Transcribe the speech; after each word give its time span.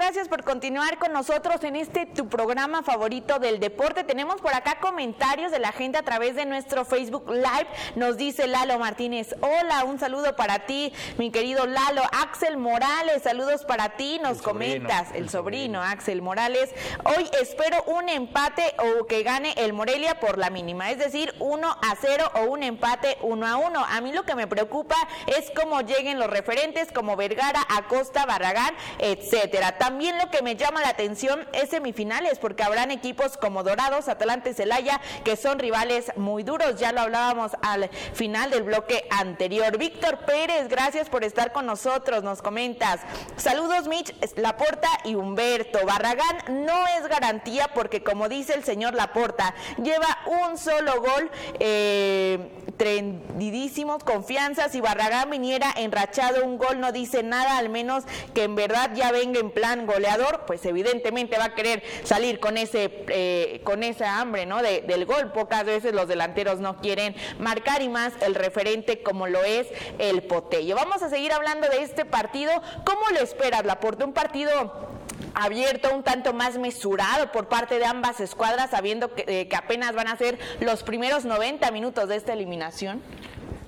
gracias 0.00 0.28
por 0.28 0.44
continuar 0.44 0.98
con 0.98 1.12
nosotros 1.12 1.62
en 1.62 1.76
este 1.76 2.06
tu 2.06 2.26
programa 2.26 2.82
favorito 2.82 3.38
del 3.38 3.60
deporte. 3.60 4.02
Tenemos 4.02 4.40
por 4.40 4.54
acá 4.54 4.78
comentarios 4.80 5.52
de 5.52 5.58
la 5.58 5.72
gente 5.72 5.98
a 5.98 6.02
través 6.02 6.34
de 6.34 6.46
nuestro 6.46 6.86
Facebook 6.86 7.30
Live. 7.30 7.66
Nos 7.96 8.16
dice 8.16 8.46
Lalo 8.46 8.78
Martínez, 8.78 9.34
hola, 9.42 9.84
un 9.84 9.98
saludo 9.98 10.34
para 10.36 10.60
ti, 10.60 10.90
mi 11.18 11.30
querido 11.30 11.66
Lalo. 11.66 12.00
Axel 12.22 12.56
Morales, 12.56 13.24
saludos 13.24 13.66
para 13.66 13.90
ti, 13.90 14.18
nos 14.22 14.40
comentas, 14.40 15.08
el, 15.14 15.28
sobrino, 15.28 15.82
Axel 15.82 16.22
Morales. 16.22 16.70
Hoy 17.04 17.28
espero 17.38 17.84
un 17.86 18.08
empate 18.08 18.74
o 18.78 19.06
que 19.06 19.22
gane 19.22 19.52
el 19.58 19.74
Morelia 19.74 20.18
por 20.18 20.38
la 20.38 20.48
mínima, 20.48 20.90
es 20.90 20.96
decir, 20.96 21.34
1 21.40 21.68
a 21.68 21.94
0 22.00 22.32
o 22.36 22.44
un 22.44 22.62
empate 22.62 23.18
1 23.20 23.46
a 23.46 23.56
1. 23.58 23.84
A 23.84 24.00
mí 24.00 24.14
lo 24.14 24.22
que 24.22 24.34
me 24.34 24.46
preocupa 24.46 24.96
es 25.26 25.52
cómo 25.54 25.82
lleguen 25.82 26.18
los 26.18 26.30
referentes 26.30 26.90
como 26.90 27.16
Vergara, 27.16 27.60
Acosta, 27.68 28.24
Barragán, 28.24 28.74
etcétera. 28.98 29.76
También 29.90 30.18
lo 30.18 30.30
que 30.30 30.40
me 30.40 30.54
llama 30.54 30.82
la 30.82 30.90
atención 30.90 31.48
es 31.52 31.70
semifinales, 31.70 32.38
porque 32.38 32.62
habrán 32.62 32.92
equipos 32.92 33.36
como 33.36 33.64
Dorados, 33.64 34.06
Atlante, 34.06 34.54
Celaya, 34.54 35.00
que 35.24 35.34
son 35.34 35.58
rivales 35.58 36.12
muy 36.14 36.44
duros. 36.44 36.78
Ya 36.78 36.92
lo 36.92 37.00
hablábamos 37.00 37.56
al 37.60 37.90
final 38.12 38.52
del 38.52 38.62
bloque 38.62 39.08
anterior. 39.10 39.78
Víctor 39.78 40.18
Pérez, 40.18 40.68
gracias 40.68 41.08
por 41.08 41.24
estar 41.24 41.50
con 41.52 41.66
nosotros. 41.66 42.22
Nos 42.22 42.40
comentas. 42.40 43.00
Saludos, 43.36 43.88
Mitch, 43.88 44.14
Laporta 44.36 44.88
y 45.02 45.16
Humberto. 45.16 45.84
Barragán 45.84 46.64
no 46.64 46.86
es 46.96 47.08
garantía 47.08 47.68
porque, 47.74 48.04
como 48.04 48.28
dice 48.28 48.54
el 48.54 48.62
señor 48.62 48.94
Laporta, 48.94 49.56
lleva 49.82 50.18
un 50.26 50.56
solo 50.56 51.00
gol. 51.00 51.32
Eh, 51.58 52.48
trendidísimos, 52.76 54.04
confianza. 54.04 54.68
Si 54.68 54.80
Barragán 54.80 55.30
viniera 55.30 55.70
enrachado 55.76 56.44
un 56.44 56.58
gol, 56.58 56.78
no 56.80 56.92
dice 56.92 57.22
nada, 57.22 57.58
al 57.58 57.68
menos 57.68 58.04
que 58.34 58.44
en 58.44 58.54
verdad 58.54 58.92
ya 58.94 59.10
venga 59.12 59.40
en 59.40 59.50
plan 59.50 59.79
goleador, 59.86 60.44
pues 60.46 60.64
evidentemente 60.64 61.38
va 61.38 61.46
a 61.46 61.54
querer 61.54 61.82
salir 62.04 62.40
con 62.40 62.56
ese 62.56 63.04
eh, 63.08 63.60
con 63.64 63.82
esa 63.82 64.20
hambre, 64.20 64.46
¿no? 64.46 64.62
del 64.62 65.04
gol. 65.06 65.32
Pocas 65.32 65.64
veces 65.64 65.94
los 65.94 66.08
delanteros 66.08 66.60
no 66.60 66.76
quieren 66.78 67.14
marcar 67.38 67.82
y 67.82 67.88
más 67.88 68.12
el 68.22 68.34
referente 68.34 69.02
como 69.02 69.26
lo 69.26 69.44
es 69.44 69.66
el 69.98 70.22
Potello. 70.22 70.76
Vamos 70.76 71.02
a 71.02 71.08
seguir 71.08 71.32
hablando 71.32 71.68
de 71.68 71.82
este 71.82 72.04
partido. 72.04 72.52
¿Cómo 72.84 73.02
lo 73.12 73.20
esperas, 73.20 73.64
Laporte? 73.64 74.04
Un 74.04 74.12
partido 74.12 74.88
abierto, 75.34 75.94
un 75.94 76.02
tanto 76.02 76.32
más 76.32 76.58
mesurado 76.58 77.32
por 77.32 77.48
parte 77.48 77.78
de 77.78 77.84
ambas 77.84 78.20
escuadras, 78.20 78.70
sabiendo 78.70 79.14
que, 79.14 79.24
eh, 79.26 79.48
apenas 79.56 79.94
van 79.94 80.08
a 80.08 80.16
ser 80.16 80.38
los 80.60 80.82
primeros 80.82 81.24
90 81.24 81.70
minutos 81.70 82.08
de 82.08 82.16
esta 82.16 82.32
eliminación? 82.32 83.02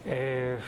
Eh, 0.05 0.59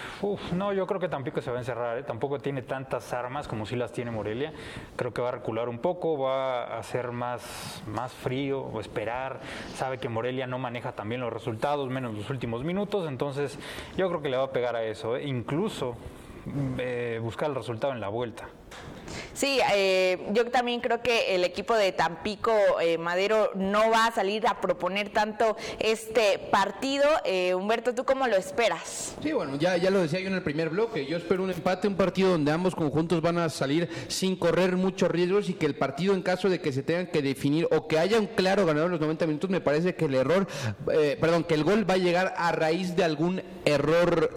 no, 0.52 0.72
yo 0.72 0.86
creo 0.86 1.00
que 1.00 1.08
Tampico 1.08 1.40
se 1.40 1.50
va 1.50 1.56
a 1.56 1.60
encerrar. 1.60 1.98
¿eh? 1.98 2.02
Tampoco 2.02 2.38
tiene 2.38 2.62
tantas 2.62 3.12
armas 3.12 3.48
como 3.48 3.66
si 3.66 3.76
las 3.76 3.92
tiene 3.92 4.10
Morelia. 4.10 4.52
Creo 4.96 5.12
que 5.12 5.22
va 5.22 5.28
a 5.28 5.32
recular 5.32 5.68
un 5.68 5.78
poco, 5.78 6.18
va 6.18 6.78
a 6.78 6.82
ser 6.82 7.12
más, 7.12 7.82
más 7.86 8.12
frío 8.12 8.60
o 8.60 8.80
esperar. 8.80 9.40
Sabe 9.74 9.98
que 9.98 10.08
Morelia 10.08 10.46
no 10.46 10.58
maneja 10.58 10.92
también 10.92 11.20
los 11.20 11.32
resultados, 11.32 11.88
menos 11.90 12.14
los 12.14 12.30
últimos 12.30 12.64
minutos. 12.64 13.08
Entonces, 13.08 13.58
yo 13.96 14.08
creo 14.08 14.22
que 14.22 14.28
le 14.28 14.36
va 14.36 14.44
a 14.44 14.52
pegar 14.52 14.76
a 14.76 14.84
eso. 14.84 15.16
¿eh? 15.16 15.24
Incluso 15.24 15.96
eh, 16.78 17.18
buscar 17.22 17.48
el 17.48 17.54
resultado 17.54 17.92
en 17.92 18.00
la 18.00 18.08
vuelta. 18.08 18.48
Sí, 19.34 19.58
eh, 19.74 20.28
yo 20.32 20.48
también 20.48 20.80
creo 20.80 21.02
que 21.02 21.34
el 21.34 21.42
equipo 21.42 21.74
de 21.74 21.90
Tampico 21.90 22.52
eh, 22.80 22.98
Madero 22.98 23.50
no 23.56 23.90
va 23.90 24.06
a 24.06 24.12
salir 24.12 24.46
a 24.46 24.60
proponer 24.60 25.08
tanto 25.08 25.56
este 25.80 26.38
partido. 26.38 27.04
Eh, 27.24 27.52
Humberto, 27.52 27.94
¿tú 27.94 28.04
cómo 28.04 28.28
lo 28.28 28.36
esperas? 28.36 29.16
Sí, 29.20 29.32
bueno, 29.32 29.56
ya, 29.58 29.76
ya 29.76 29.90
lo 29.90 30.00
decía 30.00 30.20
yo 30.20 30.28
en 30.28 30.34
el 30.34 30.42
primer 30.44 30.70
bloque. 30.70 31.04
Yo 31.06 31.16
espero 31.16 31.42
un 31.42 31.50
empate, 31.50 31.88
un 31.88 31.96
partido 31.96 32.30
donde 32.30 32.52
ambos 32.52 32.76
conjuntos 32.76 33.20
van 33.20 33.38
a 33.38 33.48
salir 33.48 33.88
sin 34.06 34.36
correr 34.36 34.76
muchos 34.76 35.10
riesgos 35.10 35.48
y 35.48 35.54
que 35.54 35.66
el 35.66 35.74
partido, 35.74 36.14
en 36.14 36.22
caso 36.22 36.48
de 36.48 36.60
que 36.60 36.72
se 36.72 36.84
tengan 36.84 37.08
que 37.08 37.20
definir 37.20 37.66
o 37.72 37.88
que 37.88 37.98
haya 37.98 38.20
un 38.20 38.26
claro 38.26 38.64
ganador 38.64 38.86
en 38.86 38.92
los 38.92 39.00
90 39.00 39.26
minutos, 39.26 39.50
me 39.50 39.60
parece 39.60 39.96
que 39.96 40.04
el 40.04 40.14
error, 40.14 40.46
perdón, 41.20 41.42
que 41.42 41.54
el 41.54 41.64
gol 41.64 41.88
va 41.88 41.94
a 41.94 41.98
llegar 41.98 42.34
a 42.36 42.52
raíz 42.52 42.94
de 42.94 43.02
algún 43.02 43.42
error 43.64 44.32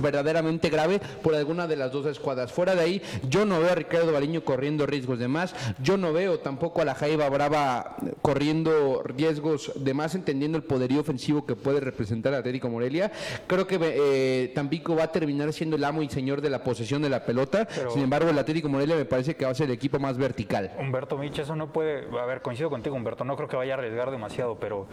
verdaderamente 0.00 0.70
grave 0.70 1.00
por 1.22 1.34
alguna 1.34 1.66
de 1.66 1.76
las 1.76 1.90
dos 1.90 2.06
escuadras. 2.06 2.52
Fuera 2.52 2.74
de 2.74 2.82
ahí, 2.82 3.02
yo 3.28 3.44
no 3.44 3.58
veo 3.58 3.72
a 3.72 3.74
Ricardo 3.74 4.11
Bariño 4.12 4.44
corriendo 4.44 4.86
riesgos 4.86 5.18
de 5.18 5.28
más. 5.28 5.54
Yo 5.82 5.96
no 5.96 6.12
veo 6.12 6.40
tampoco 6.40 6.80
a 6.80 6.84
la 6.84 6.94
Jaiba 6.94 7.28
Brava 7.28 7.96
corriendo 8.22 9.02
riesgos 9.04 9.72
de 9.74 9.94
más, 9.94 10.14
entendiendo 10.14 10.58
el 10.58 10.64
poderío 10.64 11.00
ofensivo 11.00 11.46
que 11.46 11.56
puede 11.56 11.80
representar 11.80 12.34
a 12.34 12.38
Atlético 12.38 12.68
Morelia. 12.68 13.10
Creo 13.46 13.66
que 13.66 13.78
eh, 13.80 14.52
Tampico 14.54 14.96
va 14.96 15.04
a 15.04 15.12
terminar 15.12 15.52
siendo 15.52 15.76
el 15.76 15.84
amo 15.84 16.02
y 16.02 16.08
señor 16.08 16.40
de 16.40 16.50
la 16.50 16.62
posesión 16.62 17.02
de 17.02 17.10
la 17.10 17.24
pelota. 17.24 17.68
Sin 17.92 18.02
embargo, 18.02 18.30
el 18.30 18.38
Atlético 18.38 18.68
Morelia 18.68 18.96
me 18.96 19.04
parece 19.04 19.36
que 19.36 19.44
va 19.44 19.50
a 19.50 19.54
ser 19.54 19.66
el 19.66 19.72
equipo 19.72 19.98
más 19.98 20.18
vertical. 20.18 20.72
Humberto 20.78 21.18
Mich, 21.18 21.38
eso 21.38 21.56
no 21.56 21.72
puede. 21.72 22.06
A 22.18 22.26
ver, 22.26 22.42
coincido 22.42 22.70
contigo, 22.70 22.96
Humberto. 22.96 23.24
No 23.24 23.36
creo 23.36 23.48
que 23.48 23.56
vaya 23.56 23.74
a 23.74 23.78
arriesgar 23.78 24.10
demasiado, 24.10 24.56
pero 24.56 24.86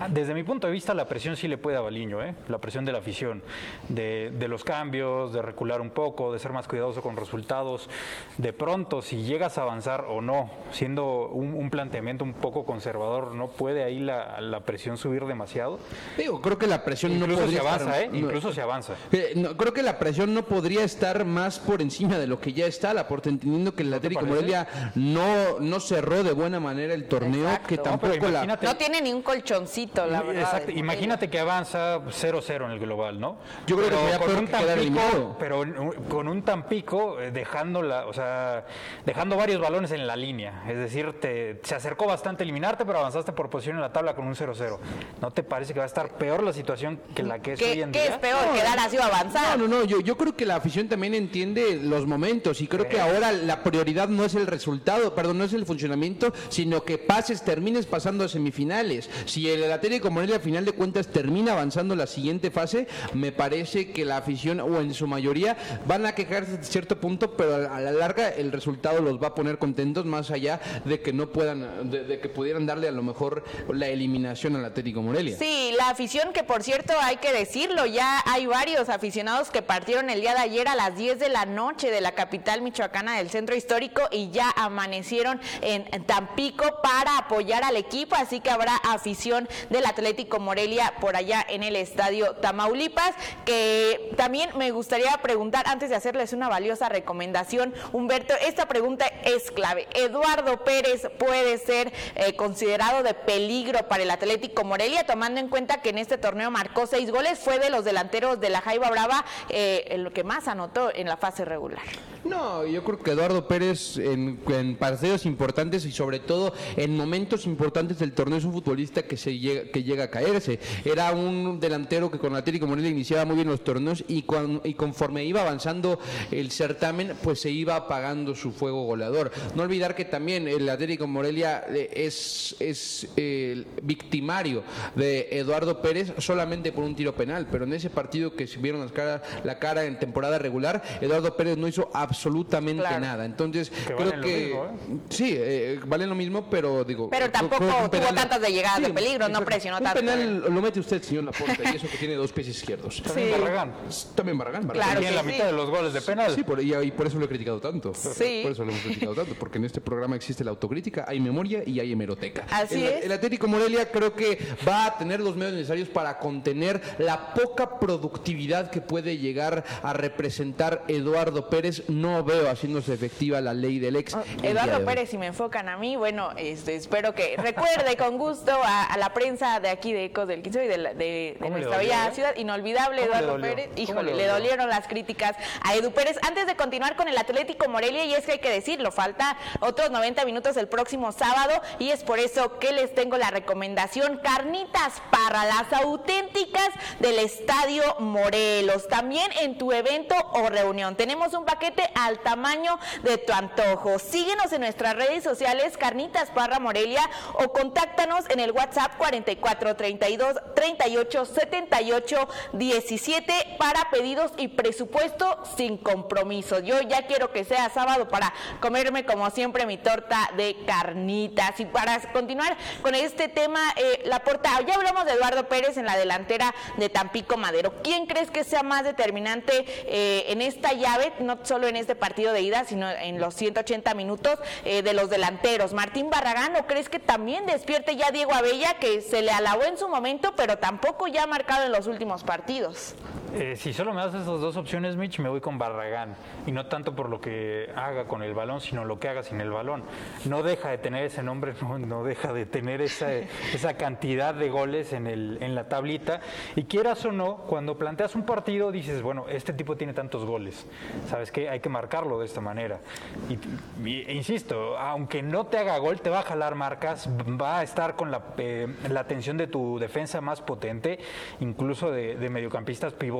Ah, 0.00 0.08
desde 0.08 0.32
mi 0.32 0.42
punto 0.42 0.66
de 0.66 0.72
vista, 0.72 0.94
la 0.94 1.06
presión 1.06 1.36
sí 1.36 1.46
le 1.46 1.58
puede 1.58 1.76
a 1.76 1.80
Baliño, 1.80 2.22
¿eh? 2.22 2.34
la 2.48 2.56
presión 2.56 2.86
de 2.86 2.92
la 2.92 3.00
afición, 3.00 3.42
de, 3.90 4.32
los 4.48 4.64
cambios, 4.64 5.34
de 5.34 5.42
recular 5.42 5.82
un 5.82 5.90
poco, 5.90 6.32
de 6.32 6.38
ser 6.38 6.54
más 6.54 6.66
cuidadoso 6.66 7.02
con 7.02 7.18
resultados. 7.18 7.90
De 8.38 8.52
pronto, 8.52 9.02
si 9.02 9.22
llegas 9.22 9.58
a 9.58 9.62
avanzar 9.62 10.06
o 10.08 10.20
no, 10.22 10.50
siendo 10.72 11.28
un, 11.28 11.68
planteamiento 11.70 12.24
un 12.24 12.32
poco 12.32 12.64
conservador, 12.64 13.34
¿no 13.34 13.48
puede 13.48 13.84
ahí 13.84 13.98
la, 14.00 14.62
presión 14.64 14.96
subir 14.96 15.24
demasiado? 15.26 15.78
Digo, 16.16 16.40
creo 16.40 16.58
que 16.58 16.66
la 16.66 16.84
presión 16.84 17.18
no 17.18 17.26
podría 17.26 17.48
se 17.48 17.58
avanza, 17.60 18.02
¿eh? 18.02 18.10
Incluso 18.12 18.52
se 18.52 18.62
avanza. 18.62 18.94
Eh, 19.12 19.46
creo 19.56 19.72
que 19.72 19.82
la 19.82 19.98
presión 19.98 20.32
no 20.32 20.44
podría 20.44 20.84
estar 20.84 21.24
más 21.24 21.58
por 21.58 21.82
encima 21.82 22.18
de 22.18 22.26
lo 22.26 22.40
que 22.40 22.52
ya 22.52 22.66
está, 22.66 22.94
la 22.94 23.06
por 23.06 23.20
entendiendo 23.28 23.74
que 23.74 23.82
el 23.82 23.92
Atlético 23.92 24.24
Morelia 24.24 24.66
no, 24.94 25.60
no 25.60 25.80
cerró 25.80 26.22
de 26.22 26.32
buena 26.32 26.60
manera 26.60 26.94
el 26.94 27.04
torneo, 27.04 27.48
que 27.66 27.78
tampoco 27.78 28.28
la... 28.28 28.46
No 28.46 28.76
tiene 28.76 29.00
ni 29.00 29.12
un 29.12 29.22
colchoncito 29.22 30.06
Exacto. 30.32 30.70
Imagínate 30.72 31.28
que 31.28 31.38
avanza 31.38 31.98
0-0 31.98 32.64
en 32.64 32.70
el 32.70 32.78
global, 32.78 33.20
¿no? 33.20 33.36
Yo 33.66 33.76
creo 33.76 33.88
que 33.90 34.18
con 34.18 34.36
un 34.36 34.46
Tampico, 34.48 35.36
pero 35.38 35.64
con 36.08 36.28
un 36.28 36.42
Tampico 36.42 37.20
eh, 37.20 37.30
dejando 37.30 37.82
la, 37.82 37.89
o 37.90 38.12
sea, 38.12 38.64
dejando 39.04 39.36
varios 39.36 39.60
balones 39.60 39.92
en 39.92 40.06
la 40.06 40.16
línea. 40.16 40.64
Es 40.68 40.76
decir, 40.76 41.20
te, 41.20 41.60
se 41.62 41.74
acercó 41.74 42.06
bastante 42.06 42.42
a 42.42 42.44
eliminarte, 42.44 42.84
pero 42.84 42.98
avanzaste 42.98 43.32
por 43.32 43.50
posición 43.50 43.76
en 43.76 43.82
la 43.82 43.92
tabla 43.92 44.14
con 44.14 44.26
un 44.26 44.34
0-0. 44.34 44.78
¿No 45.20 45.30
te 45.30 45.42
parece 45.42 45.72
que 45.72 45.78
va 45.78 45.84
a 45.84 45.88
estar 45.88 46.16
peor 46.16 46.42
la 46.42 46.52
situación 46.52 47.00
que 47.14 47.22
la 47.22 47.40
que 47.40 47.54
es 47.54 47.62
hoy 47.62 47.82
en 47.82 47.92
día? 47.92 48.02
¿Qué 48.02 48.08
es 48.08 48.18
peor? 48.18 48.40
quedar 48.54 48.78
así 48.78 48.96
o 48.96 49.02
avanzar. 49.02 49.58
No, 49.58 49.68
no, 49.68 49.80
no. 49.80 49.84
Yo, 49.84 50.00
yo 50.00 50.16
creo 50.16 50.34
que 50.34 50.46
la 50.46 50.56
afición 50.56 50.88
también 50.88 51.14
entiende 51.14 51.78
los 51.82 52.06
momentos 52.06 52.60
y 52.60 52.66
creo 52.66 52.88
que 52.88 53.00
ahora 53.00 53.32
la 53.32 53.62
prioridad 53.62 54.08
no 54.08 54.24
es 54.24 54.34
el 54.34 54.46
resultado, 54.46 55.14
perdón, 55.14 55.38
no 55.38 55.44
es 55.44 55.52
el 55.52 55.66
funcionamiento, 55.66 56.32
sino 56.48 56.84
que 56.84 56.98
pases, 56.98 57.42
termines 57.42 57.86
pasando 57.86 58.24
a 58.24 58.28
semifinales. 58.28 59.10
Si 59.26 59.48
el 59.48 59.70
Atlético 59.70 60.10
Morelia 60.10 60.36
a 60.36 60.40
final 60.40 60.64
de 60.64 60.72
cuentas 60.72 61.08
termina 61.08 61.52
avanzando 61.52 61.94
la 61.96 62.06
siguiente 62.06 62.50
fase, 62.50 62.86
me 63.14 63.32
parece 63.32 63.92
que 63.92 64.04
la 64.04 64.18
afición 64.18 64.60
o 64.60 64.80
en 64.80 64.94
su 64.94 65.06
mayoría 65.06 65.56
van 65.86 66.06
a 66.06 66.14
quejarse 66.14 66.58
de 66.58 66.64
cierto 66.64 67.00
punto, 67.00 67.36
pero 67.36 67.70
a 67.80 67.84
la 67.84 67.92
larga 67.92 68.28
el 68.28 68.52
resultado 68.52 69.00
los 69.00 69.22
va 69.22 69.28
a 69.28 69.34
poner 69.34 69.58
contentos 69.58 70.04
más 70.04 70.30
allá 70.30 70.60
de 70.84 71.00
que 71.00 71.12
no 71.12 71.30
puedan, 71.30 71.90
de, 71.90 72.20
que 72.20 72.28
pudieran 72.28 72.66
darle 72.66 72.88
a 72.88 72.92
lo 72.92 73.02
mejor 73.02 73.44
la 73.72 73.88
eliminación 73.88 74.56
al 74.56 74.64
Atlético 74.64 75.02
Morelia. 75.02 75.36
Sí, 75.36 75.72
la 75.76 75.88
afición 75.88 76.32
que 76.32 76.44
por 76.44 76.62
cierto 76.62 76.92
hay 77.00 77.16
que 77.16 77.32
decirlo, 77.32 77.86
ya 77.86 78.22
hay 78.26 78.46
varios 78.46 78.88
aficionados 78.88 79.50
que 79.50 79.62
partieron 79.62 80.10
el 80.10 80.20
día 80.20 80.34
de 80.34 80.40
ayer 80.40 80.68
a 80.68 80.74
las 80.74 80.96
10 80.96 81.18
de 81.18 81.28
la 81.28 81.46
noche 81.46 81.90
de 81.90 82.00
la 82.00 82.12
capital 82.12 82.62
michoacana 82.62 83.16
del 83.16 83.30
centro 83.30 83.56
histórico 83.56 84.02
y 84.10 84.30
ya 84.30 84.50
amanecieron 84.56 85.40
en 85.62 85.84
Tampico 86.04 86.64
para 86.82 87.18
apoyar 87.18 87.64
al 87.64 87.76
equipo, 87.76 88.16
así 88.16 88.40
que 88.40 88.50
habrá 88.50 88.76
afición 88.76 89.48
del 89.70 89.86
Atlético 89.86 90.38
Morelia 90.38 90.94
por 91.00 91.16
allá 91.16 91.44
en 91.48 91.62
el 91.62 91.76
estadio 91.76 92.34
Tamaulipas, 92.36 93.14
que 93.44 94.12
también 94.16 94.50
me 94.56 94.70
gustaría 94.70 95.12
preguntar, 95.22 95.66
antes 95.68 95.90
de 95.90 95.96
hacerles 95.96 96.32
una 96.32 96.48
valiosa 96.48 96.88
recomendación, 96.88 97.69
Humberto, 97.92 98.34
esta 98.46 98.66
pregunta 98.66 99.06
es 99.24 99.50
clave. 99.50 99.86
¿Eduardo 99.94 100.64
Pérez 100.64 101.08
puede 101.18 101.58
ser 101.58 101.92
eh, 102.14 102.34
considerado 102.36 103.02
de 103.02 103.14
peligro 103.14 103.88
para 103.88 104.02
el 104.02 104.10
Atlético 104.10 104.64
Morelia, 104.64 105.04
tomando 105.06 105.40
en 105.40 105.48
cuenta 105.48 105.82
que 105.82 105.90
en 105.90 105.98
este 105.98 106.18
torneo 106.18 106.50
marcó 106.50 106.86
seis 106.86 107.10
goles, 107.10 107.38
fue 107.38 107.58
de 107.58 107.70
los 107.70 107.84
delanteros 107.84 108.40
de 108.40 108.50
la 108.50 108.60
Jaiba 108.60 108.90
Brava 108.90 109.24
eh, 109.48 109.96
lo 109.98 110.12
que 110.12 110.24
más 110.24 110.48
anotó 110.48 110.90
en 110.94 111.06
la 111.06 111.16
fase 111.16 111.44
regular? 111.44 111.82
No, 112.24 112.66
yo 112.66 112.84
creo 112.84 112.98
que 112.98 113.12
Eduardo 113.12 113.48
Pérez 113.48 113.96
en, 113.96 114.40
en 114.48 114.76
partidos 114.76 115.24
importantes 115.24 115.84
y 115.86 115.92
sobre 115.92 116.20
todo 116.20 116.52
en 116.76 116.96
momentos 116.96 117.46
importantes 117.46 117.98
del 117.98 118.12
torneo 118.12 118.38
es 118.38 118.44
un 118.44 118.52
futbolista 118.52 119.02
que 119.02 119.16
se 119.16 119.38
llega 119.38 119.70
que 119.70 119.82
llega 119.82 120.04
a 120.04 120.10
caerse. 120.10 120.58
Era 120.84 121.12
un 121.12 121.60
delantero 121.60 122.10
que 122.10 122.18
con 122.18 122.34
Atlético 122.34 122.66
Morelia 122.66 122.90
iniciaba 122.90 123.24
muy 123.24 123.36
bien 123.36 123.48
los 123.48 123.64
torneos 123.64 124.04
y, 124.06 124.24
y 124.64 124.74
conforme 124.74 125.24
iba 125.24 125.40
avanzando 125.40 125.98
el 126.30 126.50
certamen, 126.50 127.16
pues 127.22 127.40
se 127.40 127.50
iba 127.50 127.59
apagando 127.68 128.34
su 128.34 128.52
fuego 128.52 128.84
goleador. 128.84 129.30
No 129.54 129.62
olvidar 129.62 129.94
que 129.94 130.04
también 130.04 130.48
el 130.48 130.68
Atlético 130.68 131.06
Morelia 131.06 131.64
eh, 131.68 131.90
es, 131.94 132.56
es 132.58 133.08
eh, 133.16 133.64
victimario 133.82 134.62
de 134.94 135.28
Eduardo 135.32 135.80
Pérez 135.82 136.12
solamente 136.18 136.72
por 136.72 136.84
un 136.84 136.94
tiro 136.94 137.14
penal, 137.14 137.46
pero 137.50 137.64
en 137.64 137.72
ese 137.72 137.90
partido 137.90 138.34
que 138.34 138.46
se 138.46 138.58
vieron 138.58 138.80
las 138.80 138.92
cara, 138.92 139.22
la 139.44 139.58
cara 139.58 139.84
en 139.84 139.98
temporada 139.98 140.38
regular, 140.38 140.82
Eduardo 141.00 141.36
Pérez 141.36 141.56
no 141.56 141.68
hizo 141.68 141.90
absolutamente 141.92 142.82
Claro. 142.82 143.00
nada. 143.00 143.24
Entonces, 143.24 143.70
Que 143.70 143.94
creo 143.94 143.98
valen 143.98 144.20
lo 144.20 144.26
que 144.26 144.36
mismo, 144.46 144.64
¿eh? 144.64 144.98
sí, 145.10 145.34
eh, 145.36 145.80
valen 145.86 146.08
lo 146.08 146.14
mismo, 146.14 146.48
pero 146.50 146.84
digo, 146.84 147.10
Pero 147.10 147.30
tampoco 147.30 147.64
tuvo 147.90 148.14
tantas 148.14 148.40
de 148.40 148.52
llegadas 148.52 148.80
de 148.82 148.90
peligro, 148.90 149.28
no 149.28 149.44
presionó 149.44 149.78
un 149.78 149.84
tanto, 149.84 150.00
penal 150.00 150.44
lo 150.52 150.62
mete 150.62 150.80
usted, 150.80 151.02
señor 151.02 151.24
Laporte, 151.24 151.62
y 151.64 151.76
eso 151.76 151.88
que 151.90 151.98
tiene 151.98 152.14
dos 152.14 152.32
pies 152.32 152.48
izquierdos. 152.48 153.02
También 153.02 153.28
Sí. 153.34 153.40
Barragán. 153.40 153.72
También 154.14 154.38
Barragán, 154.38 154.66
Barragán. 154.66 154.90
Claro 154.90 155.02
y 155.02 155.04
en 155.04 155.10
que 155.10 155.16
la 155.16 155.22
sí. 155.22 155.26
mitad 155.28 155.46
de 155.46 155.52
los 155.52 155.70
goles 155.70 155.92
de 155.92 156.00
penal. 156.00 156.34
Sí, 156.34 156.42
por, 156.42 156.62
y, 156.62 156.74
y 156.74 156.90
por 156.90 157.06
eso 157.06 157.18
lo 157.18 157.24
he 157.26 157.28
criticado 157.40 157.60
tanto. 157.60 157.94
Sí. 157.94 158.40
Por 158.42 158.52
eso 158.52 158.64
lo 158.64 158.70
hemos 158.70 158.82
criticado 158.82 159.14
tanto, 159.14 159.34
porque 159.38 159.58
en 159.58 159.64
este 159.64 159.80
programa 159.80 160.16
existe 160.16 160.44
la 160.44 160.50
autocrítica, 160.50 161.04
hay 161.08 161.20
memoria 161.20 161.62
y 161.66 161.80
hay 161.80 161.92
hemeroteca. 161.92 162.44
Así 162.50 162.76
el, 162.84 162.92
es. 162.92 163.04
El 163.06 163.12
Atlético 163.12 163.48
Morelia 163.48 163.90
creo 163.90 164.14
que 164.14 164.38
va 164.68 164.86
a 164.86 164.98
tener 164.98 165.20
los 165.20 165.36
medios 165.36 165.54
necesarios 165.54 165.88
para 165.88 166.18
contener 166.18 166.80
la 166.98 167.32
poca 167.34 167.78
productividad 167.78 168.70
que 168.70 168.80
puede 168.80 169.18
llegar 169.18 169.64
a 169.82 169.92
representar 169.92 170.84
Eduardo 170.88 171.48
Pérez. 171.48 171.84
No 171.88 172.22
veo 172.24 172.48
haciéndose 172.50 172.92
efectiva 172.94 173.40
la 173.40 173.54
ley 173.54 173.78
del 173.78 173.96
ex. 173.96 174.16
Eduardo. 174.42 174.84
Pérez, 174.84 175.10
si 175.10 175.18
me 175.18 175.26
enfocan 175.26 175.68
a 175.68 175.76
mí, 175.76 175.96
bueno, 175.96 176.30
este, 176.36 176.74
espero 176.74 177.14
que 177.14 177.36
recuerde 177.36 177.96
con 177.96 178.18
gusto 178.18 178.52
a, 178.62 178.84
a 178.84 178.96
la 178.98 179.12
prensa 179.12 179.60
de 179.60 179.68
aquí 179.68 179.92
de 179.92 180.06
Ecos 180.06 180.26
del 180.28 180.42
15 180.42 180.64
y 180.64 180.68
de, 180.68 180.78
la- 180.78 180.94
de- 180.94 181.04
de 181.04 181.36
¿Cómo 181.38 181.56
le 181.56 181.64
nuestra 181.64 181.78
bella 181.78 182.08
eh? 182.08 182.14
ciudad. 182.14 182.36
Inolvidable, 182.36 183.02
¿Cómo 183.02 183.12
le 183.14 183.18
Eduardo? 183.24 183.40
Pérez. 183.42 183.66
¿Cómo 183.68 183.80
Híjole, 183.82 184.10
le 184.12 184.16
le 184.20 184.26
dolieron 184.26 184.68
las 184.68 184.86
críticas 184.86 185.36
a 185.62 185.74
Edu 185.74 185.90
Pérez. 185.92 186.18
Antes 186.26 186.46
de 186.46 186.56
continuar 186.56 186.96
con 186.96 187.08
el 187.08 187.16
Atlético 187.16 187.29
Morelia, 187.68 188.04
y 188.04 188.14
es 188.14 188.24
que 188.24 188.32
hay 188.32 188.38
que 188.38 188.50
decirlo, 188.50 188.90
falta 188.90 189.36
otros 189.60 189.90
90 189.90 190.24
minutos 190.24 190.56
el 190.56 190.68
próximo 190.68 191.12
sábado, 191.12 191.60
y 191.78 191.90
es 191.90 192.02
por 192.02 192.18
eso 192.18 192.58
que 192.58 192.72
les 192.72 192.94
tengo 192.94 193.16
la 193.16 193.30
recomendación: 193.30 194.20
carnitas 194.22 195.00
para 195.10 195.44
las 195.44 195.72
auténticas 195.72 196.68
del 196.98 197.18
Estadio 197.18 197.82
Morelos. 198.00 198.88
También 198.88 199.30
en 199.40 199.58
tu 199.58 199.72
evento 199.72 200.14
o 200.32 200.48
reunión. 200.48 200.96
Tenemos 200.96 201.34
un 201.34 201.44
paquete 201.44 201.90
al 201.94 202.20
tamaño 202.20 202.78
de 203.02 203.18
tu 203.18 203.32
antojo. 203.32 203.98
Síguenos 203.98 204.52
en 204.52 204.62
nuestras 204.62 204.96
redes 204.96 205.22
sociales, 205.24 205.76
Carnitas 205.76 206.30
Parra 206.30 206.58
Morelia, 206.58 207.02
o 207.34 207.52
contáctanos 207.52 208.24
en 208.30 208.40
el 208.40 208.52
WhatsApp 208.52 208.96
4432 208.98 210.54
38 210.54 211.24
78 211.24 212.28
17 212.52 213.56
para 213.58 213.90
pedidos 213.90 214.32
y 214.36 214.48
presupuesto 214.48 215.42
sin 215.56 215.78
compromiso. 215.78 216.58
Yo 216.60 216.80
ya 216.80 217.06
quiero 217.06 217.19
que 217.28 217.44
sea 217.44 217.68
sábado 217.68 218.08
para 218.08 218.32
comerme 218.60 219.04
como 219.04 219.28
siempre 219.30 219.66
mi 219.66 219.76
torta 219.76 220.30
de 220.36 220.56
carnitas. 220.66 221.60
Y 221.60 221.66
para 221.66 222.00
continuar 222.12 222.56
con 222.82 222.94
este 222.94 223.28
tema, 223.28 223.60
eh, 223.76 224.02
la 224.06 224.20
porta, 224.20 224.60
ya 224.66 224.74
hablamos 224.74 225.04
de 225.04 225.12
Eduardo 225.12 225.48
Pérez 225.48 225.76
en 225.76 225.84
la 225.84 225.96
delantera 225.96 226.54
de 226.78 226.88
Tampico 226.88 227.36
Madero. 227.36 227.74
¿Quién 227.82 228.06
crees 228.06 228.30
que 228.30 228.44
sea 228.44 228.62
más 228.62 228.84
determinante 228.84 229.64
eh, 229.86 230.24
en 230.28 230.40
esta 230.40 230.72
llave, 230.72 231.12
no 231.20 231.38
solo 231.42 231.68
en 231.68 231.76
este 231.76 231.94
partido 231.94 232.32
de 232.32 232.40
ida, 232.40 232.64
sino 232.64 232.90
en 232.90 233.20
los 233.20 233.34
180 233.34 233.94
minutos 233.94 234.38
eh, 234.64 234.82
de 234.82 234.94
los 234.94 235.10
delanteros? 235.10 235.72
¿Martín 235.72 236.10
Barragán 236.10 236.56
o 236.56 236.66
crees 236.66 236.88
que 236.88 236.98
también 236.98 237.46
despierte 237.46 237.96
ya 237.96 238.10
Diego 238.10 238.32
Abella, 238.32 238.74
que 238.74 239.02
se 239.02 239.22
le 239.22 239.30
alabó 239.30 239.64
en 239.64 239.76
su 239.76 239.88
momento, 239.88 240.34
pero 240.36 240.58
tampoco 240.58 241.06
ya 241.06 241.24
ha 241.24 241.26
marcado 241.26 241.64
en 241.64 241.72
los 241.72 241.86
últimos 241.86 242.24
partidos? 242.24 242.94
Eh, 243.32 243.54
si 243.54 243.72
solo 243.72 243.92
me 243.94 244.00
das 244.00 244.12
esas 244.12 244.26
dos 244.26 244.56
opciones, 244.56 244.96
Mitch, 244.96 245.20
me 245.20 245.28
voy 245.28 245.40
con 245.40 245.56
Barragán. 245.56 246.16
Y 246.46 246.52
no 246.52 246.66
tanto 246.66 246.96
por 246.96 247.08
lo 247.08 247.20
que 247.20 247.70
haga 247.76 248.06
con 248.06 248.22
el 248.24 248.34
balón, 248.34 248.60
sino 248.60 248.84
lo 248.84 248.98
que 248.98 249.08
haga 249.08 249.22
sin 249.22 249.40
el 249.40 249.50
balón. 249.52 249.84
No 250.24 250.42
deja 250.42 250.70
de 250.70 250.78
tener 250.78 251.04
ese 251.04 251.22
nombre, 251.22 251.54
no, 251.62 251.78
no 251.78 252.02
deja 252.02 252.32
de 252.32 252.44
tener 252.46 252.80
esa, 252.80 253.12
esa 253.54 253.74
cantidad 253.74 254.34
de 254.34 254.48
goles 254.50 254.92
en, 254.92 255.06
el, 255.06 255.38
en 255.40 255.54
la 255.54 255.68
tablita. 255.68 256.20
Y 256.56 256.64
quieras 256.64 257.04
o 257.04 257.12
no, 257.12 257.36
cuando 257.38 257.78
planteas 257.78 258.16
un 258.16 258.24
partido, 258.24 258.72
dices, 258.72 259.00
bueno, 259.00 259.26
este 259.28 259.52
tipo 259.52 259.76
tiene 259.76 259.92
tantos 259.94 260.24
goles. 260.24 260.66
¿Sabes 261.08 261.30
qué? 261.30 261.48
Hay 261.48 261.60
que 261.60 261.68
marcarlo 261.68 262.18
de 262.18 262.26
esta 262.26 262.40
manera. 262.40 262.80
Y, 263.28 263.88
y- 263.88 264.02
e 264.08 264.14
insisto, 264.14 264.76
aunque 264.76 265.22
no 265.22 265.46
te 265.46 265.58
haga 265.58 265.78
gol, 265.78 266.00
te 266.00 266.10
va 266.10 266.20
a 266.20 266.22
jalar 266.22 266.56
marcas, 266.56 267.08
va 267.40 267.60
a 267.60 267.62
estar 267.62 267.94
con 267.94 268.10
la, 268.10 268.22
eh, 268.38 268.66
la 268.88 269.00
atención 269.00 269.36
de 269.36 269.46
tu 269.46 269.78
defensa 269.78 270.20
más 270.20 270.40
potente, 270.42 270.98
incluso 271.38 271.92
de, 271.92 272.16
de 272.16 272.28
mediocampistas 272.28 272.92
pivotes, 272.94 273.19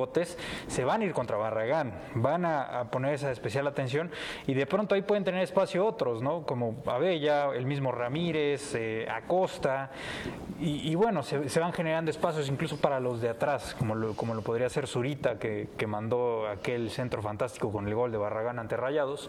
se 0.67 0.83
van 0.83 1.01
a 1.01 1.05
ir 1.05 1.13
contra 1.13 1.37
Barragán, 1.37 1.93
van 2.15 2.45
a, 2.45 2.85
poner 2.91 3.13
esa 3.13 3.31
especial 3.31 3.67
atención 3.67 4.11
y 4.47 4.53
de 4.53 4.65
pronto 4.65 4.95
ahí 4.95 5.01
pueden 5.01 5.23
tener 5.23 5.43
espacio 5.43 5.85
otros, 5.85 6.21
¿no? 6.21 6.43
Como 6.43 6.81
Abella, 6.85 7.49
el 7.53 7.65
mismo 7.65 7.91
Ramírez, 7.91 8.75
eh, 8.75 9.07
Acosta, 9.09 9.91
y, 10.59 10.93
bueno, 10.93 11.23
se, 11.23 11.49
se 11.49 11.59
van 11.59 11.73
generando 11.73 12.11
espacios 12.11 12.47
incluso 12.47 12.77
para 12.77 12.99
los 12.99 13.19
de 13.19 13.29
atrás, 13.29 13.75
como 13.79 13.95
lo, 13.95 14.13
como 14.13 14.35
lo 14.35 14.43
podría 14.43 14.67
hacer 14.67 14.85
Zurita, 14.85 15.39
que, 15.39 15.69
que 15.75 15.87
mandó 15.87 16.47
aquel 16.47 16.91
centro 16.91 17.21
fantástico 17.23 17.71
con 17.71 17.87
el 17.87 17.95
gol 17.95 18.11
de 18.11 18.19
Barragán 18.19 18.59
ante 18.59 18.77
Rayados. 18.77 19.27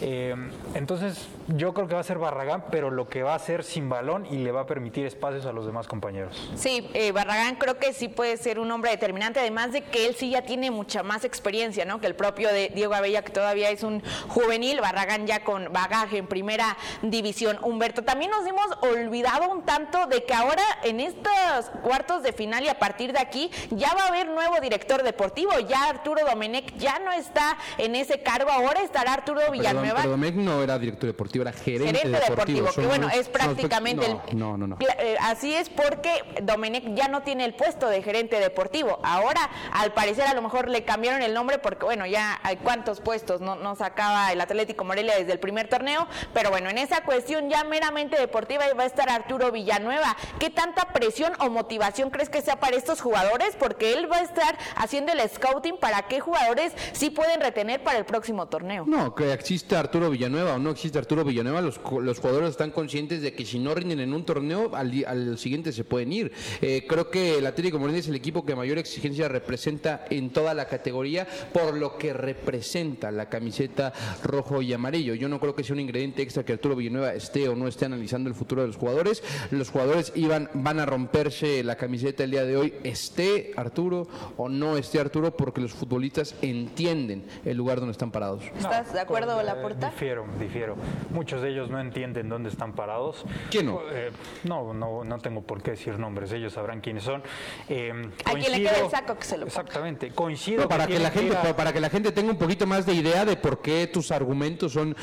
Eh, 0.00 0.34
entonces, 0.74 1.28
yo 1.48 1.74
creo 1.74 1.88
que 1.88 1.94
va 1.94 2.00
a 2.00 2.04
ser 2.04 2.18
Barragán, 2.18 2.64
pero 2.70 2.90
lo 2.90 3.08
que 3.08 3.22
va 3.22 3.32
a 3.32 3.36
hacer 3.36 3.64
sin 3.64 3.88
balón 3.88 4.26
y 4.30 4.38
le 4.38 4.52
va 4.52 4.62
a 4.62 4.66
permitir 4.66 5.06
espacios 5.06 5.46
a 5.46 5.52
los 5.52 5.66
demás 5.66 5.86
compañeros. 5.86 6.50
Sí, 6.54 6.88
eh, 6.94 7.12
Barragán 7.12 7.56
creo 7.56 7.78
que 7.78 7.92
sí 7.92 8.08
puede 8.08 8.36
ser 8.36 8.58
un 8.58 8.70
hombre 8.70 8.90
determinante, 8.90 9.40
además 9.40 9.72
de 9.72 9.82
que 9.82 10.06
él 10.06 10.14
sí 10.14 10.30
ya 10.30 10.42
tiene 10.42 10.70
mucha 10.70 11.02
más 11.02 11.24
experiencia, 11.24 11.84
¿no? 11.84 12.00
Que 12.00 12.06
el 12.06 12.14
propio 12.14 12.48
de 12.52 12.70
Diego 12.74 12.94
Abella, 12.94 13.22
que 13.22 13.32
todavía 13.32 13.70
es 13.70 13.82
un 13.82 14.02
juvenil, 14.28 14.80
Barragán 14.80 15.26
ya 15.26 15.44
con 15.44 15.72
bagaje 15.72 16.18
en 16.18 16.26
primera 16.26 16.76
división. 17.02 17.58
Humberto, 17.62 18.02
también 18.02 18.30
nos 18.30 18.46
hemos 18.46 18.66
olvidado 18.82 19.50
un 19.50 19.64
tanto 19.64 20.06
de 20.06 20.24
que 20.24 20.34
ahora 20.34 20.62
en 20.82 21.00
estos 21.00 21.70
cuartos 21.82 22.22
de 22.22 22.32
final 22.32 22.64
y 22.64 22.68
a 22.68 22.78
partir 22.78 23.12
de 23.12 23.20
aquí 23.20 23.50
ya 23.70 23.94
va 23.94 24.04
a 24.04 24.08
haber 24.08 24.28
nuevo 24.28 24.60
director 24.60 25.02
deportivo, 25.02 25.58
ya 25.60 25.88
Arturo 25.88 26.22
Domenech 26.24 26.76
ya 26.76 26.98
no 26.98 27.12
está 27.12 27.58
en 27.78 27.94
ese 27.94 28.22
cargo, 28.22 28.50
ahora 28.50 28.82
estará 28.82 29.12
Arturo 29.12 29.40
Villanueva. 29.50 29.89
Domecq 29.92 30.34
no 30.36 30.62
era 30.62 30.78
director 30.78 31.08
deportivo, 31.08 31.42
era 31.42 31.52
gerente, 31.52 31.98
Gerente 31.98 32.30
deportivo, 32.30 32.68
que 32.74 32.86
bueno, 32.86 33.08
es 33.08 33.28
prácticamente 33.28 34.06
el... 34.06 34.38
no, 34.38 34.56
no, 34.56 34.66
no, 34.66 34.78
eh, 34.80 35.16
así 35.20 35.54
es 35.54 35.68
porque 35.68 36.10
Domenech 36.42 36.94
ya 36.94 37.08
no 37.08 37.22
tiene 37.22 37.44
el 37.44 37.54
puesto 37.54 37.88
de 37.88 38.02
gerente 38.02 38.38
deportivo. 38.40 38.98
Ahora, 39.02 39.50
al 39.72 39.92
parecer, 39.92 40.26
a 40.26 40.34
lo 40.34 40.42
mejor 40.42 40.68
le 40.68 40.84
cambiaron 40.84 41.22
el 41.22 41.34
nombre 41.34 41.58
porque, 41.58 41.84
bueno, 41.84 42.06
ya 42.06 42.38
hay 42.42 42.56
cuántos 42.56 43.00
puestos 43.00 43.40
no, 43.40 43.56
no 43.56 43.74
sacaba 43.74 44.32
el 44.32 44.40
Atlético 44.40 44.84
Morelia 44.84 45.16
desde 45.18 45.32
el 45.32 45.40
primer 45.40 45.68
torneo. 45.68 46.06
Pero 46.32 46.50
bueno, 46.50 46.70
en 46.70 46.78
esa 46.78 47.02
cuestión 47.02 47.48
ya 47.48 47.64
meramente 47.64 48.18
deportiva 48.18 48.64
va 48.78 48.84
a 48.84 48.86
estar 48.86 49.08
Arturo 49.10 49.50
Villanueva. 49.52 50.16
¿Qué 50.38 50.50
tanta 50.50 50.92
presión 50.92 51.32
o 51.40 51.50
motivación 51.50 52.10
crees 52.10 52.28
que 52.28 52.42
sea 52.42 52.60
para 52.60 52.76
estos 52.76 53.00
jugadores? 53.00 53.56
Porque 53.58 53.94
él 53.94 54.10
va 54.10 54.18
a 54.18 54.22
estar 54.22 54.58
haciendo 54.76 55.12
el 55.12 55.20
scouting 55.28 55.78
para 55.78 56.02
qué 56.02 56.20
jugadores 56.20 56.72
sí 56.92 57.10
pueden 57.10 57.40
retener 57.40 57.82
para 57.82 57.98
el 57.98 58.04
próximo 58.04 58.46
torneo. 58.46 58.84
No, 58.86 59.14
que 59.14 59.32
exista 59.32 59.79
Arturo 59.80 60.10
Villanueva 60.10 60.54
o 60.54 60.58
no 60.58 60.70
existe 60.70 60.98
Arturo 60.98 61.24
Villanueva, 61.24 61.60
los, 61.60 61.80
los 62.02 62.18
jugadores 62.20 62.50
están 62.50 62.70
conscientes 62.70 63.22
de 63.22 63.32
que 63.32 63.44
si 63.44 63.58
no 63.58 63.74
rinden 63.74 64.00
en 64.00 64.12
un 64.14 64.24
torneo, 64.24 64.70
al, 64.74 65.04
al 65.06 65.38
siguiente 65.38 65.72
se 65.72 65.84
pueden 65.84 66.12
ir. 66.12 66.32
Eh, 66.60 66.84
creo 66.88 67.10
que 67.10 67.38
el 67.38 67.46
Atlético 67.46 67.78
Morelia 67.78 68.00
es 68.00 68.08
el 68.08 68.14
equipo 68.14 68.44
que 68.44 68.54
mayor 68.54 68.78
exigencia 68.78 69.28
representa 69.28 70.04
en 70.10 70.30
toda 70.30 70.54
la 70.54 70.66
categoría 70.66 71.26
por 71.52 71.76
lo 71.76 71.96
que 71.98 72.12
representa 72.12 73.10
la 73.10 73.28
camiseta 73.28 73.92
rojo 74.22 74.62
y 74.62 74.72
amarillo. 74.72 75.14
Yo 75.14 75.28
no 75.28 75.40
creo 75.40 75.54
que 75.54 75.64
sea 75.64 75.74
un 75.74 75.80
ingrediente 75.80 76.22
extra 76.22 76.44
que 76.44 76.52
Arturo 76.52 76.76
Villanueva 76.76 77.14
esté 77.14 77.48
o 77.48 77.56
no 77.56 77.66
esté 77.68 77.86
analizando 77.86 78.28
el 78.28 78.34
futuro 78.34 78.62
de 78.62 78.68
los 78.68 78.76
jugadores. 78.76 79.22
Los 79.50 79.70
jugadores 79.70 80.12
iban, 80.14 80.50
van 80.54 80.78
a 80.80 80.86
romperse 80.86 81.64
la 81.64 81.76
camiseta 81.76 82.24
el 82.24 82.30
día 82.32 82.44
de 82.44 82.56
hoy, 82.56 82.74
esté 82.84 83.52
Arturo 83.56 84.06
o 84.36 84.48
no 84.48 84.76
esté 84.76 85.00
Arturo, 85.00 85.36
porque 85.36 85.60
los 85.60 85.72
futbolistas 85.72 86.34
entienden 86.42 87.24
el 87.44 87.56
lugar 87.56 87.78
donde 87.78 87.92
están 87.92 88.10
parados. 88.10 88.42
¿Estás 88.56 88.92
de 88.92 89.00
acuerdo, 89.00 89.34
con- 89.36 89.44
Laporta? 89.62 89.86
eh, 89.88 89.90
Difiero, 89.90 90.26
difiero. 90.38 90.76
Muchos 91.10 91.42
de 91.42 91.50
ellos 91.50 91.70
no 91.70 91.80
entienden 91.80 92.28
dónde 92.28 92.48
están 92.50 92.72
parados. 92.72 93.24
¿Quién 93.50 93.66
no? 93.66 93.80
Eh, 93.92 94.10
no, 94.44 94.72
no, 94.74 95.04
no 95.04 95.18
tengo 95.18 95.42
por 95.42 95.62
qué 95.62 95.72
decir 95.72 95.98
nombres, 95.98 96.32
ellos 96.32 96.52
sabrán 96.52 96.80
quiénes 96.80 97.04
son. 97.04 97.22
Eh, 97.68 97.90
A 98.24 98.32
quien 98.32 98.42
le 98.42 98.48
coincido- 98.48 98.70
quede 98.70 98.84
el 98.84 98.90
saco, 98.90 99.16
que 99.16 99.24
se 99.24 99.36
lo 99.38 99.46
ponga. 99.46 99.60
Exactamente, 99.60 100.10
coincido. 100.10 100.56
Pero 100.58 100.68
para 100.68 100.86
que 100.86 100.98
la 100.98 101.10
tienen 101.10 101.30
gente 101.30 101.46
ir 101.46 101.50
a- 101.52 101.56
para, 101.56 101.72
que 101.72 101.80
la 101.80 101.90
gente 101.90 102.12
tenga 102.12 102.30
un 102.30 102.38
poquito 102.38 102.66
más 102.66 102.86
de 102.86 102.94
idea 102.94 103.24
de 103.24 103.36
por 103.36 103.60
qué 103.60 103.86
tus 103.86 104.10
argumentos 104.10 104.72
son 104.72 104.96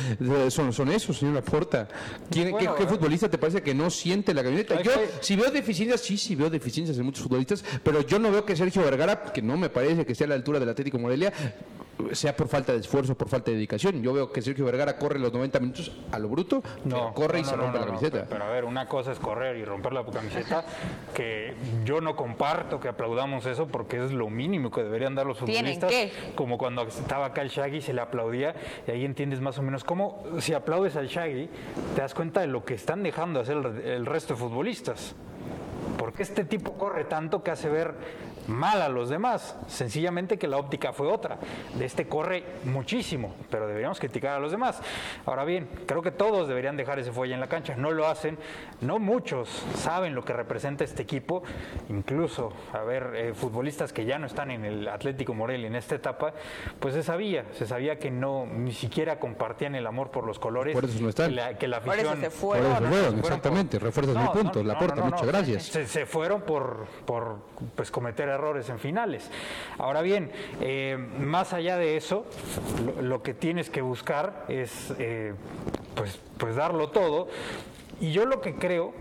son, 0.49 0.73
son 0.73 0.89
esos, 0.91 1.17
señor 1.17 1.35
Laporta. 1.35 1.87
¿Quién- 2.29 2.51
Bueno, 2.51 2.73
qué, 2.73 2.77
qué 2.79 2.83
eh. 2.83 2.87
futbolista 2.87 3.29
te 3.29 3.37
parece 3.37 3.61
que 3.61 3.73
no 3.73 3.89
siente 3.89 4.33
la 4.33 4.43
camioneta? 4.43 4.81
Yo 4.81 4.91
que- 4.93 5.09
si 5.21 5.35
veo 5.35 5.51
deficiencias, 5.51 6.01
sí, 6.01 6.17
sí 6.17 6.35
veo 6.35 6.49
deficiencias 6.49 6.97
en 6.97 7.05
muchos 7.05 7.23
futbolistas, 7.23 7.63
pero 7.83 8.01
yo 8.01 8.19
no 8.19 8.31
veo 8.31 8.45
que 8.45 8.55
Sergio 8.55 8.83
Vergara, 8.83 9.23
que 9.33 9.41
no 9.41 9.57
me 9.57 9.69
parece 9.69 10.05
que 10.05 10.11
esté 10.13 10.23
a 10.23 10.27
la 10.27 10.35
altura 10.35 10.59
del 10.59 10.69
Atlético 10.69 10.97
Morelia, 10.99 11.31
sea 12.13 12.35
por 12.35 12.47
falta 12.47 12.73
de 12.73 12.79
esfuerzo, 12.79 13.15
por 13.15 13.29
falta 13.29 13.51
de 13.51 13.57
dedicación. 13.57 14.01
Yo 14.01 14.13
veo 14.13 14.31
que 14.31 14.41
Sergio 14.41 14.65
Vergara 14.65 14.97
corre 14.97 15.19
los 15.19 15.33
90 15.33 15.59
minutos 15.59 15.91
a 16.11 16.19
lo 16.19 16.29
bruto, 16.29 16.61
pero 16.83 17.13
corre 17.13 17.39
y 17.39 17.41
no, 17.43 17.49
se 17.49 17.57
no, 17.57 17.63
rompe 17.63 17.79
no, 17.79 17.85
la 17.85 17.91
no, 17.91 17.97
camiseta. 17.97 18.25
Pero 18.29 18.43
a 18.43 18.49
ver, 18.49 18.65
una 18.65 18.87
cosa 18.87 19.11
es 19.11 19.19
correr 19.19 19.57
y 19.57 19.65
romper 19.65 19.93
la 19.93 20.05
camiseta, 20.05 20.65
que 21.13 21.53
yo 21.85 22.01
no 22.01 22.15
comparto 22.15 22.79
que 22.79 22.87
aplaudamos 22.87 23.45
eso 23.45 23.67
porque 23.67 24.03
es 24.03 24.11
lo 24.11 24.29
mínimo 24.29 24.71
que 24.71 24.83
deberían 24.83 25.15
dar 25.15 25.25
los 25.25 25.37
¿Tienen 25.39 25.79
futbolistas. 25.79 25.89
qué? 25.89 26.11
Como 26.35 26.57
cuando 26.57 26.83
estaba 26.83 27.27
acá 27.27 27.41
el 27.41 27.49
Shaggy 27.49 27.81
se 27.81 27.93
le 27.93 28.01
aplaudía 28.01 28.55
y 28.87 28.91
ahí 28.91 29.05
entiendes 29.05 29.41
más 29.41 29.57
o 29.57 29.61
menos 29.61 29.83
cómo 29.83 30.23
si 30.39 30.53
aplaudes 30.53 30.95
al 30.95 31.07
Shaggy 31.07 31.49
te 31.95 32.01
das 32.01 32.13
cuenta 32.13 32.41
de 32.41 32.47
lo 32.47 32.65
que 32.65 32.73
están 32.73 33.03
dejando 33.03 33.39
hacer 33.39 33.57
el, 33.57 33.77
el 33.81 34.05
resto 34.05 34.33
de 34.33 34.39
futbolistas. 34.39 35.15
Porque 35.97 36.23
este 36.23 36.45
tipo 36.45 36.73
corre 36.73 37.05
tanto 37.05 37.43
que 37.43 37.51
hace 37.51 37.69
ver 37.69 37.95
mal 38.47 38.81
a 38.81 38.89
los 38.89 39.09
demás. 39.09 39.55
Sencillamente 39.67 40.37
que 40.37 40.47
la 40.47 40.57
óptica 40.57 40.93
fue 40.93 41.07
otra. 41.07 41.37
De 41.75 41.85
este 41.85 42.07
corre 42.07 42.43
muchísimo, 42.63 43.35
pero 43.49 43.67
deberíamos 43.67 43.99
criticar 43.99 44.35
a 44.35 44.39
los 44.39 44.51
demás. 44.51 44.81
Ahora 45.25 45.43
bien, 45.43 45.67
creo 45.85 46.01
que 46.01 46.11
todos 46.11 46.47
deberían 46.47 46.77
dejar 46.77 46.99
ese 46.99 47.11
fuelle 47.11 47.33
en 47.33 47.39
la 47.39 47.47
cancha. 47.47 47.75
No 47.75 47.91
lo 47.91 48.07
hacen. 48.07 48.37
No 48.81 48.99
muchos 48.99 49.49
saben 49.75 50.15
lo 50.15 50.23
que 50.23 50.33
representa 50.33 50.83
este 50.83 51.03
equipo. 51.03 51.43
Incluso, 51.89 52.53
a 52.73 52.79
ver, 52.83 53.13
eh, 53.15 53.33
futbolistas 53.33 53.93
que 53.93 54.05
ya 54.05 54.19
no 54.19 54.27
están 54.27 54.51
en 54.51 54.65
el 54.65 54.87
Atlético 54.87 55.33
Morelia 55.33 55.67
en 55.67 55.75
esta 55.75 55.95
etapa, 55.95 56.33
pues 56.79 56.93
se 56.93 57.03
sabía, 57.03 57.45
se 57.53 57.65
sabía 57.65 57.99
que 57.99 58.11
no 58.11 58.45
ni 58.45 58.73
siquiera 58.73 59.19
compartían 59.19 59.75
el 59.75 59.85
amor 59.87 60.11
por 60.11 60.25
los 60.25 60.39
colores. 60.39 60.73
Por 60.73 60.85
eso 60.85 61.01
no 61.01 61.09
están. 61.09 61.29
Que 61.29 61.35
la, 61.35 61.57
que 61.57 61.67
la 61.67 61.81
Por 61.81 61.97
eso 61.97 62.09
afición 62.09 62.31
se 62.31 62.39
Por 62.39 62.39
fueron. 62.39 62.71
eso 62.71 62.81
no, 62.81 62.87
fueron, 62.87 62.91
se 62.91 63.09
fueron 63.09 63.19
exactamente. 63.19 63.79
Refuerzas 63.79 64.15
mi 64.15 64.27
punto. 64.29 64.63
Laporta, 64.63 65.03
muchas 65.03 65.27
gracias. 65.27 65.63
Se, 65.63 65.87
se 65.87 66.05
fueron 66.05 66.41
por, 66.41 66.87
por 67.05 67.39
pues, 67.75 67.91
cometer 67.91 68.29
errores 68.37 68.69
en 68.69 68.79
finales. 68.79 69.29
Ahora 69.77 70.01
bien, 70.01 70.31
eh, 70.61 70.97
más 71.19 71.53
allá 71.53 71.77
de 71.77 71.97
eso, 71.97 72.25
lo, 73.01 73.21
que 73.23 73.33
tienes 73.33 73.69
que 73.69 73.81
buscar 73.81 74.45
es 74.47 74.93
eh, 74.99 75.33
pues, 75.95 76.19
pues 76.37 76.55
darlo 76.55 76.89
todo. 76.89 77.27
Y 77.99 78.11
yo 78.11 78.25
lo 78.25 78.41
que 78.41 78.55
creo 78.55 78.93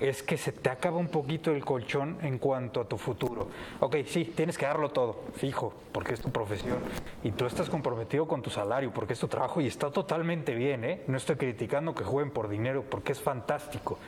es 0.00 0.22
que 0.22 0.36
se 0.36 0.52
te 0.52 0.70
acaba 0.70 0.98
un 0.98 1.08
poquito 1.08 1.50
el 1.50 1.64
colchón 1.64 2.18
en 2.22 2.38
cuanto 2.38 2.80
a 2.80 2.84
tu 2.84 2.98
futuro. 2.98 3.48
Ok, 3.80 3.96
sí, 4.06 4.32
tienes 4.36 4.58
que 4.58 4.66
darlo 4.66 4.90
todo, 4.90 5.24
fijo, 5.36 5.72
porque 5.92 6.14
es 6.14 6.20
tu 6.20 6.30
profesión 6.30 6.78
y 7.22 7.30
tú 7.30 7.46
estás 7.46 7.70
comprometido 7.70 8.26
con 8.26 8.42
tu 8.42 8.50
salario, 8.50 8.92
porque 8.92 9.12
es 9.14 9.18
tu 9.18 9.28
trabajo 9.28 9.60
y 9.60 9.66
está 9.66 9.90
totalmente 9.90 10.54
bien, 10.54 10.84
¿eh? 10.84 11.02
No 11.06 11.16
estoy 11.16 11.36
criticando 11.36 11.94
que 11.94 12.04
jueguen 12.04 12.32
por 12.32 12.48
dinero, 12.48 12.84
porque 12.88 13.12
es 13.12 13.20
fantástico. 13.20 13.98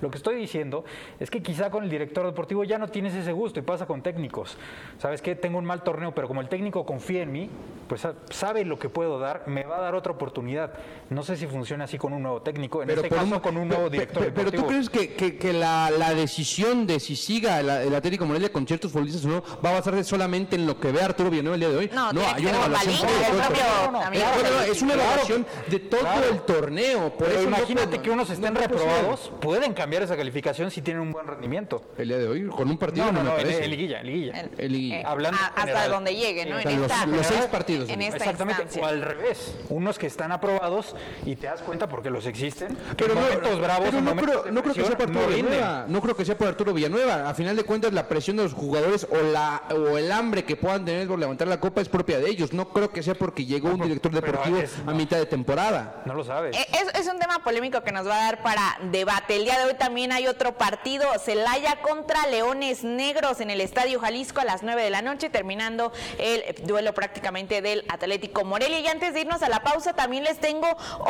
Lo 0.00 0.10
que 0.10 0.16
estoy 0.18 0.36
diciendo 0.36 0.84
es 1.18 1.30
que 1.30 1.42
quizá 1.42 1.70
con 1.70 1.84
el 1.84 1.90
director 1.90 2.24
deportivo 2.26 2.64
ya 2.64 2.78
no 2.78 2.88
tienes 2.88 3.14
ese 3.14 3.32
gusto 3.32 3.58
y 3.58 3.62
pasa 3.62 3.86
con 3.86 4.02
técnicos. 4.02 4.56
¿Sabes 4.98 5.22
qué? 5.22 5.34
Tengo 5.34 5.58
un 5.58 5.64
mal 5.64 5.82
torneo, 5.82 6.14
pero 6.14 6.28
como 6.28 6.40
el 6.40 6.48
técnico 6.48 6.86
confía 6.86 7.22
en 7.22 7.32
mí, 7.32 7.50
pues 7.88 8.02
sa- 8.02 8.14
sabe 8.30 8.64
lo 8.64 8.78
que 8.78 8.88
puedo 8.88 9.18
dar, 9.18 9.44
me 9.46 9.64
va 9.64 9.78
a 9.78 9.80
dar 9.80 9.94
otra 9.94 10.12
oportunidad. 10.12 10.72
No 11.10 11.22
sé 11.22 11.36
si 11.36 11.46
funciona 11.46 11.84
así 11.84 11.98
con 11.98 12.12
un 12.12 12.22
nuevo 12.22 12.42
técnico, 12.42 12.82
en 12.82 12.90
este 12.90 13.08
por 13.08 13.18
caso 13.18 13.34
un- 13.34 13.40
con 13.40 13.56
un 13.56 13.68
nuevo 13.68 13.88
director 13.90 14.24
pe- 14.24 14.30
Pero 14.32 14.50
deportivo. 14.50 14.62
tú 14.62 14.68
crees 14.68 14.90
que, 14.90 15.14
que- 15.14 15.36
que 15.38 15.52
la, 15.52 15.90
la 15.90 16.14
decisión 16.14 16.86
de 16.86 17.00
si 17.00 17.16
siga 17.16 17.60
el, 17.60 17.68
el 17.68 17.94
Atlético 17.94 18.24
Morelia 18.26 18.52
con 18.52 18.66
ciertos 18.66 18.92
futbolistas 18.92 19.24
o 19.24 19.28
no 19.28 19.42
va 19.64 19.70
a 19.70 19.72
basarse 19.74 20.04
solamente 20.04 20.56
en 20.56 20.66
lo 20.66 20.78
que 20.78 20.92
ve 20.92 21.00
Arturo 21.02 21.30
Villanueva 21.30 21.54
el 21.54 21.60
día 21.60 21.68
de 21.70 21.76
hoy. 21.76 21.90
No, 21.92 22.10
que 22.10 22.20
hay 22.24 22.42
una 22.46 22.50
un 22.50 22.56
evaluación 22.58 22.94
no, 22.94 23.18
es 23.20 24.82
una 24.82 24.94
Claro. 24.94 25.10
evaluación 25.10 25.46
de 25.66 25.78
todo 25.80 26.00
Claro. 26.00 26.26
el 26.30 26.40
torneo. 26.42 27.10
Por 27.10 27.26
Pero 27.26 27.40
eso 27.40 27.50
no 27.50 27.56
imagínate 27.56 27.98
que 28.00 28.10
unos 28.10 28.30
estén 28.30 28.54
no 28.54 28.60
reprobados, 28.60 29.32
pueden 29.40 29.72
cambiar 29.72 29.87
esa 30.02 30.16
calificación 30.16 30.70
si 30.70 30.82
tienen 30.82 31.02
un 31.02 31.12
buen 31.12 31.26
rendimiento. 31.26 31.82
El 31.96 32.08
día 32.08 32.18
de 32.18 32.28
hoy, 32.28 32.46
con 32.48 32.68
un 32.70 32.78
partido 32.78 33.06
no, 33.06 33.12
No, 33.12 33.18
no, 33.18 33.24
me 33.24 33.30
no, 33.30 33.36
en, 33.38 33.42
parece. 33.44 33.64
en 33.64 33.70
liguilla, 33.70 34.00
en 34.00 34.06
liguilla. 34.06 34.40
El- 34.40 34.50
El 34.58 34.72
liguilla. 34.72 35.00
eh, 35.00 35.04
Hablando 35.06 35.38
a- 35.40 35.46
hasta 35.62 35.88
donde 35.88 36.14
llegue, 36.14 36.46
¿no? 36.46 36.56
O 36.56 36.58
En 36.58 36.80
los- 36.80 36.90
esta, 36.90 37.06
los 37.06 37.26
seis 37.26 37.44
partidos. 37.46 37.88
En 37.88 38.02
esta 38.02 38.16
Exactamente, 38.18 38.62
instancia. 38.62 38.82
o 38.82 38.86
al 38.86 39.02
revés, 39.02 39.54
unos 39.70 39.98
que 39.98 40.06
están 40.06 40.32
aprobados 40.32 40.94
y 41.24 41.36
te 41.36 41.46
das 41.46 41.62
cuenta 41.62 41.88
porque 41.88 42.10
los 42.10 42.26
existen. 42.26 42.76
Pero 42.96 43.12
en 43.12 43.18
no, 43.18 43.24
momentos 43.24 43.60
bravos, 43.60 43.84
pero 43.90 44.00
no, 44.02 44.10
momentos 44.10 44.40
creo, 44.42 44.52
no 44.52 44.62
creo 44.62 44.74
que 44.74 44.84
sea 44.84 44.96
por 44.98 45.08
Arturo. 45.08 45.26
Villanueva. 45.28 45.84
No 45.88 46.00
creo 46.00 46.16
que 46.16 46.24
sea 46.24 46.36
por 46.38 46.48
Arturo 46.48 46.72
Villanueva. 46.72 47.28
A 47.28 47.34
final 47.34 47.56
de 47.56 47.64
cuentas, 47.64 47.92
la 47.92 48.08
presión 48.08 48.36
de 48.36 48.44
los 48.44 48.52
jugadores 48.52 49.06
o 49.10 49.16
la 49.32 49.62
o 49.70 49.96
el 49.98 50.10
hambre 50.12 50.44
que 50.44 50.56
puedan 50.56 50.84
tener 50.84 51.06
por 51.08 51.18
levantar 51.18 51.48
la 51.48 51.60
copa 51.60 51.80
es 51.80 51.88
propia 51.88 52.18
de 52.18 52.28
ellos. 52.28 52.52
No 52.52 52.68
creo 52.70 52.90
que 52.90 53.02
sea 53.02 53.14
porque 53.14 53.44
llegó 53.46 53.68
un 53.70 53.80
director 53.80 54.12
deportivo 54.12 54.60
a 54.86 54.92
mitad 54.92 55.16
de 55.18 55.26
temporada. 55.26 56.02
No 56.04 56.14
lo 56.14 56.24
sabes. 56.24 56.56
Eh, 56.56 56.66
Es, 56.72 57.00
es 57.06 57.12
un 57.12 57.18
tema 57.18 57.42
polémico 57.42 57.82
que 57.82 57.92
nos 57.92 58.06
va 58.06 58.14
a 58.18 58.22
dar 58.24 58.42
para 58.42 58.78
debate. 58.90 59.36
El 59.36 59.44
día 59.44 59.58
de 59.58 59.64
hoy 59.66 59.74
también 59.78 60.12
hay 60.12 60.26
otro 60.26 60.58
partido, 60.58 61.06
Celaya 61.18 61.80
contra 61.80 62.26
Leones 62.26 62.84
Negros 62.84 63.40
en 63.40 63.50
el 63.50 63.60
Estadio 63.60 64.00
Jalisco 64.00 64.40
a 64.40 64.44
las 64.44 64.62
9 64.62 64.82
de 64.82 64.90
la 64.90 65.02
noche, 65.02 65.30
terminando 65.30 65.92
el 66.18 66.42
duelo 66.66 66.92
prácticamente 66.94 67.62
del 67.62 67.84
Atlético 67.88 68.44
Morelia. 68.44 68.80
Y 68.80 68.86
antes 68.88 69.14
de 69.14 69.20
irnos 69.20 69.42
a 69.42 69.48
la 69.48 69.62
pausa, 69.62 69.94
también 69.94 70.24
les 70.24 70.38
tengo 70.38 70.68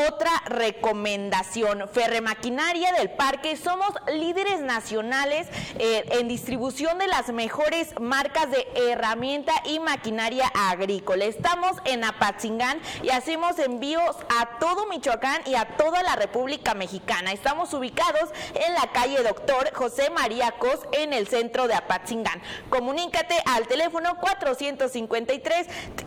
otra 0.08 0.30
recomendación. 0.46 1.88
Ferremaquinaria 1.88 2.92
del 2.92 3.10
Parque, 3.10 3.56
somos 3.56 3.88
líderes 4.12 4.60
nacionales 4.60 5.48
eh, 5.78 6.04
en 6.12 6.28
distribución 6.28 6.98
de 6.98 7.08
las 7.08 7.30
mejores 7.30 7.98
marcas 8.00 8.50
de 8.50 8.66
herramienta 8.90 9.52
y 9.64 9.80
maquinaria 9.80 10.46
agrícola. 10.54 11.24
Estamos 11.24 11.76
en 11.84 12.04
Apatzingán 12.04 12.80
y 13.02 13.10
hacemos 13.10 13.58
envíos 13.58 14.16
a 14.38 14.58
todo 14.58 14.86
Michoacán 14.86 15.42
y 15.46 15.54
a 15.54 15.76
toda 15.76 16.02
la 16.02 16.16
República 16.16 16.74
Mexicana. 16.74 17.32
Estamos 17.32 17.72
ubicados 17.74 18.30
en 18.66 18.74
la 18.74 18.90
calle 18.92 19.22
Doctor 19.22 19.70
José 19.74 20.10
María 20.10 20.52
Cos 20.58 20.80
en 20.92 21.12
el 21.12 21.28
centro 21.28 21.68
de 21.68 21.74
Apatzingán. 21.74 22.40
Comunícate 22.70 23.34
al 23.46 23.66
teléfono 23.66 24.16
453 24.20 25.66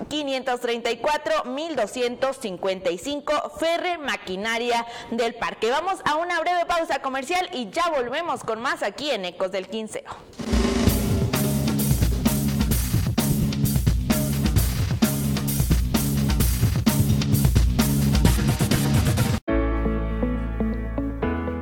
534 0.10 1.44
1255 1.46 3.52
Ferre 3.60 3.98
Maquinaria 3.98 4.86
del 5.12 5.36
Parque. 5.36 5.70
Vamos 5.70 6.00
a 6.06 6.16
una 6.16 6.40
breve 6.40 6.66
pausa 6.66 7.02
comercial 7.02 7.50
y 7.54 7.70
ya 7.70 7.90
volvemos 7.90 8.44
con 8.44 8.62
más 8.62 8.84
aquí 8.84 9.12
en 9.12 9.26
Ecos 9.26 9.52
del 9.52 9.68
Quinceo. 9.68 10.04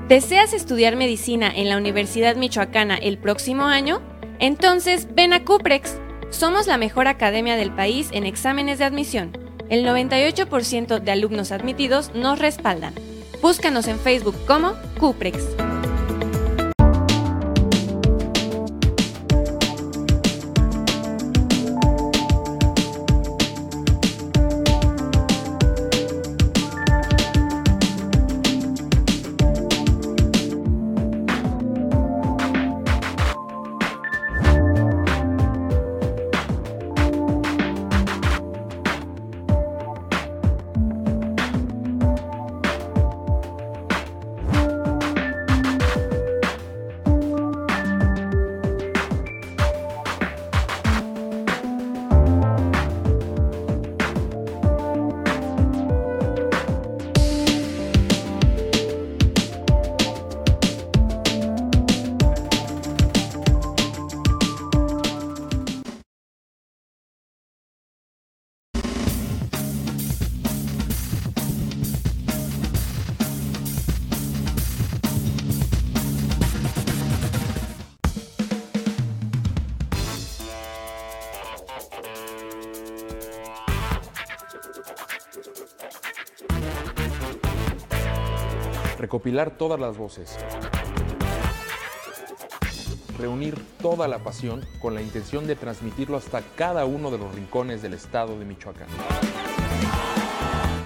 ¿Deseas 0.10 0.54
estudiar 0.54 0.96
medicina 0.96 1.52
en 1.56 1.70
la 1.70 1.78
Universidad 1.78 2.36
Michoacana 2.36 2.96
el 2.96 3.20
próximo 3.20 3.66
año? 3.66 4.02
Entonces 4.40 5.08
ven 5.14 5.34
a 5.34 5.46
Cuprex. 5.46 5.98
Somos 6.32 6.66
la 6.66 6.80
mejor 6.80 7.08
academia 7.08 7.56
del 7.56 7.72
país 7.72 8.10
en 8.12 8.26
exámenes 8.26 8.80
de 8.80 8.86
admisión. 8.86 9.38
El 9.70 9.86
98% 9.86 11.00
de 11.00 11.12
alumnos 11.12 11.52
admitidos 11.52 12.12
nos 12.16 12.40
respaldan. 12.40 12.96
Búscanos 13.44 13.88
en 13.88 14.00
Facebook 14.00 14.36
como 14.48 14.74
Cuprex. 15.00 15.46
Recopilar 89.00 89.52
todas 89.52 89.80
las 89.80 89.98
voces. 89.98 90.38
reunir 93.18 93.62
toda 93.82 94.08
la 94.08 94.20
pasión 94.20 94.66
con 94.82 94.96
la 94.96 95.02
intención 95.02 95.46
de 95.46 95.58
transmitirlo 95.58 96.16
hasta 96.16 96.42
cada 96.56 96.86
uno 96.86 97.12
de 97.12 97.18
los 97.18 97.36
rincones 97.36 97.82
del 97.82 97.94
estado 97.94 98.40
de 98.40 98.46
Michoacán. 98.46 98.88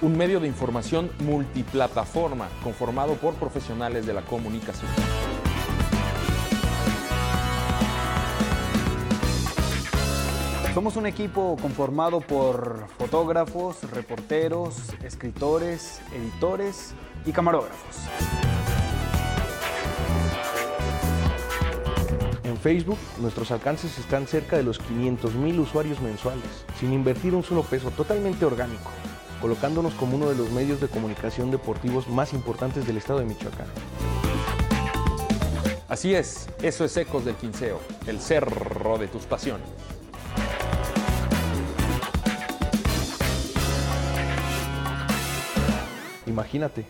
Un 0.02 0.16
medio 0.18 0.40
de 0.40 0.48
información 0.48 1.12
multiplataforma 1.20 2.48
conformado 2.64 3.14
por 3.14 3.34
profesionales 3.34 4.04
de 4.04 4.14
la 4.14 4.22
comunicación. 4.22 4.90
Somos 10.74 10.96
un 10.96 11.06
equipo 11.06 11.56
conformado 11.62 12.20
por 12.20 12.88
fotógrafos, 12.98 13.88
reporteros, 13.92 14.74
escritores, 15.04 16.00
editores 16.12 16.94
y 17.26 17.32
camarógrafos. 17.32 17.96
En 22.44 22.56
Facebook, 22.58 22.98
nuestros 23.18 23.50
alcances 23.50 23.98
están 23.98 24.26
cerca 24.26 24.56
de 24.56 24.62
los 24.62 24.78
500 24.78 25.34
mil 25.34 25.60
usuarios 25.60 26.00
mensuales, 26.00 26.64
sin 26.78 26.92
invertir 26.92 27.34
un 27.34 27.42
solo 27.42 27.62
peso, 27.62 27.90
totalmente 27.90 28.44
orgánico, 28.44 28.90
colocándonos 29.40 29.94
como 29.94 30.16
uno 30.16 30.28
de 30.28 30.36
los 30.36 30.50
medios 30.50 30.80
de 30.80 30.88
comunicación 30.88 31.50
deportivos 31.50 32.08
más 32.08 32.32
importantes 32.32 32.86
del 32.86 32.98
estado 32.98 33.20
de 33.20 33.26
Michoacán. 33.26 33.66
Así 35.88 36.14
es, 36.14 36.48
eso 36.62 36.84
es 36.84 36.96
Ecos 36.96 37.24
del 37.24 37.34
Quinceo, 37.36 37.80
el 38.06 38.20
cerro 38.20 38.98
de 38.98 39.06
tus 39.06 39.24
pasiones. 39.24 39.68
Imagínate. 46.26 46.84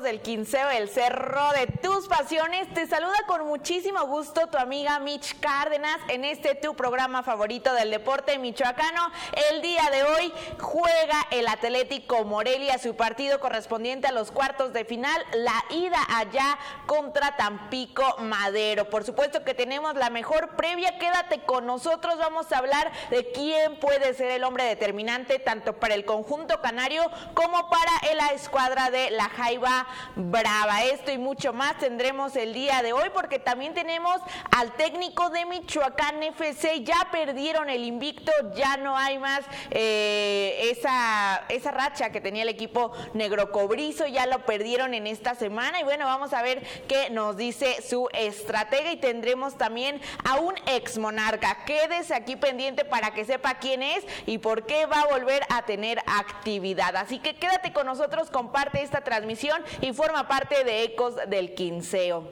Del 0.00 0.20
Quinceo, 0.20 0.70
el 0.70 0.88
cerro 0.88 1.50
de 1.52 1.66
tus 1.66 2.06
pasiones? 2.06 2.72
Te 2.72 2.86
saluda 2.86 3.16
con 3.26 3.46
muchísimo 3.46 4.06
gusto 4.06 4.46
tu 4.46 4.56
amiga 4.56 4.98
Mitch 5.00 5.40
Cárdenas 5.40 5.98
en 6.08 6.24
este 6.24 6.54
tu 6.54 6.76
programa 6.76 7.24
favorito 7.24 7.72
del 7.74 7.90
deporte 7.90 8.38
michoacano. 8.38 9.10
El 9.50 9.60
día 9.60 9.90
de 9.90 10.04
hoy 10.04 10.32
juega 10.60 11.26
el 11.32 11.48
Atlético 11.48 12.24
Morelia 12.24 12.78
su 12.78 12.94
partido 12.94 13.40
correspondiente 13.40 14.06
a 14.06 14.12
los 14.12 14.30
cuartos 14.30 14.72
de 14.72 14.84
final, 14.84 15.20
la 15.32 15.64
ida 15.70 15.98
allá 16.16 16.58
contra 16.86 17.36
Tampico 17.36 18.18
Madero. 18.18 18.88
Por 18.90 19.04
supuesto 19.04 19.42
que 19.42 19.54
tenemos 19.54 19.94
la 19.96 20.10
mejor 20.10 20.54
previa, 20.54 20.98
quédate 20.98 21.40
con 21.40 21.66
nosotros, 21.66 22.18
vamos 22.18 22.52
a 22.52 22.58
hablar 22.58 22.92
de 23.10 23.32
quién 23.32 23.80
puede 23.80 24.14
ser 24.14 24.30
el 24.30 24.44
hombre 24.44 24.64
determinante 24.64 25.40
tanto 25.40 25.74
para 25.74 25.94
el 25.94 26.04
conjunto 26.04 26.60
canario 26.60 27.02
como 27.34 27.68
para 27.68 28.14
la 28.14 28.28
escuadra 28.28 28.90
de 28.90 29.10
la 29.10 29.28
Jaiba 29.28 29.87
Brava. 30.16 30.84
Esto 30.84 31.10
y 31.10 31.18
mucho 31.18 31.52
más 31.52 31.78
tendremos 31.78 32.36
el 32.36 32.54
día 32.54 32.82
de 32.82 32.92
hoy 32.92 33.10
porque 33.12 33.38
también 33.38 33.74
tenemos 33.74 34.20
al 34.56 34.72
técnico 34.72 35.30
de 35.30 35.46
Michoacán 35.46 36.22
FC. 36.22 36.82
Ya 36.82 37.08
perdieron 37.10 37.70
el 37.70 37.84
invicto, 37.84 38.32
ya 38.54 38.76
no 38.76 38.96
hay 38.96 39.18
más 39.18 39.40
eh, 39.70 40.70
esa, 40.70 41.44
esa 41.48 41.70
racha 41.70 42.10
que 42.10 42.20
tenía 42.20 42.42
el 42.42 42.48
equipo 42.48 42.92
negro 43.14 43.50
cobrizo, 43.50 44.06
ya 44.06 44.26
lo 44.26 44.44
perdieron 44.44 44.94
en 44.94 45.06
esta 45.06 45.34
semana 45.34 45.80
y 45.80 45.84
bueno, 45.84 46.06
vamos 46.06 46.32
a 46.32 46.42
ver 46.42 46.62
qué 46.88 47.10
nos 47.10 47.36
dice 47.36 47.82
su 47.82 48.08
estratega 48.12 48.92
y 48.92 48.96
tendremos 48.96 49.56
también 49.56 50.00
a 50.24 50.36
un 50.36 50.54
ex 50.66 50.98
monarca. 50.98 51.64
Quédese 51.64 52.14
aquí 52.14 52.36
pendiente 52.36 52.84
para 52.84 53.12
que 53.12 53.24
sepa 53.24 53.54
quién 53.54 53.82
es 53.82 54.04
y 54.26 54.38
por 54.38 54.66
qué 54.66 54.86
va 54.86 55.02
a 55.02 55.06
volver 55.06 55.42
a 55.50 55.62
tener 55.62 55.98
actividad. 56.06 56.96
Así 56.96 57.18
que 57.18 57.36
quédate 57.36 57.72
con 57.72 57.86
nosotros, 57.86 58.30
comparte 58.30 58.82
esta 58.82 59.02
transmisión 59.02 59.62
y 59.80 59.92
forma 59.92 60.26
parte 60.28 60.64
de 60.64 60.84
Ecos 60.84 61.14
del 61.28 61.54
Quinceo. 61.54 62.28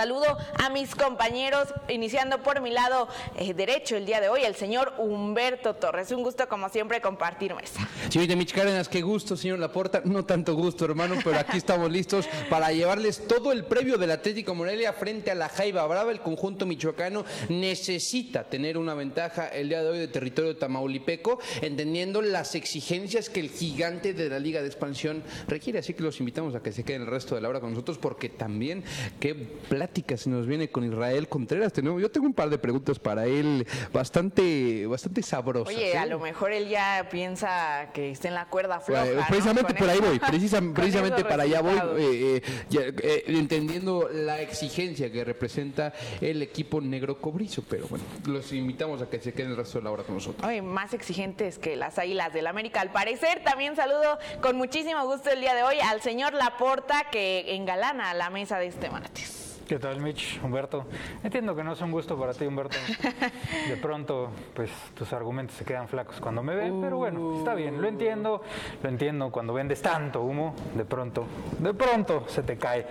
Saludo 0.00 0.38
a 0.54 0.70
mis 0.70 0.94
compañeros, 0.94 1.74
iniciando 1.86 2.42
por 2.42 2.62
mi 2.62 2.70
lado 2.70 3.06
eh, 3.36 3.52
derecho 3.52 3.98
el 3.98 4.06
día 4.06 4.18
de 4.22 4.30
hoy, 4.30 4.44
el 4.44 4.54
señor 4.54 4.94
Humberto 4.96 5.74
Torres. 5.74 6.10
Un 6.10 6.22
gusto, 6.22 6.48
como 6.48 6.70
siempre, 6.70 7.02
compartir 7.02 7.54
mesa. 7.54 7.86
Señorita 8.08 8.34
Mitch 8.34 8.54
Cárdenas, 8.54 8.88
qué 8.88 9.02
gusto, 9.02 9.36
señor 9.36 9.58
Laporta. 9.58 10.00
No 10.06 10.24
tanto 10.24 10.54
gusto, 10.54 10.86
hermano, 10.86 11.16
pero 11.22 11.38
aquí 11.38 11.58
estamos 11.58 11.92
listos 11.92 12.26
para 12.48 12.72
llevarles 12.72 13.28
todo 13.28 13.52
el 13.52 13.66
previo 13.66 13.98
del 13.98 14.12
Atlético 14.12 14.54
Morelia 14.54 14.94
frente 14.94 15.32
a 15.32 15.34
la 15.34 15.50
Jaiba 15.50 15.86
Brava. 15.86 16.10
El 16.10 16.20
conjunto 16.20 16.64
michoacano 16.64 17.26
necesita 17.50 18.44
tener 18.44 18.78
una 18.78 18.94
ventaja 18.94 19.48
el 19.48 19.68
día 19.68 19.82
de 19.82 19.90
hoy 19.90 19.98
de 19.98 20.08
territorio 20.08 20.56
tamaulipeco, 20.56 21.40
entendiendo 21.60 22.22
las 22.22 22.54
exigencias 22.54 23.28
que 23.28 23.40
el 23.40 23.50
gigante 23.50 24.14
de 24.14 24.30
la 24.30 24.38
Liga 24.38 24.62
de 24.62 24.66
Expansión 24.66 25.22
requiere. 25.46 25.80
Así 25.80 25.92
que 25.92 26.02
los 26.02 26.20
invitamos 26.20 26.54
a 26.54 26.62
que 26.62 26.72
se 26.72 26.84
queden 26.84 27.02
el 27.02 27.08
resto 27.08 27.34
de 27.34 27.42
la 27.42 27.50
hora 27.50 27.60
con 27.60 27.72
nosotros, 27.72 27.98
porque 27.98 28.30
también 28.30 28.82
qué 29.20 29.50
plática 29.90 30.16
se 30.16 30.30
nos 30.30 30.46
viene 30.46 30.70
con 30.70 30.84
Israel 30.84 31.28
Contreras. 31.28 31.72
Yo 31.72 32.10
tengo 32.10 32.26
un 32.26 32.32
par 32.32 32.48
de 32.48 32.58
preguntas 32.58 32.98
para 33.00 33.26
él, 33.26 33.66
bastante, 33.92 34.86
bastante 34.86 35.20
sabrosas. 35.22 35.74
Oye, 35.74 35.98
a 35.98 36.04
¿eh? 36.04 36.08
lo 36.08 36.20
mejor 36.20 36.52
él 36.52 36.68
ya 36.68 37.08
piensa 37.10 37.90
que 37.92 38.12
está 38.12 38.28
en 38.28 38.34
la 38.34 38.46
cuerda 38.46 38.78
floja. 38.80 39.06
Eh, 39.06 39.14
¿no? 39.16 39.26
Precisamente 39.28 39.74
por 39.74 39.90
ahí 39.90 39.98
voy, 39.98 40.18
precisamente 40.74 41.24
para 41.24 41.42
allá 41.42 41.60
voy, 41.60 41.76
eh, 41.76 42.36
eh, 42.36 42.42
ya, 42.68 42.82
eh, 42.82 43.24
entendiendo 43.26 44.08
la 44.12 44.40
exigencia 44.40 45.10
que 45.10 45.24
representa 45.24 45.92
el 46.20 46.40
equipo 46.42 46.80
negro 46.80 47.20
cobrizo, 47.20 47.64
pero 47.68 47.88
bueno, 47.88 48.04
los 48.26 48.52
invitamos 48.52 49.02
a 49.02 49.10
que 49.10 49.18
se 49.18 49.32
queden 49.32 49.50
el 49.50 49.56
resto 49.56 49.78
de 49.78 49.84
la 49.84 49.90
hora 49.90 50.04
con 50.04 50.14
nosotros. 50.14 50.46
Oye, 50.48 50.62
más 50.62 50.94
exigentes 50.94 51.58
que 51.58 51.74
las 51.74 51.98
águilas 51.98 52.32
del 52.32 52.46
América. 52.46 52.80
Al 52.80 52.92
parecer, 52.92 53.42
también 53.44 53.74
saludo 53.74 54.18
con 54.40 54.56
muchísimo 54.56 55.04
gusto 55.04 55.30
el 55.30 55.40
día 55.40 55.54
de 55.54 55.64
hoy 55.64 55.80
al 55.80 56.00
señor 56.00 56.34
Laporta 56.34 57.06
que 57.10 57.56
engalana 57.56 58.14
la 58.14 58.30
mesa 58.30 58.58
de 58.58 58.68
este 58.68 58.88
martes. 58.88 59.49
¿Qué 59.70 59.78
tal, 59.78 60.00
Mitch? 60.00 60.40
Humberto. 60.42 60.84
Entiendo 61.22 61.54
que 61.54 61.62
no 61.62 61.74
es 61.74 61.80
un 61.80 61.92
gusto 61.92 62.18
para 62.18 62.34
ti, 62.34 62.44
Humberto. 62.44 62.76
De 63.68 63.76
pronto, 63.76 64.30
pues 64.52 64.68
tus 64.96 65.12
argumentos 65.12 65.54
se 65.54 65.64
quedan 65.64 65.86
flacos 65.86 66.20
cuando 66.20 66.42
me 66.42 66.56
ven, 66.56 66.80
pero 66.80 66.96
bueno, 66.96 67.38
está 67.38 67.54
bien, 67.54 67.80
lo 67.80 67.86
entiendo, 67.86 68.42
lo 68.82 68.88
entiendo. 68.88 69.30
Cuando 69.30 69.52
vendes 69.52 69.80
tanto 69.80 70.22
humo, 70.22 70.56
de 70.74 70.84
pronto, 70.84 71.24
de 71.60 71.72
pronto 71.72 72.24
se 72.26 72.42
te 72.42 72.56
cae. 72.56 72.84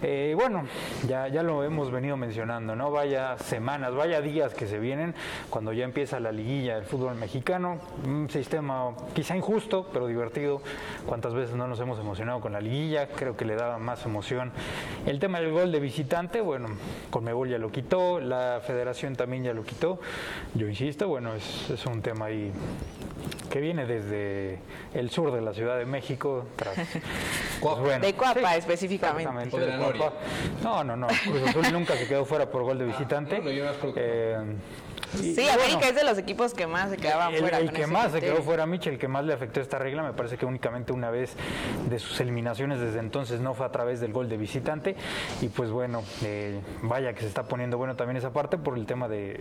Eh, 0.00 0.34
bueno, 0.34 0.64
ya, 1.06 1.28
ya 1.28 1.42
lo 1.42 1.64
hemos 1.64 1.90
venido 1.90 2.16
mencionando, 2.16 2.74
¿no? 2.74 2.90
Vaya 2.90 3.36
semanas, 3.36 3.94
vaya 3.94 4.22
días 4.22 4.54
que 4.54 4.66
se 4.66 4.78
vienen 4.78 5.14
cuando 5.50 5.74
ya 5.74 5.84
empieza 5.84 6.18
la 6.18 6.32
liguilla 6.32 6.76
del 6.76 6.84
fútbol 6.84 7.14
mexicano. 7.14 7.78
Un 8.06 8.30
sistema 8.30 8.94
quizá 9.12 9.36
injusto, 9.36 9.86
pero 9.92 10.06
divertido. 10.06 10.62
¿Cuántas 11.04 11.34
veces 11.34 11.54
no 11.56 11.68
nos 11.68 11.78
hemos 11.80 11.98
emocionado 11.98 12.40
con 12.40 12.54
la 12.54 12.60
liguilla? 12.62 13.08
Creo 13.08 13.36
que 13.36 13.44
le 13.44 13.54
daba 13.54 13.76
más 13.76 14.06
emoción. 14.06 14.50
El 15.04 15.18
tema 15.18 15.38
del 15.38 15.52
gol 15.52 15.70
de 15.70 15.78
visitante, 15.78 16.21
bueno, 16.42 16.68
Conmebol 17.10 17.48
ya 17.48 17.58
lo 17.58 17.70
quitó, 17.70 18.20
la 18.20 18.60
federación 18.64 19.16
también 19.16 19.44
ya 19.44 19.52
lo 19.52 19.64
quitó. 19.64 20.00
Yo 20.54 20.68
insisto, 20.68 21.08
bueno, 21.08 21.34
es, 21.34 21.70
es 21.70 21.86
un 21.86 22.02
tema 22.02 22.26
ahí 22.26 22.52
que 23.50 23.60
viene 23.60 23.84
desde 23.84 24.58
el 24.94 25.10
sur 25.10 25.30
de 25.30 25.42
la 25.42 25.52
Ciudad 25.52 25.76
de 25.76 25.84
México, 25.84 26.46
tras, 26.56 26.74
pues, 27.60 27.78
bueno, 27.78 28.06
De 28.06 28.14
Coapa, 28.14 28.52
sí, 28.52 28.58
específicamente. 28.58 29.58
de. 29.58 29.76
Coapa. 29.76 30.12
No, 30.62 30.82
no, 30.82 30.96
no, 30.96 31.06
Cruz 31.06 31.48
Azul 31.48 31.72
nunca 31.72 31.94
se 31.96 32.08
quedó 32.08 32.24
fuera 32.24 32.50
por 32.50 32.62
gol 32.62 32.78
de 32.78 32.86
visitante. 32.86 33.42
Eh, 33.96 34.38
Sí, 35.20 35.34
y 35.36 35.48
América 35.48 35.76
bueno, 35.76 35.86
es 35.88 35.94
de 35.94 36.04
los 36.04 36.18
equipos 36.18 36.54
que 36.54 36.66
más 36.66 36.90
se 36.90 36.96
quedaban 36.96 37.34
el, 37.34 37.40
fuera. 37.40 37.58
el 37.58 37.72
que 37.72 37.86
más 37.86 38.12
se 38.12 38.20
quedó 38.20 38.42
fuera 38.42 38.66
Mitch, 38.66 38.86
el 38.86 38.98
que 38.98 39.08
más 39.08 39.24
le 39.24 39.34
afectó 39.34 39.60
esta 39.60 39.78
regla, 39.78 40.02
me 40.02 40.12
parece 40.12 40.38
que 40.38 40.46
únicamente 40.46 40.92
una 40.92 41.10
vez 41.10 41.34
de 41.88 41.98
sus 41.98 42.18
eliminaciones 42.20 42.80
desde 42.80 42.98
entonces 42.98 43.40
no 43.40 43.54
fue 43.54 43.66
a 43.66 43.72
través 43.72 44.00
del 44.00 44.12
gol 44.12 44.28
de 44.28 44.36
visitante. 44.36 44.96
Y 45.40 45.48
pues 45.48 45.70
bueno, 45.70 46.02
eh, 46.22 46.60
vaya 46.82 47.12
que 47.12 47.20
se 47.20 47.26
está 47.26 47.44
poniendo 47.44 47.76
bueno 47.78 47.96
también 47.96 48.16
esa 48.16 48.32
parte 48.32 48.56
por 48.56 48.78
el 48.78 48.86
tema 48.86 49.08
de, 49.08 49.40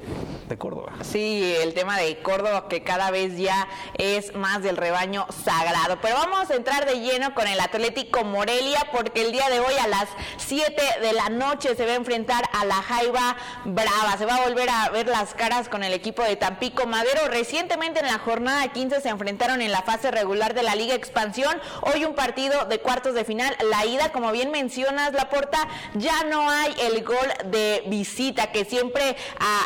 de 0.50 0.58
Córdoba. 0.58 0.94
Sí, 1.02 1.56
el 1.62 1.74
tema 1.74 1.98
de 1.98 2.22
Córdoba 2.22 2.68
que 2.68 2.84
cada 2.84 3.12
vez 3.12 3.38
ya 3.38 3.68
es 3.98 4.36
más 4.36 4.64
del 4.64 4.78
rebaño 4.78 5.26
sagrado. 5.44 6.00
Pero 6.02 6.16
vamos 6.16 6.50
a 6.50 6.56
entrar 6.56 6.86
de 6.86 7.00
lleno 7.00 7.34
con 7.34 7.48
el 7.48 7.60
Atlético 7.60 8.24
Morelia 8.24 8.88
porque 8.92 9.22
el 9.26 9.32
día 9.32 9.50
de 9.50 9.60
hoy 9.60 9.74
a 9.82 9.88
las 9.88 10.10
7 10.38 10.82
de 11.02 11.14
la 11.14 11.30
noche 11.30 11.76
se 11.76 11.86
va 11.86 11.94
a 11.94 11.96
enfrentar 11.96 12.44
a 12.54 12.66
la 12.66 12.76
Jaiba 12.76 13.38
Brava. 13.66 14.18
Se 14.18 14.26
va 14.26 14.36
a 14.36 14.48
volver 14.48 14.70
a 14.70 14.90
ver 14.90 15.08
las 15.08 15.34
caras 15.34 15.51
con 15.70 15.84
el 15.84 15.92
equipo 15.92 16.24
de 16.24 16.38
Tampico 16.38 16.88
Madero. 16.88 17.28
Recientemente 17.28 18.00
en 18.00 18.06
la 18.06 18.20
jornada 18.20 18.72
15 18.72 19.02
se 19.02 19.10
enfrentaron 19.10 19.62
en 19.62 19.70
la 19.74 19.82
fase 19.82 20.10
regular 20.10 20.54
de 20.54 20.64
la 20.64 20.76
Liga 20.76 20.96
Expansión. 20.96 21.60
Hoy 21.82 22.06
un 22.06 22.16
partido 22.16 22.64
de 22.66 22.80
cuartos 22.80 23.14
de 23.16 23.26
final. 23.26 23.54
La 23.70 23.86
ida, 23.86 24.14
como 24.14 24.32
bien 24.32 24.50
mencionas, 24.52 25.12
Laporta, 25.12 25.68
ya 25.96 26.24
no 26.24 26.50
hay 26.50 26.74
el 26.84 27.04
gol 27.04 27.18
de 27.48 27.84
visita 27.88 28.54
que 28.54 28.64
siempre 28.64 29.18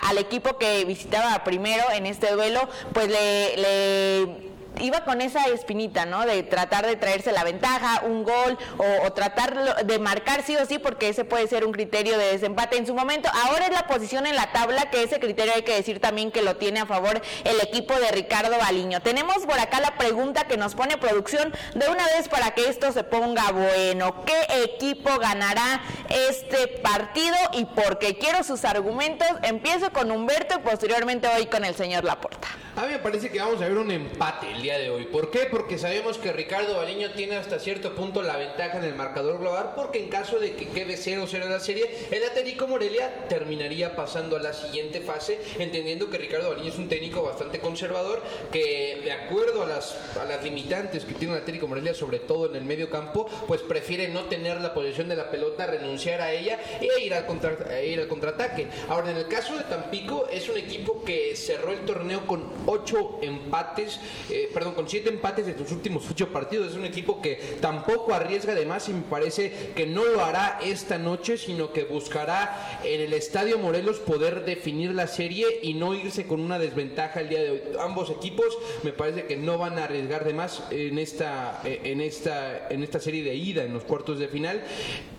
al 0.10 0.17
equipo 0.17 0.58
que 0.58 0.86
visitaba 0.86 1.43
primero 1.43 1.84
en 1.91 2.08
este 2.08 2.32
duelo, 2.32 2.67
pues 2.91 3.08
le 3.08 4.55
iba 4.80 5.04
con 5.04 5.22
esa 5.22 5.46
espinita, 5.48 6.06
¿no? 6.06 6.26
De 6.26 6.44
tratar 6.44 6.86
de 6.86 6.96
traerse 6.96 7.32
la 7.32 7.44
ventaja, 7.44 8.02
un 8.06 8.24
gol 8.24 8.58
o, 8.78 9.12
tratar 9.14 9.86
de 9.86 10.00
marcar 10.00 10.44
sí 10.44 10.56
o 10.56 10.66
sí, 10.66 10.80
porque 10.80 11.10
ese 11.10 11.26
puede 11.26 11.48
ser 11.48 11.66
un 11.66 11.72
criterio 11.72 12.18
de 12.18 12.32
desempate 12.32 12.78
en 12.78 12.86
su 12.86 12.94
momento. 12.94 13.30
Ahora 13.46 13.68
es 13.68 13.72
la 13.72 13.88
posición 13.88 14.26
en 14.26 14.36
la 14.36 14.52
tabla, 14.52 14.90
que 14.90 15.04
ese 15.04 15.20
criterio 15.20 15.54
hay 15.56 15.64
que 15.64 15.76
decir 15.76 16.00
también 16.00 16.32
que 16.32 16.42
lo 16.42 16.58
tiene 16.58 16.82
a 16.82 16.86
favor 16.86 17.22
el 17.44 17.62
equipo 17.62 17.94
de 18.00 18.12
Ricardo 18.12 18.58
Baliño. 18.58 19.02
Tenemos 19.02 19.46
por 19.46 19.60
acá 19.60 19.80
la 19.80 19.98
pregunta 19.98 20.46
que 20.46 20.58
nos 20.58 20.76
pone 20.76 20.98
producción 20.98 21.54
de 21.74 21.88
una 21.88 22.06
vez 22.08 22.28
para 22.30 22.52
que 22.52 22.68
esto 22.68 22.92
se 22.92 23.04
ponga 23.04 23.52
bueno. 23.52 24.26
¿Qué 24.26 24.64
equipo 24.64 25.18
ganará 25.20 25.82
este 26.10 26.68
partido 26.68 27.36
y 27.54 27.66
por 27.66 28.00
qué? 28.00 28.18
Quiero 28.18 28.44
sus 28.44 28.66
argumentos. 28.66 29.28
Empiezo 29.44 29.92
con 29.92 30.12
Humberto 30.12 30.56
y 30.56 30.60
posteriormente 30.60 31.28
voy 31.28 31.46
con 31.46 31.64
el 31.64 31.76
señor 31.76 32.04
Laporta. 32.04 32.48
A 32.78 32.86
mí 32.86 32.92
me 32.92 33.00
parece 33.00 33.30
que 33.30 33.40
vamos 33.40 33.62
a 33.62 33.70
ver 33.70 33.78
un 33.78 33.90
empate 33.90 34.52
el 34.52 34.62
día 34.62 34.78
de 34.78 34.90
hoy. 34.90 35.06
¿Por 35.06 35.32
qué? 35.32 35.48
Porque 35.50 35.78
sabemos 35.78 36.18
que 36.18 36.34
Ricardo 36.34 36.76
Baliño 36.76 37.12
tiene 37.12 37.38
hasta 37.38 37.58
cierto 37.58 37.96
punto 37.96 38.22
la 38.22 38.36
ventaja 38.36 38.80
en 38.80 38.84
el 38.84 38.96
marcador 38.96 39.40
global, 39.40 39.72
porque 39.78 40.04
en 40.04 40.10
caso 40.10 40.40
de 40.40 40.56
que 40.56 40.68
quede 40.68 40.98
0-0 40.98 41.42
en 41.42 41.52
la 41.52 41.62
serie, 41.62 41.90
el 42.12 42.26
Atlético 42.26 42.68
Morelia 42.68 43.30
terminaría 43.30 43.96
pasando 43.96 44.36
a 44.36 44.42
la 44.42 44.52
siguiente 44.52 45.00
fase, 45.00 45.40
entendiendo 45.58 46.10
que 46.10 46.18
Ricardo 46.18 46.50
Baliño 46.50 46.68
es 46.68 46.78
un 46.78 46.90
técnico 46.90 47.24
bastante 47.24 47.60
conservador, 47.60 48.22
que 48.52 49.00
de 49.06 49.12
acuerdo 49.14 49.64
a 49.64 49.68
las, 49.68 49.98
a 50.20 50.26
las 50.26 50.44
limitantes 50.44 51.06
que 51.06 51.14
tiene 51.14 51.34
el 51.34 51.40
Atlético 51.44 51.70
Morelia, 51.70 51.94
sobre 51.94 52.20
todo 52.20 52.50
en 52.50 52.58
el 52.58 52.66
medio 52.66 52.90
campo, 52.90 53.26
pues 53.48 53.62
prefiere 53.62 54.10
no 54.10 54.26
tener 54.26 54.60
la 54.60 54.74
posesión 54.74 55.08
de 55.08 55.16
la 55.16 55.32
pelota, 55.32 55.66
renunciar 55.66 56.20
a 56.20 56.34
ella 56.34 56.60
e 56.82 57.06
ir 57.06 57.14
al, 57.14 57.26
contra, 57.26 57.80
e 57.80 57.88
ir 57.88 58.02
al 58.02 58.10
contraataque. 58.10 58.68
Ahora, 58.90 59.12
en 59.12 59.18
el 59.18 59.30
caso 59.30 59.56
de 59.56 59.64
Tampico, 59.64 60.28
es 60.30 60.50
un 60.50 60.58
equipo 60.58 61.06
que 61.06 61.38
cerró 61.38 61.72
el 61.72 61.86
torneo 61.86 62.28
con 62.28 62.64
ocho 62.65 63.19
empates, 63.21 63.99
eh, 64.30 64.49
perdón, 64.54 64.73
con 64.73 64.89
siete 64.89 65.10
empates 65.10 65.45
de 65.45 65.58
sus 65.58 65.71
últimos 65.71 66.10
ocho 66.10 66.30
partidos. 66.30 66.71
Es 66.71 66.75
un 66.75 66.86
equipo 66.86 67.21
que 67.21 67.36
tampoco 67.62 68.13
arriesga 68.13 68.54
de 68.56 68.65
más 68.65 68.89
y 68.89 68.93
me 68.93 69.01
parece 69.01 69.71
que 69.75 69.86
no 69.86 70.06
lo 70.06 70.23
hará 70.23 70.60
esta 70.63 70.97
noche, 70.97 71.38
sino 71.38 71.71
que 71.71 71.84
buscará 71.84 72.80
en 72.84 73.01
el 73.01 73.13
Estadio 73.13 73.58
Morelos 73.58 73.99
poder 73.99 74.45
definir 74.45 74.93
la 74.93 75.08
serie 75.08 75.60
y 75.62 75.73
no 75.73 75.93
irse 75.93 76.28
con 76.28 76.39
una 76.39 76.60
desventaja 76.60 77.21
el 77.21 77.30
día 77.30 77.43
de 77.43 77.51
hoy. 77.51 77.62
Ambos 77.80 78.10
equipos 78.10 78.58
me 78.84 78.91
parece 78.91 79.25
que 79.25 79.38
no 79.38 79.58
van 79.58 79.78
a 79.80 79.86
arriesgar 79.86 80.25
de 80.25 80.34
más 80.34 80.63
en 80.71 80.99
esta, 80.99 81.62
eh, 81.63 81.82
en 81.84 82.01
esta, 82.01 82.67
en 82.69 82.84
esta 82.84 82.99
serie 82.99 83.23
de 83.23 83.36
ida 83.36 83.63
en 83.63 83.73
los 83.73 83.84
cuartos 83.84 84.19
de 84.19 84.28
final 84.28 84.63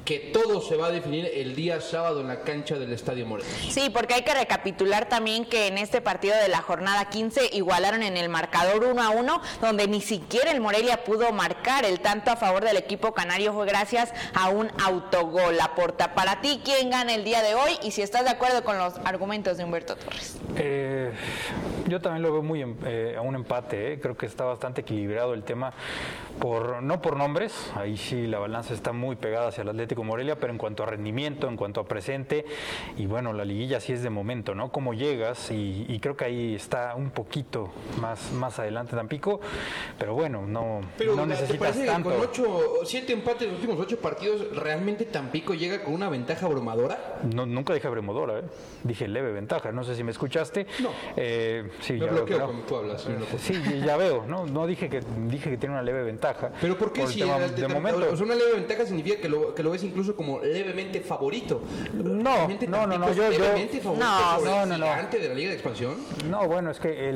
que 0.07 0.21
todo 0.21 0.63
se 0.63 0.77
va 0.77 0.87
a 0.87 0.91
definir 0.91 1.29
el 1.35 1.57
día 1.57 1.81
sábado 1.81 2.21
en 2.21 2.29
la 2.29 2.43
cancha 2.43 2.79
del 2.79 2.93
Estadio 2.93 3.27
Morelos. 3.27 3.53
Sí, 3.69 3.91
porque 3.91 4.15
hay 4.15 4.23
que 4.23 4.33
recapitular 4.33 5.09
también 5.09 5.45
que 5.45 5.67
en 5.67 5.79
este 5.79 6.01
partido 6.01 6.37
de 6.37 6.49
la 6.49 6.63
jornada 6.63 7.11
15 7.11 7.36
igualaron 7.53 8.03
en 8.03 8.17
el 8.17 8.29
marcador 8.29 8.85
1 8.85 9.03
a 9.03 9.11
1, 9.11 9.43
donde 9.61 9.89
ni 9.89 10.01
siquiera 10.01 10.51
el 10.51 10.61
Morelia 10.61 11.05
pudo 11.05 11.33
marcar 11.33 11.85
el 11.85 12.01
tanto 12.01 12.31
a 12.31 12.37
favor 12.37 12.65
del 12.65 12.77
equipo 12.77 13.13
canario 13.13 13.53
fue 13.53 13.67
gracias 13.67 14.13
a 14.35 14.49
un 14.49 14.71
autogol. 14.85 15.59
Aporta 15.61 16.15
para 16.15 16.41
ti 16.41 16.61
quién 16.65 16.91
gana 16.91 17.15
el 17.15 17.25
día 17.25 17.43
de 17.43 17.55
hoy 17.55 17.73
y 17.83 17.91
si 17.91 18.03
estás 18.03 18.25
de 18.25 18.31
acuerdo 18.31 18.65
con 18.65 18.79
los 18.79 18.95
argumentos 19.05 19.57
de 19.57 19.65
Humberto 19.65 19.97
Torres. 19.97 20.39
Eh, 20.57 21.13
yo 21.87 22.01
también 22.01 22.23
lo 22.23 22.33
veo 22.33 22.43
muy 22.43 22.65
eh, 22.85 23.15
a 23.17 23.21
un 23.21 23.35
empate, 23.35 23.93
eh. 23.93 24.01
creo 24.01 24.17
que 24.17 24.27
está 24.27 24.45
bastante 24.45 24.81
equilibrado 24.81 25.35
el 25.35 25.45
tema, 25.45 25.73
por 26.41 26.83
no 26.83 27.01
por 27.01 27.17
nombres, 27.17 27.73
ahí 27.75 27.97
sí 27.97 28.27
la 28.27 28.39
balanza 28.39 28.75
está 28.75 28.93
muy 28.93 29.17
pegada 29.17 29.49
hacia 29.49 29.63
el 29.63 29.69
Atlético 29.69 30.05
Morelia, 30.05 30.37
pero 30.37 30.53
en 30.53 30.59
cuanto 30.59 30.83
a 30.83 30.87
rendimiento, 30.87 31.49
en 31.49 31.57
cuanto 31.57 31.81
a 31.81 31.85
presente, 31.85 32.45
y 32.97 33.07
bueno, 33.07 33.33
la 33.33 33.45
liguilla 33.45 33.81
sí 33.81 33.93
es 33.93 34.03
de 34.03 34.11
momento, 34.11 34.55
¿no? 34.55 34.71
Cómo 34.71 34.95
llegas, 34.95 35.51
y, 35.51 35.99
creo 36.01 36.17
que 36.17 36.25
ahí 36.25 36.55
está 36.55 36.95
un 36.95 37.11
poquito 37.11 37.26
más, 38.01 38.33
más 38.33 38.59
adelante 38.59 38.95
Tampico, 38.97 39.41
pero 39.99 40.15
bueno, 40.15 40.47
no, 40.47 40.81
pero, 40.97 41.15
no 41.17 41.27
necesitas 41.27 41.77
tanto. 41.85 42.11
con 42.11 42.21
ocho, 42.21 42.45
siete 42.85 43.13
empates 43.13 43.43
en 43.43 43.49
los 43.55 43.61
últimos 43.61 43.81
ocho 43.81 43.99
partidos, 44.01 44.55
¿realmente 44.57 45.05
Tampico 45.05 45.55
llega 45.55 45.83
con 45.83 45.93
una 45.95 46.09
ventaja 46.09 46.47
abrumadora? 46.47 47.19
No, 47.35 47.47
nunca 47.47 47.75
dije 47.75 47.87
abrumadora, 47.87 48.39
¿eh? 48.39 48.43
dije 48.85 49.09
leve 49.09 49.33
ventaja, 49.33 49.73
no 49.73 49.85
sé 49.85 49.95
si 49.97 50.05
me 50.05 50.13
escuchaste. 50.13 50.67
No. 50.83 50.91
Eh, 51.17 51.69
sí, 51.81 51.95
me 51.95 52.01
ya 52.01 52.07
bloqueo 52.13 52.37
veo, 52.39 52.47
cuando 52.47 52.65
tú 52.67 52.77
hablas. 52.77 53.07
Sí, 53.39 53.55
ya 53.85 53.97
veo, 53.97 54.25
¿no? 54.27 54.47
No 54.47 54.67
dije 54.67 54.89
que 54.89 55.01
dije 55.29 55.51
que 55.51 55.57
tiene 55.57 55.75
una 55.75 55.83
leve 55.83 56.03
ventaja. 56.03 56.51
Pero 56.61 56.79
¿por 56.79 56.93
qué 56.93 57.07
si 57.07 57.21
tema 57.21 57.39
de 57.39 57.49
de- 57.49 57.69
momento? 57.69 58.13
o 58.13 58.17
sea, 58.17 58.25
una 58.27 58.35
leve 58.35 58.53
ventaja 58.55 58.87
significa 58.87 59.21
que 59.21 59.29
lo, 59.29 59.55
que 59.55 59.63
lo 59.63 59.71
ves 59.71 59.83
incluso 59.85 60.15
como 60.17 60.41
levemente 60.41 61.01
favorito? 61.01 61.61
No, 61.95 62.35
¿Realmente 62.37 62.67
no, 62.67 62.87
no, 62.87 62.99
no, 62.99 63.09
es 63.09 63.17
yo- 63.17 63.31
yo- 63.31 63.39
levemente 63.39 63.81
favorito 63.81 64.07
No, 64.07 64.41
no, 64.41 64.67
no, 64.67 64.79
no. 64.79 64.87
de 65.19 65.29
la 65.29 65.35
Liga 65.35 65.49
de 65.51 65.55
Expansión? 65.57 65.97
No, 66.31 66.47
bueno, 66.47 66.71
es 66.71 66.79
que 66.81 67.09
el 67.09 67.16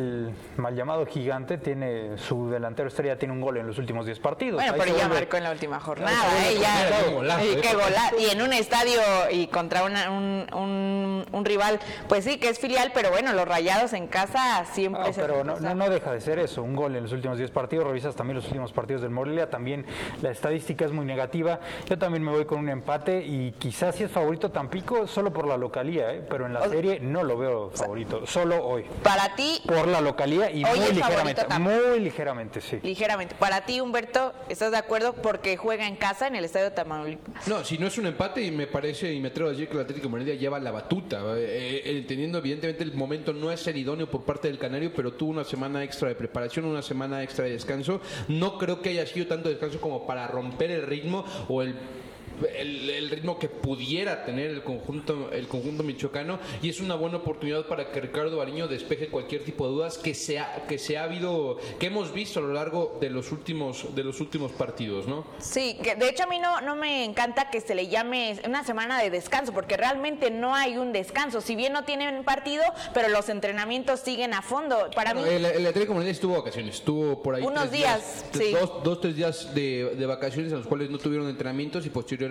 mal 0.56 0.74
llamado 0.74 1.06
gigante 1.06 1.58
tiene 1.58 2.16
su 2.18 2.48
delantero 2.50 2.88
estrella 2.88 3.18
tiene 3.18 3.32
un 3.34 3.40
gol 3.40 3.56
en 3.56 3.66
los 3.66 3.78
últimos 3.78 4.06
10 4.06 4.18
partidos. 4.20 4.54
Bueno, 4.56 4.72
Ahí 4.74 4.80
pero 4.80 4.96
ya 4.96 5.04
vuelve- 5.08 5.14
marcó 5.20 5.36
en 5.36 5.44
la 5.44 5.50
última 5.52 5.80
jornada, 5.80 6.16
Ahí 6.42 6.56
¿eh? 6.56 6.58
Ya- 6.60 7.04
qué 7.04 7.10
golazo, 7.14 7.44
y, 7.44 7.48
¿eh? 7.48 7.62
gola- 7.74 8.12
y 8.18 8.30
en 8.30 8.42
un 8.42 8.52
estadio 8.52 9.00
y 9.30 9.46
contra 9.48 9.84
una- 9.84 10.10
un, 10.10 10.46
un- 10.54 11.26
un 11.32 11.44
rival, 11.44 11.78
pues 12.08 12.24
sí, 12.24 12.38
que 12.38 12.48
es 12.48 12.58
filial, 12.58 12.90
pero 12.94 13.10
bueno, 13.10 13.32
los 13.32 13.46
rayados 13.46 13.92
en 13.92 14.06
casa 14.06 14.64
siempre 14.72 15.02
Ah, 15.06 15.12
se 15.12 15.20
pero 15.20 15.44
no, 15.44 15.58
no, 15.60 15.74
no 15.74 15.88
deja 15.90 16.12
de 16.12 16.20
ser 16.20 16.38
eso, 16.38 16.62
un 16.62 16.74
gol 16.76 16.96
en 16.96 17.02
los 17.04 17.12
últimos 17.12 17.38
10 17.38 17.50
partidos, 17.50 17.86
revisas 17.86 18.14
también 18.14 18.36
los 18.36 18.46
últimos 18.46 18.72
partidos 18.72 19.02
del 19.02 19.10
Morelia, 19.10 19.48
también 19.50 19.84
la 20.22 20.30
estadística 20.30 20.84
es 20.84 20.92
muy 20.92 21.04
negativa, 21.04 21.60
yo 21.88 21.98
también 21.98 22.22
me 22.24 22.30
voy 22.30 22.44
con 22.44 22.58
un 22.58 22.68
empate 22.68 23.22
y 23.24 23.52
quizás 23.52 23.94
si 23.96 24.04
es 24.04 24.10
favorito 24.10 24.50
Tampico 24.50 25.06
solo 25.06 25.32
por 25.32 25.46
la 25.46 25.56
localía, 25.56 26.12
¿eh? 26.12 26.24
pero 26.28 26.46
en 26.46 26.52
la 26.54 26.68
serie 26.68 26.98
no 27.00 27.22
lo 27.22 27.36
veo 27.38 27.70
favorito, 27.70 28.26
solo 28.26 28.64
hoy, 28.64 28.84
Para 29.02 29.34
ti, 29.36 29.60
por 29.66 29.86
la 29.90 30.00
localía 30.00 30.50
y 30.50 30.64
Hoy 30.64 30.78
muy 30.78 30.92
ligeramente, 30.92 31.58
muy 31.58 32.00
ligeramente, 32.00 32.60
sí. 32.60 32.78
ligeramente, 32.82 33.34
para 33.34 33.64
ti, 33.64 33.80
Humberto, 33.80 34.32
¿estás 34.48 34.70
de 34.70 34.76
acuerdo? 34.76 35.14
Porque 35.14 35.56
juega 35.56 35.86
en 35.86 35.96
casa 35.96 36.26
en 36.26 36.36
el 36.36 36.44
estadio 36.44 36.72
Tamaulipas. 36.72 37.46
No, 37.48 37.64
si 37.64 37.78
no 37.78 37.86
es 37.86 37.98
un 37.98 38.06
empate, 38.06 38.42
y 38.42 38.50
me 38.50 38.66
parece, 38.66 39.12
y 39.12 39.20
me 39.20 39.28
atrevo 39.28 39.48
a 39.50 39.52
decir 39.52 39.68
que 39.68 39.74
el 39.74 39.80
Atlético 39.80 40.06
de 40.06 40.10
Morelia 40.10 40.34
lleva 40.34 40.58
la 40.58 40.70
batuta, 40.70 41.20
eh, 41.36 41.82
eh, 41.84 41.98
entendiendo 41.98 42.38
evidentemente 42.38 42.84
el 42.84 42.94
momento 42.94 43.32
no 43.32 43.50
es 43.50 43.66
el 43.66 43.76
idóneo 43.76 44.10
por 44.10 44.24
parte 44.24 44.48
del 44.48 44.58
Canario, 44.58 44.92
pero 44.94 45.12
tuvo 45.12 45.30
una 45.30 45.44
semana 45.44 45.82
extra 45.84 46.08
de 46.08 46.14
preparación, 46.14 46.64
una 46.64 46.82
semana 46.82 47.22
extra 47.22 47.44
de 47.44 47.52
descanso. 47.52 48.00
No 48.28 48.58
creo 48.58 48.80
que 48.80 48.90
haya 48.90 49.06
sido 49.06 49.26
tanto 49.26 49.48
descanso 49.48 49.80
como 49.80 50.06
para 50.06 50.26
romper 50.26 50.70
el 50.70 50.86
ritmo 50.86 51.24
o 51.48 51.62
el 51.62 51.74
el, 52.56 52.90
el 52.90 53.10
ritmo 53.10 53.38
que 53.38 53.48
pudiera 53.48 54.24
tener 54.24 54.50
el 54.50 54.62
conjunto 54.62 55.30
el 55.32 55.46
conjunto 55.48 55.82
michoacano 55.82 56.38
y 56.62 56.68
es 56.68 56.80
una 56.80 56.94
buena 56.94 57.18
oportunidad 57.18 57.66
para 57.66 57.90
que 57.90 58.00
Ricardo 58.00 58.36
Bariño 58.36 58.68
despeje 58.68 59.08
cualquier 59.08 59.44
tipo 59.44 59.66
de 59.66 59.72
dudas 59.72 59.98
que 59.98 60.14
se 60.14 60.38
ha, 60.38 60.66
que 60.66 60.78
se 60.78 60.96
ha 60.98 61.04
habido 61.04 61.58
que 61.78 61.86
hemos 61.86 62.12
visto 62.12 62.40
a 62.40 62.42
lo 62.42 62.52
largo 62.52 62.96
de 63.00 63.10
los 63.10 63.32
últimos 63.32 63.94
de 63.94 64.04
los 64.04 64.20
últimos 64.20 64.52
partidos, 64.52 65.06
¿no? 65.06 65.24
Sí, 65.38 65.76
que 65.82 65.94
de 65.96 66.08
hecho 66.08 66.24
a 66.24 66.26
mí 66.26 66.38
no, 66.38 66.60
no 66.60 66.76
me 66.76 67.04
encanta 67.04 67.50
que 67.50 67.60
se 67.60 67.74
le 67.74 67.88
llame 67.88 68.38
una 68.46 68.64
semana 68.64 69.00
de 69.02 69.10
descanso, 69.10 69.52
porque 69.52 69.76
realmente 69.76 70.30
no 70.30 70.54
hay 70.54 70.76
un 70.76 70.92
descanso. 70.92 71.40
Si 71.40 71.56
bien 71.56 71.72
no 71.72 71.84
tienen 71.84 72.24
partido, 72.24 72.62
pero 72.94 73.08
los 73.08 73.28
entrenamientos 73.28 74.00
siguen 74.00 74.34
a 74.34 74.42
fondo. 74.42 74.90
Para 74.94 75.14
mí, 75.14 75.22
El, 75.26 75.44
el 75.44 75.66
Atlético 75.66 75.94
Morelia 75.94 76.12
estuvo 76.12 76.36
vacaciones, 76.36 76.76
estuvo 76.76 77.22
por 77.22 77.34
ahí 77.34 77.42
Unos 77.42 77.70
días, 77.70 78.24
sí. 78.32 78.52
dos, 78.52 78.82
dos, 78.82 79.00
tres 79.00 79.16
días 79.16 79.54
de, 79.54 79.94
de 79.96 80.06
vacaciones 80.06 80.52
en 80.52 80.58
los 80.58 80.66
cuales 80.66 80.90
no 80.90 80.98
tuvieron 80.98 81.28
entrenamientos 81.28 81.84
y 81.86 81.90
posteriormente 81.90 82.29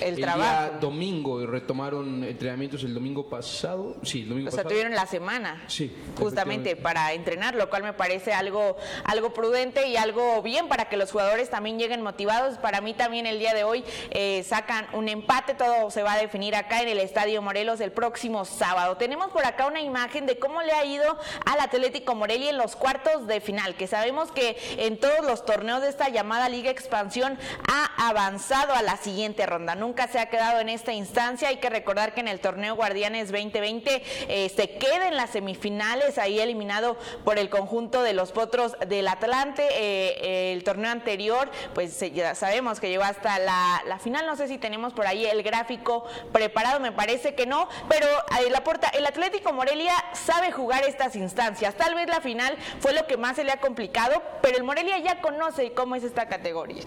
El 0.00 0.16
día 0.16 0.26
trabajo. 0.26 0.78
domingo 0.80 1.46
retomaron 1.46 2.24
entrenamientos 2.24 2.82
el 2.84 2.94
domingo 2.94 3.28
pasado, 3.28 3.96
sí, 4.02 4.22
el 4.22 4.28
domingo 4.28 4.48
o 4.48 4.52
sea, 4.52 4.64
tuvieron 4.64 4.94
la 4.94 5.06
semana 5.06 5.64
Sí, 5.66 5.94
justamente 6.18 6.76
para 6.76 7.12
entrenar, 7.12 7.54
lo 7.54 7.68
cual 7.70 7.82
me 7.82 7.92
parece 7.92 8.32
algo, 8.32 8.76
algo 9.04 9.32
prudente 9.32 9.88
y 9.88 9.96
algo 9.96 10.42
bien 10.42 10.68
para 10.68 10.88
que 10.88 10.96
los 10.96 11.10
jugadores 11.10 11.50
también 11.50 11.78
lleguen 11.78 12.02
motivados. 12.02 12.58
Para 12.58 12.80
mí 12.80 12.94
también 12.94 13.26
el 13.26 13.38
día 13.38 13.54
de 13.54 13.64
hoy 13.64 13.84
eh, 14.10 14.44
sacan 14.46 14.86
un 14.92 15.08
empate, 15.08 15.54
todo 15.54 15.90
se 15.90 16.02
va 16.02 16.14
a 16.14 16.18
definir 16.18 16.54
acá 16.54 16.82
en 16.82 16.88
el 16.88 16.98
Estadio 16.98 17.42
Morelos 17.42 17.80
el 17.80 17.92
próximo 17.92 18.44
sábado. 18.44 18.96
Tenemos 18.96 19.30
por 19.30 19.44
acá 19.44 19.66
una 19.66 19.80
imagen 19.80 20.26
de 20.26 20.38
cómo 20.38 20.62
le 20.62 20.72
ha 20.72 20.84
ido 20.84 21.18
al 21.46 21.60
Atlético 21.60 22.14
Morelia 22.14 22.50
en 22.50 22.58
los 22.58 22.76
cuartos 22.76 23.26
de 23.26 23.40
final, 23.40 23.74
que 23.74 23.86
sabemos 23.86 24.30
que 24.30 24.56
en 24.78 24.98
todos 24.98 25.24
los 25.24 25.44
torneos 25.44 25.82
de 25.82 25.88
esta 25.88 26.08
llamada 26.08 26.48
Liga 26.48 26.70
Expansión 26.70 27.38
ha 27.68 28.08
avanzado 28.08 28.74
a 28.74 28.82
la 28.82 28.96
siguiente 28.96 29.33
ronda. 29.44 29.74
Nunca 29.74 30.08
se 30.08 30.18
ha 30.18 30.26
quedado 30.26 30.60
en 30.60 30.68
esta 30.68 30.92
instancia. 30.92 31.48
Hay 31.48 31.56
que 31.56 31.70
recordar 31.70 32.14
que 32.14 32.20
en 32.20 32.28
el 32.28 32.40
torneo 32.40 32.76
Guardianes 32.76 33.30
2020 33.30 34.02
eh, 34.28 34.48
se 34.48 34.70
queda 34.70 35.08
en 35.08 35.16
las 35.16 35.30
semifinales, 35.30 36.18
ahí 36.18 36.38
eliminado 36.38 36.96
por 37.24 37.38
el 37.38 37.50
conjunto 37.50 38.02
de 38.02 38.12
los 38.12 38.32
Potros 38.32 38.76
del 38.86 39.08
Atlante. 39.08 39.66
Eh, 39.72 40.52
el 40.52 40.64
torneo 40.64 40.90
anterior, 40.90 41.50
pues 41.74 41.98
ya 42.12 42.34
sabemos 42.34 42.80
que 42.80 42.88
llegó 42.88 43.04
hasta 43.04 43.38
la, 43.38 43.98
final. 44.02 44.26
No 44.26 44.36
sé 44.36 44.48
si 44.48 44.58
tenemos 44.58 44.92
por 44.92 45.06
ahí 45.06 45.24
el 45.24 45.42
gráfico 45.42 46.04
preparado, 46.32 46.80
me 46.80 46.92
parece 46.92 47.34
que 47.34 47.46
no, 47.46 47.68
pero 47.88 48.06
la 48.50 48.64
porta, 48.64 48.88
el 48.88 49.06
Atlético 49.06 49.52
Morelia 49.52 49.94
sabe 50.12 50.52
jugar 50.52 50.84
estas 50.84 51.16
instancias. 51.16 51.74
Tal 51.74 51.94
vez 51.94 52.08
la 52.08 52.20
final 52.20 52.56
fue 52.80 52.92
lo 52.92 53.06
que 53.06 53.16
más 53.16 53.36
se 53.36 53.44
le 53.44 53.52
ha 53.52 53.60
complicado, 53.60 54.22
pero 54.42 54.56
el 54.56 54.64
Morelia 54.64 54.98
ya 54.98 55.20
conoce 55.20 55.72
cómo 55.72 55.96
es 55.96 56.04
esta 56.04 56.26
categoría. 56.26 56.82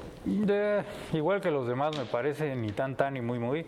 Igual 1.14 1.42
que 1.42 1.52
los 1.52 1.68
demás 1.68 1.98
me 1.98 2.06
parece, 2.06 2.27
ni 2.56 2.70
tan 2.70 2.96
tan 2.96 3.14
ni 3.14 3.22
muy 3.22 3.40
muy. 3.40 3.66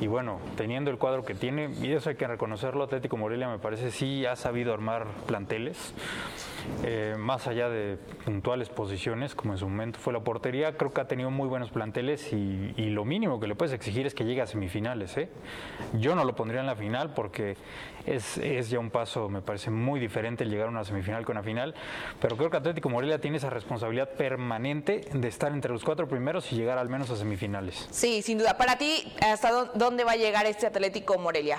Y 0.00 0.06
bueno, 0.06 0.40
teniendo 0.56 0.90
el 0.90 0.98
cuadro 0.98 1.24
que 1.24 1.34
tiene, 1.34 1.70
y 1.82 1.92
eso 1.92 2.10
hay 2.10 2.16
que 2.16 2.26
reconocerlo, 2.26 2.84
Atlético 2.84 3.16
Morelia 3.16 3.48
me 3.48 3.58
parece 3.58 3.90
sí 3.90 4.24
ha 4.26 4.36
sabido 4.36 4.72
armar 4.72 5.06
planteles. 5.26 5.94
Eh, 6.84 7.14
más 7.16 7.46
allá 7.46 7.68
de 7.68 7.96
puntuales 8.24 8.68
posiciones, 8.68 9.34
como 9.34 9.52
en 9.52 9.58
su 9.58 9.68
momento 9.68 10.00
fue 10.00 10.12
la 10.12 10.20
portería, 10.20 10.76
creo 10.76 10.92
que 10.92 11.00
ha 11.00 11.06
tenido 11.06 11.30
muy 11.30 11.48
buenos 11.48 11.70
planteles 11.70 12.32
y, 12.32 12.74
y 12.76 12.90
lo 12.90 13.04
mínimo 13.04 13.38
que 13.38 13.46
le 13.46 13.54
puedes 13.54 13.72
exigir 13.72 14.06
es 14.06 14.14
que 14.14 14.24
llegue 14.24 14.42
a 14.42 14.46
semifinales. 14.46 15.16
¿eh? 15.16 15.28
Yo 15.94 16.14
no 16.16 16.24
lo 16.24 16.34
pondría 16.34 16.60
en 16.60 16.66
la 16.66 16.74
final 16.74 17.14
porque 17.14 17.56
es, 18.06 18.38
es 18.38 18.70
ya 18.70 18.78
un 18.78 18.90
paso, 18.90 19.28
me 19.28 19.42
parece 19.42 19.70
muy 19.70 20.00
diferente 20.00 20.44
el 20.44 20.50
llegar 20.50 20.68
a 20.68 20.70
una 20.70 20.84
semifinal 20.84 21.24
con 21.24 21.36
una 21.36 21.42
final, 21.42 21.74
pero 22.20 22.36
creo 22.36 22.50
que 22.50 22.56
Atlético 22.56 22.88
Morelia 22.88 23.20
tiene 23.20 23.36
esa 23.36 23.50
responsabilidad 23.50 24.10
permanente 24.10 25.02
de 25.12 25.28
estar 25.28 25.52
entre 25.52 25.72
los 25.72 25.84
cuatro 25.84 26.08
primeros 26.08 26.52
y 26.52 26.56
llegar 26.56 26.78
al 26.78 26.88
menos 26.88 27.10
a 27.10 27.16
semifinales. 27.16 27.88
Sí, 27.96 28.20
sin 28.20 28.36
duda. 28.36 28.58
Para 28.58 28.76
ti, 28.76 29.10
¿hasta 29.22 29.50
dó- 29.50 29.70
dónde 29.72 30.04
va 30.04 30.12
a 30.12 30.16
llegar 30.16 30.44
este 30.44 30.66
Atlético 30.66 31.16
Morelia? 31.18 31.58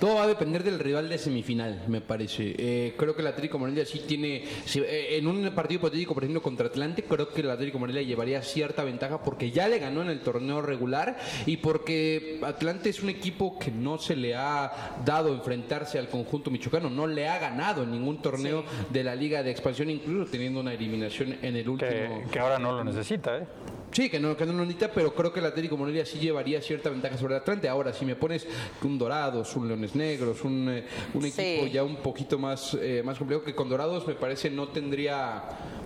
Todo 0.00 0.14
va 0.14 0.22
a 0.22 0.26
depender 0.28 0.62
del 0.62 0.78
rival 0.78 1.08
de 1.08 1.18
semifinal, 1.18 1.82
me 1.88 2.00
parece. 2.00 2.54
Eh, 2.56 2.94
creo 2.96 3.16
que 3.16 3.20
el 3.20 3.26
Atlético 3.26 3.58
Morelia 3.58 3.84
sí 3.84 4.00
tiene, 4.06 4.44
si- 4.64 4.78
eh, 4.78 5.16
en 5.18 5.26
un 5.26 5.50
partido 5.50 5.80
hipotético, 5.80 6.14
por 6.14 6.22
ejemplo, 6.22 6.40
contra 6.40 6.68
Atlante, 6.68 7.02
creo 7.02 7.28
que 7.30 7.40
el 7.40 7.50
Atlético 7.50 7.80
Morelia 7.80 8.02
llevaría 8.02 8.40
cierta 8.42 8.84
ventaja 8.84 9.20
porque 9.24 9.50
ya 9.50 9.66
le 9.66 9.80
ganó 9.80 10.02
en 10.02 10.10
el 10.10 10.20
torneo 10.20 10.62
regular 10.62 11.18
y 11.46 11.56
porque 11.56 12.38
Atlante 12.44 12.90
es 12.90 13.02
un 13.02 13.08
equipo 13.10 13.58
que 13.58 13.72
no 13.72 13.98
se 13.98 14.14
le 14.14 14.36
ha 14.36 14.70
dado 15.04 15.34
enfrentarse 15.34 15.98
al 15.98 16.08
conjunto 16.08 16.48
michoacano, 16.52 16.88
no 16.90 17.08
le 17.08 17.26
ha 17.28 17.38
ganado 17.40 17.82
en 17.82 17.90
ningún 17.90 18.22
torneo 18.22 18.62
de 18.90 19.02
la 19.02 19.16
Liga 19.16 19.42
de 19.42 19.50
Expansión, 19.50 19.90
incluso 19.90 20.30
teniendo 20.30 20.60
una 20.60 20.74
eliminación 20.74 21.36
en 21.42 21.56
el 21.56 21.68
último. 21.68 21.90
Que, 21.90 22.24
que 22.30 22.38
ahora 22.38 22.60
no 22.60 22.70
lo 22.70 22.84
necesita, 22.84 23.36
¿eh? 23.38 23.46
Sí, 23.90 24.10
que 24.10 24.20
no, 24.20 24.36
que 24.36 24.44
no 24.44 24.52
lo 24.52 24.60
necesita, 24.66 24.92
pero 24.92 25.14
creo 25.14 25.32
que 25.32 25.40
el 25.40 25.46
Atlético 25.46 25.78
Morelia 25.78 26.04
sí 26.04 26.18
llevaría 26.18 26.60
cierta 26.60 26.90
ventaja 26.90 27.16
sobre 27.16 27.34
el 27.34 27.40
Atlante. 27.40 27.70
Ahora, 27.70 27.94
si 27.94 28.04
me 28.04 28.14
pones 28.16 28.46
un 28.82 28.98
Dorados, 28.98 29.56
un 29.56 29.66
Leones 29.66 29.87
Negros, 29.94 30.42
un, 30.44 30.68
eh, 30.68 30.84
un 31.14 31.22
Sí. 31.22 31.40
equipo 31.40 31.66
ya 31.66 31.84
un 31.84 31.96
poquito 31.96 32.38
más, 32.38 32.74
eh, 32.80 33.02
más 33.04 33.18
complejo, 33.18 33.42
que 33.42 33.54
con 33.54 33.68
Dorados 33.68 34.06
me 34.06 34.14
parece 34.14 34.50
no 34.50 34.68
tendría, 34.68 35.42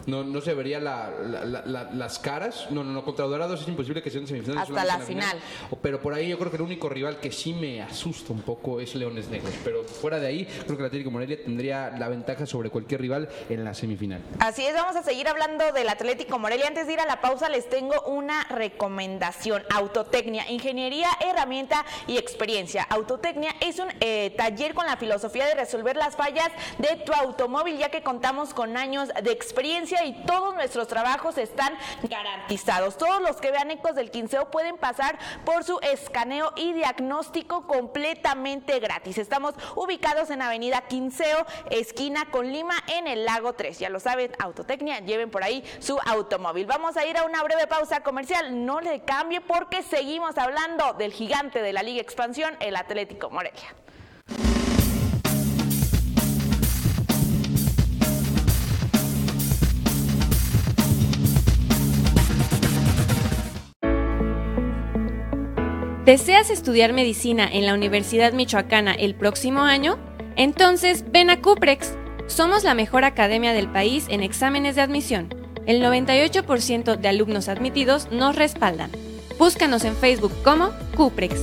no, 0.07 0.25
no 0.25 0.41
se 0.41 0.55
vería 0.55 0.81
la- 0.81 1.11
la- 1.11 1.45
la- 1.45 1.63
la- 1.67 1.91
las 1.93 2.19
caras. 2.19 2.67
No, 2.71 2.83
no, 2.85 2.93
no, 2.93 3.05
contra 3.05 3.25
Dorados 3.27 3.63
es 3.63 3.69
imposible 3.69 4.03
que 4.03 4.11
sean 4.11 4.27
semifinales. 4.27 4.69
Hasta 4.69 4.85
la 4.85 4.99
final. 4.99 5.39
O- 5.71 5.77
Pero 5.77 6.01
por 6.01 6.15
ahí 6.15 6.29
yo 6.29 6.39
creo 6.39 6.51
que 6.51 6.57
el 6.57 6.63
único 6.63 6.89
rival 6.89 7.19
que 7.21 7.33
sí 7.33 7.53
me 7.55 7.83
asusta 7.83 8.33
un 8.33 8.43
poco 8.43 8.81
es 8.81 8.95
Leones 8.95 9.29
Negros. 9.29 9.53
Pero 9.65 9.83
fuera 9.85 10.19
de 10.21 10.27
ahí, 10.27 10.45
creo 10.65 10.77
que 10.77 10.83
el 10.83 10.87
Atlético 10.87 11.11
Morelia 11.11 11.43
tendría 11.43 11.91
la 11.99 12.09
ventaja 12.09 12.47
sobre 12.47 12.71
cualquier 12.71 13.01
rival 13.01 13.29
en 13.49 13.65
la 13.65 13.75
semifinal. 13.75 14.21
Así 14.39 14.65
es, 14.65 14.75
vamos 14.75 14.97
a 14.97 15.03
seguir 15.03 15.29
hablando 15.29 15.73
del 15.73 15.89
Atlético 15.89 16.39
Morelia. 16.39 16.67
Antes 16.69 16.87
de 16.87 16.93
ir 16.95 17.01
a 17.01 17.07
la 17.07 17.21
pausa, 17.21 17.49
les 17.49 17.69
tengo 17.69 18.01
una 18.03 18.45
recomendación. 18.45 19.63
Autotecnia, 19.75 20.51
ingeniería, 20.51 21.09
herramienta 21.21 21.85
y 22.07 22.17
experiencia. 22.17 22.83
Autotecnia 22.85 23.55
es 23.61 23.79
un 23.79 23.89
eh, 24.01 24.35
taller 24.37 24.75
con 24.75 24.87
la 24.87 24.97
filosofía 24.97 25.47
de 25.47 25.55
resolver 25.55 25.97
las 25.97 26.17
fallas 26.17 26.51
de 26.79 26.97
tu 26.97 27.13
automóvil, 27.13 27.79
ya 27.79 27.91
que 27.91 28.03
contamos 28.03 28.55
con 28.55 28.77
años 28.77 29.11
de 29.23 29.33
experiencia 29.33 30.05
y 30.05 30.25
todos 30.25 30.55
nuestros 30.55 30.89
trabajos 30.89 31.39
están 31.39 31.75
garantizados. 32.03 32.97
Todos 32.97 33.21
los 33.23 33.37
que 33.37 33.51
vean 33.51 33.71
Ecos 33.71 33.95
del 33.95 34.11
Quinceo 34.11 34.51
pueden 34.51 34.77
pasar 34.77 35.19
por 35.45 35.65
su 35.65 35.79
escaneo 35.83 36.53
y 36.57 36.73
diagnóstico 36.73 37.67
completamente 37.67 38.79
gratis. 38.81 39.19
Estamos 39.19 39.55
ubicados 39.77 40.31
en 40.31 40.43
Avenida 40.43 40.83
Quinceo, 40.83 41.47
esquina 41.71 42.27
con 42.31 42.53
Lima, 42.53 42.75
en 42.89 43.07
el 43.07 43.25
Lago 43.25 43.53
3. 43.53 43.79
Ya 43.79 43.91
lo 43.91 44.01
saben, 44.01 44.33
Autotecnia, 44.39 45.01
lleven 45.01 45.31
por 45.31 45.43
ahí 45.43 45.65
su 45.81 45.99
automóvil. 46.07 46.67
Vamos 46.67 46.97
a 46.97 47.07
ir 47.07 47.17
a 47.17 47.25
una 47.25 47.43
breve 47.43 47.67
pausa 47.67 48.03
comercial. 48.03 48.65
No 48.65 48.81
le 48.81 49.01
cambie 49.05 49.41
porque 49.41 49.83
seguimos 49.83 50.39
hablando 50.39 50.95
del 50.95 51.13
gigante 51.13 51.63
de 51.63 51.73
la 51.73 51.83
Liga 51.83 52.01
Expansión, 52.01 52.57
el 52.61 52.77
Atlético 52.77 53.31
Morelia. 53.31 53.82
¿Deseas 66.05 66.51
estudiar 66.51 66.93
medicina 66.93 67.49
en 67.51 67.65
la 67.65 67.75
Universidad 67.75 68.33
Michoacana 68.33 68.93
el 68.93 69.15
próximo 69.15 69.61
año? 69.61 70.01
Entonces 70.35 71.05
ven 71.13 71.31
a 71.31 71.41
Cuprex. 71.41 71.95
Somos 72.27 72.65
la 72.65 72.75
mejor 72.75 73.05
academia 73.05 73.53
del 73.53 73.71
país 73.71 74.07
en 74.09 74.21
exámenes 74.21 74.75
de 74.75 74.83
admisión. 74.83 75.33
El 75.65 75.81
98% 75.81 76.97
de 76.97 77.09
alumnos 77.09 77.49
admitidos 77.49 78.11
nos 78.11 78.35
respaldan. 78.35 78.91
Búscanos 79.39 79.85
en 79.85 79.95
Facebook 79.95 80.33
como 80.43 80.71
Cuprex. 80.97 81.41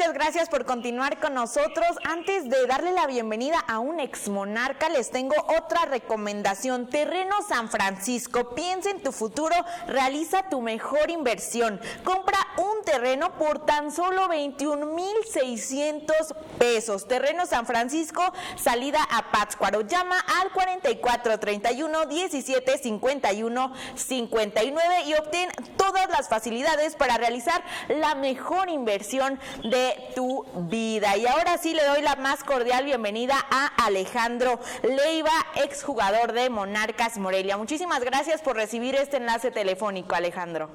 Muchas 0.00 0.14
gracias 0.14 0.48
por 0.48 0.64
continuar 0.64 1.20
con 1.20 1.34
nosotros. 1.34 1.86
Antes 2.04 2.48
de 2.48 2.66
darle 2.66 2.92
la 2.92 3.06
bienvenida 3.06 3.58
a 3.68 3.80
un 3.80 4.00
ex 4.00 4.30
monarca, 4.30 4.88
les 4.88 5.10
tengo 5.10 5.34
otra 5.58 5.84
recomendación. 5.84 6.88
Terreno 6.88 7.34
San 7.46 7.68
Francisco. 7.68 8.54
Piensa 8.54 8.88
en 8.88 9.02
tu 9.02 9.12
futuro, 9.12 9.54
realiza 9.88 10.48
tu 10.48 10.62
mejor 10.62 11.10
inversión. 11.10 11.78
Compra 12.02 12.38
un 12.56 12.82
terreno 12.82 13.36
por 13.36 13.66
tan 13.66 13.92
solo 13.92 14.26
21,600 14.28 16.16
pesos. 16.58 17.06
Terreno 17.06 17.44
San 17.44 17.66
Francisco, 17.66 18.22
salida 18.56 19.06
a 19.10 19.30
Pátzcuaro. 19.30 19.82
Llama 19.82 20.16
al 20.40 20.50
44 20.52 21.38
31 21.38 22.06
17 22.06 22.78
51 22.78 23.72
59 23.96 25.02
y 25.04 25.12
obtén 25.12 25.50
todas 25.76 26.08
las 26.08 26.30
facilidades 26.30 26.96
para 26.96 27.18
realizar 27.18 27.62
la 27.88 28.14
mejor 28.14 28.70
inversión 28.70 29.38
de 29.62 29.89
tu 30.14 30.44
vida. 30.68 31.16
Y 31.16 31.26
ahora 31.26 31.58
sí 31.58 31.74
le 31.74 31.84
doy 31.84 32.02
la 32.02 32.16
más 32.16 32.44
cordial 32.44 32.84
bienvenida 32.84 33.34
a 33.50 33.66
Alejandro 33.86 34.60
Leiva, 34.82 35.30
exjugador 35.56 36.32
de 36.32 36.50
Monarcas 36.50 37.18
Morelia. 37.18 37.56
Muchísimas 37.56 38.00
gracias 38.04 38.42
por 38.42 38.56
recibir 38.56 38.94
este 38.94 39.16
enlace 39.18 39.50
telefónico, 39.50 40.14
Alejandro. 40.14 40.70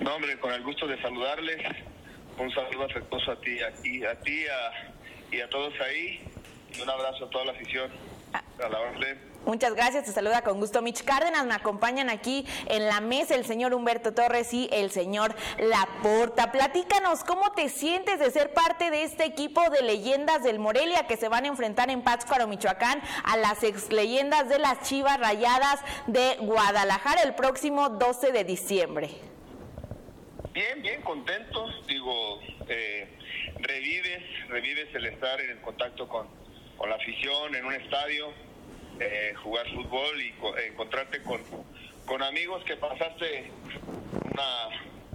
No, 0.00 0.14
hombre, 0.14 0.38
con 0.38 0.52
el 0.52 0.62
gusto 0.62 0.86
de 0.86 1.00
saludarles. 1.00 1.58
Un 2.38 2.50
saludo 2.52 2.84
afectuoso 2.84 3.32
a 3.32 3.40
ti, 3.40 3.58
aquí, 3.62 4.04
a 4.04 4.14
ti 4.20 4.44
a- 4.46 4.92
y 5.34 5.40
a 5.40 5.48
todos 5.48 5.72
ahí. 5.80 6.20
Y 6.76 6.80
un 6.82 6.90
abrazo 6.90 7.24
a 7.24 7.30
toda 7.30 7.46
la 7.46 7.52
afición. 7.52 7.90
A 8.32 8.68
la 8.68 8.78
orden. 8.80 9.35
Muchas 9.46 9.74
gracias, 9.74 10.04
te 10.04 10.10
saluda 10.10 10.42
con 10.42 10.58
gusto 10.58 10.82
Mitch 10.82 11.04
Cárdenas. 11.04 11.46
Me 11.46 11.54
acompañan 11.54 12.10
aquí 12.10 12.44
en 12.66 12.88
la 12.88 13.00
mesa 13.00 13.36
el 13.36 13.44
señor 13.44 13.74
Humberto 13.74 14.12
Torres 14.12 14.52
y 14.52 14.68
el 14.72 14.90
señor 14.90 15.36
Laporta. 15.58 16.50
Platícanos 16.50 17.22
cómo 17.22 17.52
te 17.52 17.68
sientes 17.68 18.18
de 18.18 18.32
ser 18.32 18.52
parte 18.52 18.90
de 18.90 19.04
este 19.04 19.24
equipo 19.24 19.62
de 19.70 19.82
leyendas 19.82 20.42
del 20.42 20.58
Morelia 20.58 21.06
que 21.06 21.16
se 21.16 21.28
van 21.28 21.44
a 21.44 21.46
enfrentar 21.46 21.90
en 21.90 22.02
Pátzcuaro, 22.02 22.48
Michoacán, 22.48 23.00
a 23.22 23.36
las 23.36 23.62
ex 23.62 23.92
leyendas 23.92 24.48
de 24.48 24.58
las 24.58 24.82
Chivas 24.82 25.20
Rayadas 25.20 25.78
de 26.08 26.38
Guadalajara 26.40 27.22
el 27.22 27.36
próximo 27.36 27.88
12 27.88 28.32
de 28.32 28.42
diciembre. 28.42 29.10
Bien, 30.52 30.82
bien, 30.82 31.02
contentos. 31.02 31.86
Digo, 31.86 32.40
eh, 32.68 33.16
revives, 33.60 34.48
revives 34.48 34.92
el 34.92 35.06
estar 35.06 35.40
en 35.40 35.50
el 35.50 35.60
contacto 35.60 36.08
con, 36.08 36.26
con 36.76 36.90
la 36.90 36.96
afición 36.96 37.54
en 37.54 37.64
un 37.64 37.74
estadio, 37.74 38.32
eh, 39.00 39.34
jugar 39.42 39.66
fútbol 39.74 40.20
y 40.22 40.32
co- 40.32 40.56
encontrarte 40.58 41.22
con, 41.22 41.42
con 42.06 42.22
amigos 42.22 42.64
que 42.64 42.76
pasaste 42.76 43.50
una, 44.24 44.68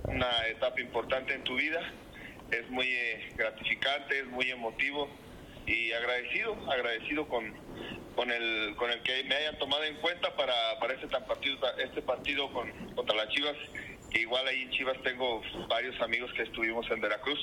una 0.08 0.48
etapa 0.48 0.80
importante 0.82 1.34
en 1.34 1.44
tu 1.44 1.56
vida. 1.56 1.82
Es 2.52 2.70
muy 2.70 2.88
eh, 2.88 3.34
gratificante, 3.38 4.20
es 4.20 4.26
muy 4.28 4.52
emotivo 4.52 5.10
y 5.66 5.94
agradecido, 5.94 6.58
agradecido 6.70 7.28
con, 7.28 7.54
con 8.16 8.30
el 8.32 8.76
con 8.76 8.92
el 8.92 9.02
que 9.04 9.24
me 9.24 9.36
hayan 9.36 9.58
tomado 9.58 9.84
en 9.84 9.96
cuenta 9.98 10.36
para, 10.36 10.54
para 10.80 10.94
este 10.94 11.08
partido 11.08 11.58
este 11.78 12.02
partido 12.02 12.52
con, 12.52 12.70
contra 12.96 13.16
las 13.16 13.30
Chivas. 13.30 13.56
Igual 14.14 14.46
ahí 14.48 14.64
en 14.64 14.72
Chivas 14.72 14.98
tengo 15.04 15.42
varios 15.70 16.00
amigos 16.02 16.32
que 16.34 16.44
estuvimos 16.44 16.90
en 16.92 17.00
Veracruz. 17.00 17.40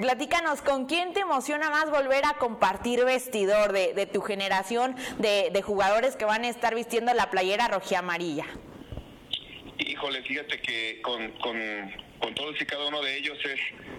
Platícanos, 0.00 0.60
¿con 0.60 0.86
quién 0.86 1.12
te 1.12 1.20
emociona 1.20 1.70
más 1.70 1.90
volver 1.90 2.24
a 2.24 2.34
compartir 2.34 3.04
vestidor 3.04 3.72
de, 3.72 4.06
tu 4.06 4.20
generación 4.22 4.96
de, 5.18 5.62
jugadores 5.62 6.16
que 6.16 6.24
van 6.24 6.44
a 6.44 6.48
estar 6.48 6.74
vistiendo 6.74 7.14
la 7.14 7.30
playera 7.30 7.68
rojiamarilla? 7.68 8.44
Híjole, 9.78 10.22
fíjate 10.22 10.60
que 10.60 11.00
con, 11.02 12.34
todos 12.34 12.60
y 12.60 12.64
cada 12.64 12.86
uno 12.86 13.02
de 13.02 13.16
ellos 13.16 13.38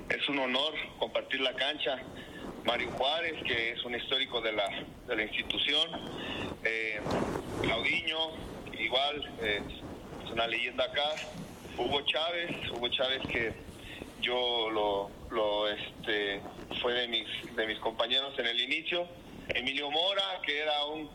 es, 0.09 0.29
un 0.29 0.39
honor 0.39 0.73
compartir 0.99 1.41
la 1.41 1.53
cancha. 1.53 1.97
Mario 2.65 2.89
Juárez, 2.97 3.43
que 3.43 3.71
es 3.71 3.85
un 3.85 3.93
histórico 3.93 4.41
de 4.41 4.51
la, 4.51 4.67
de 5.07 5.15
la 5.15 5.23
institución, 5.23 5.87
eh, 6.63 6.99
Claudiño, 7.61 8.17
igual, 8.79 9.35
eh, 9.43 9.61
es 10.25 10.31
una 10.31 10.47
leyenda 10.47 10.85
acá, 10.85 11.11
Hugo 11.77 12.01
Chávez, 12.01 12.51
Hugo 12.71 12.87
Chávez 12.89 13.21
que 13.31 13.53
yo 14.21 14.69
lo, 14.69 15.11
lo 15.31 15.67
este, 15.67 16.41
fue 16.81 16.93
de 16.93 17.07
mis, 17.07 17.27
de 17.55 17.67
mis 17.67 17.79
compañeros 17.79 18.37
en 18.37 18.47
el 18.47 18.59
inicio, 18.61 19.07
Emilio 19.49 19.91
Mora, 19.91 20.41
que 20.45 20.59
era 20.59 20.85
un, 20.85 21.09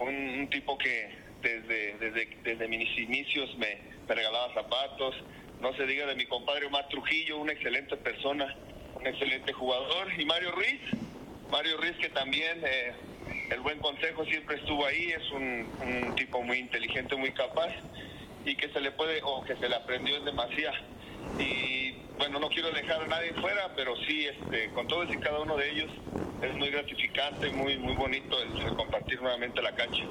un, 0.00 0.48
tipo 0.50 0.76
que 0.78 1.14
desde, 1.42 1.96
desde, 1.98 2.26
desde 2.42 2.68
mis 2.68 2.98
inicios 2.98 3.56
me, 3.58 3.78
me 4.08 4.14
regalaba 4.14 4.52
zapatos, 4.54 5.14
no 5.60 5.74
se 5.74 5.86
diga 5.86 6.06
de 6.06 6.14
mi 6.14 6.26
compadre 6.26 6.66
Omar 6.66 6.88
Trujillo, 6.88 7.38
una 7.38 7.52
excelente 7.52 7.96
persona, 7.96 8.56
un 8.94 9.06
excelente 9.06 9.52
jugador, 9.52 10.08
y 10.18 10.24
Mario 10.24 10.52
Ruiz, 10.52 10.80
Mario 11.50 11.76
Ruiz 11.76 11.96
que 11.98 12.08
también 12.10 12.60
eh, 12.64 12.92
el 13.50 13.60
buen 13.60 13.78
consejo 13.78 14.24
siempre 14.24 14.56
estuvo 14.56 14.84
ahí, 14.84 15.12
es 15.12 15.30
un, 15.30 15.68
un, 15.80 16.14
tipo 16.16 16.42
muy 16.42 16.58
inteligente, 16.58 17.14
muy 17.16 17.32
capaz 17.32 17.72
y 18.44 18.56
que 18.56 18.68
se 18.68 18.80
le 18.80 18.90
puede 18.92 19.20
o 19.22 19.42
que 19.44 19.56
se 19.56 19.68
le 19.68 19.76
aprendió 19.76 20.16
en 20.16 20.24
demasía. 20.24 20.72
Y 21.38 21.94
bueno, 22.18 22.38
no 22.40 22.48
quiero 22.48 22.70
dejar 22.70 23.02
a 23.02 23.06
nadie 23.06 23.32
fuera, 23.34 23.72
pero 23.76 23.94
sí, 24.06 24.26
este, 24.26 24.70
con 24.70 24.86
todos 24.88 25.12
y 25.12 25.16
cada 25.18 25.40
uno 25.40 25.56
de 25.56 25.70
ellos 25.70 25.90
es 26.42 26.54
muy 26.54 26.70
gratificante, 26.70 27.50
muy, 27.50 27.78
muy 27.78 27.94
bonito 27.94 28.36
el, 28.42 28.58
el 28.66 28.74
compartir 28.74 29.20
nuevamente 29.20 29.60
la 29.62 29.74
cancha. 29.74 30.04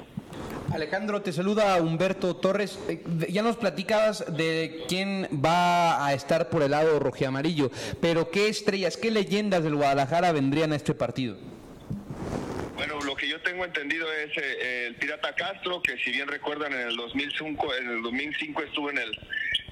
Alejandro, 0.72 1.22
te 1.22 1.32
saluda 1.32 1.80
Humberto 1.80 2.36
Torres. 2.36 2.78
Eh, 2.88 3.02
Ya 3.28 3.42
nos 3.42 3.56
platicabas 3.56 4.24
de 4.36 4.84
quién 4.88 5.28
va 5.44 6.04
a 6.04 6.12
estar 6.14 6.50
por 6.50 6.62
el 6.62 6.72
lado 6.72 6.98
rojiamarillo, 6.98 7.70
pero 8.00 8.30
¿qué 8.30 8.48
estrellas, 8.48 8.96
qué 8.96 9.10
leyendas 9.10 9.62
del 9.62 9.76
Guadalajara 9.76 10.32
vendrían 10.32 10.72
a 10.72 10.76
este 10.76 10.94
partido? 10.94 11.36
Bueno, 12.74 13.00
lo 13.00 13.16
que 13.16 13.28
yo 13.28 13.40
tengo 13.40 13.64
entendido 13.64 14.06
es 14.12 14.30
eh, 14.36 14.86
el 14.88 14.96
Pirata 14.96 15.34
Castro, 15.34 15.80
que 15.80 15.96
si 15.98 16.10
bien 16.10 16.28
recuerdan 16.28 16.72
en 16.74 16.88
el 16.88 16.96
2005, 16.96 17.74
en 17.74 17.88
el 17.88 18.02
2005 18.02 18.62
estuvo 18.62 18.90
en 18.90 18.98
el 18.98 19.10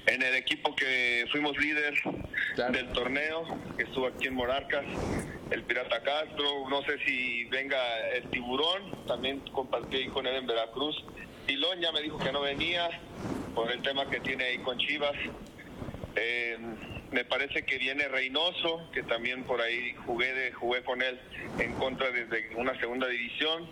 en 0.07 0.21
el 0.21 0.35
equipo 0.35 0.75
que 0.75 1.25
fuimos 1.31 1.57
líder 1.57 1.93
claro. 2.55 2.73
del 2.73 2.87
torneo, 2.91 3.59
que 3.77 3.83
estuvo 3.83 4.07
aquí 4.07 4.27
en 4.27 4.35
Monarcas, 4.35 4.85
el 5.51 5.63
Pirata 5.63 6.01
Castro, 6.01 6.69
no 6.69 6.83
sé 6.83 6.97
si 7.05 7.45
venga 7.45 7.77
el 8.09 8.29
Tiburón, 8.29 9.05
también 9.07 9.39
compartí 9.51 10.07
con 10.07 10.27
él 10.27 10.35
en 10.35 10.47
Veracruz. 10.47 11.03
Pilón 11.45 11.79
ya 11.79 11.91
me 11.91 12.01
dijo 12.01 12.17
que 12.17 12.31
no 12.31 12.41
venía 12.41 12.89
por 13.53 13.71
el 13.71 13.81
tema 13.81 14.09
que 14.09 14.19
tiene 14.19 14.45
ahí 14.45 14.57
con 14.59 14.77
Chivas. 14.77 15.15
Eh, 16.15 16.57
me 17.11 17.23
parece 17.23 17.63
que 17.63 17.77
viene 17.77 18.07
Reynoso, 18.07 18.89
que 18.91 19.03
también 19.03 19.43
por 19.43 19.61
ahí 19.61 19.93
jugué 20.05 20.33
de, 20.33 20.51
jugué 20.51 20.83
con 20.83 21.01
él 21.01 21.19
en 21.59 21.73
contra 21.73 22.09
desde 22.11 22.55
una 22.55 22.77
segunda 22.79 23.07
división. 23.07 23.69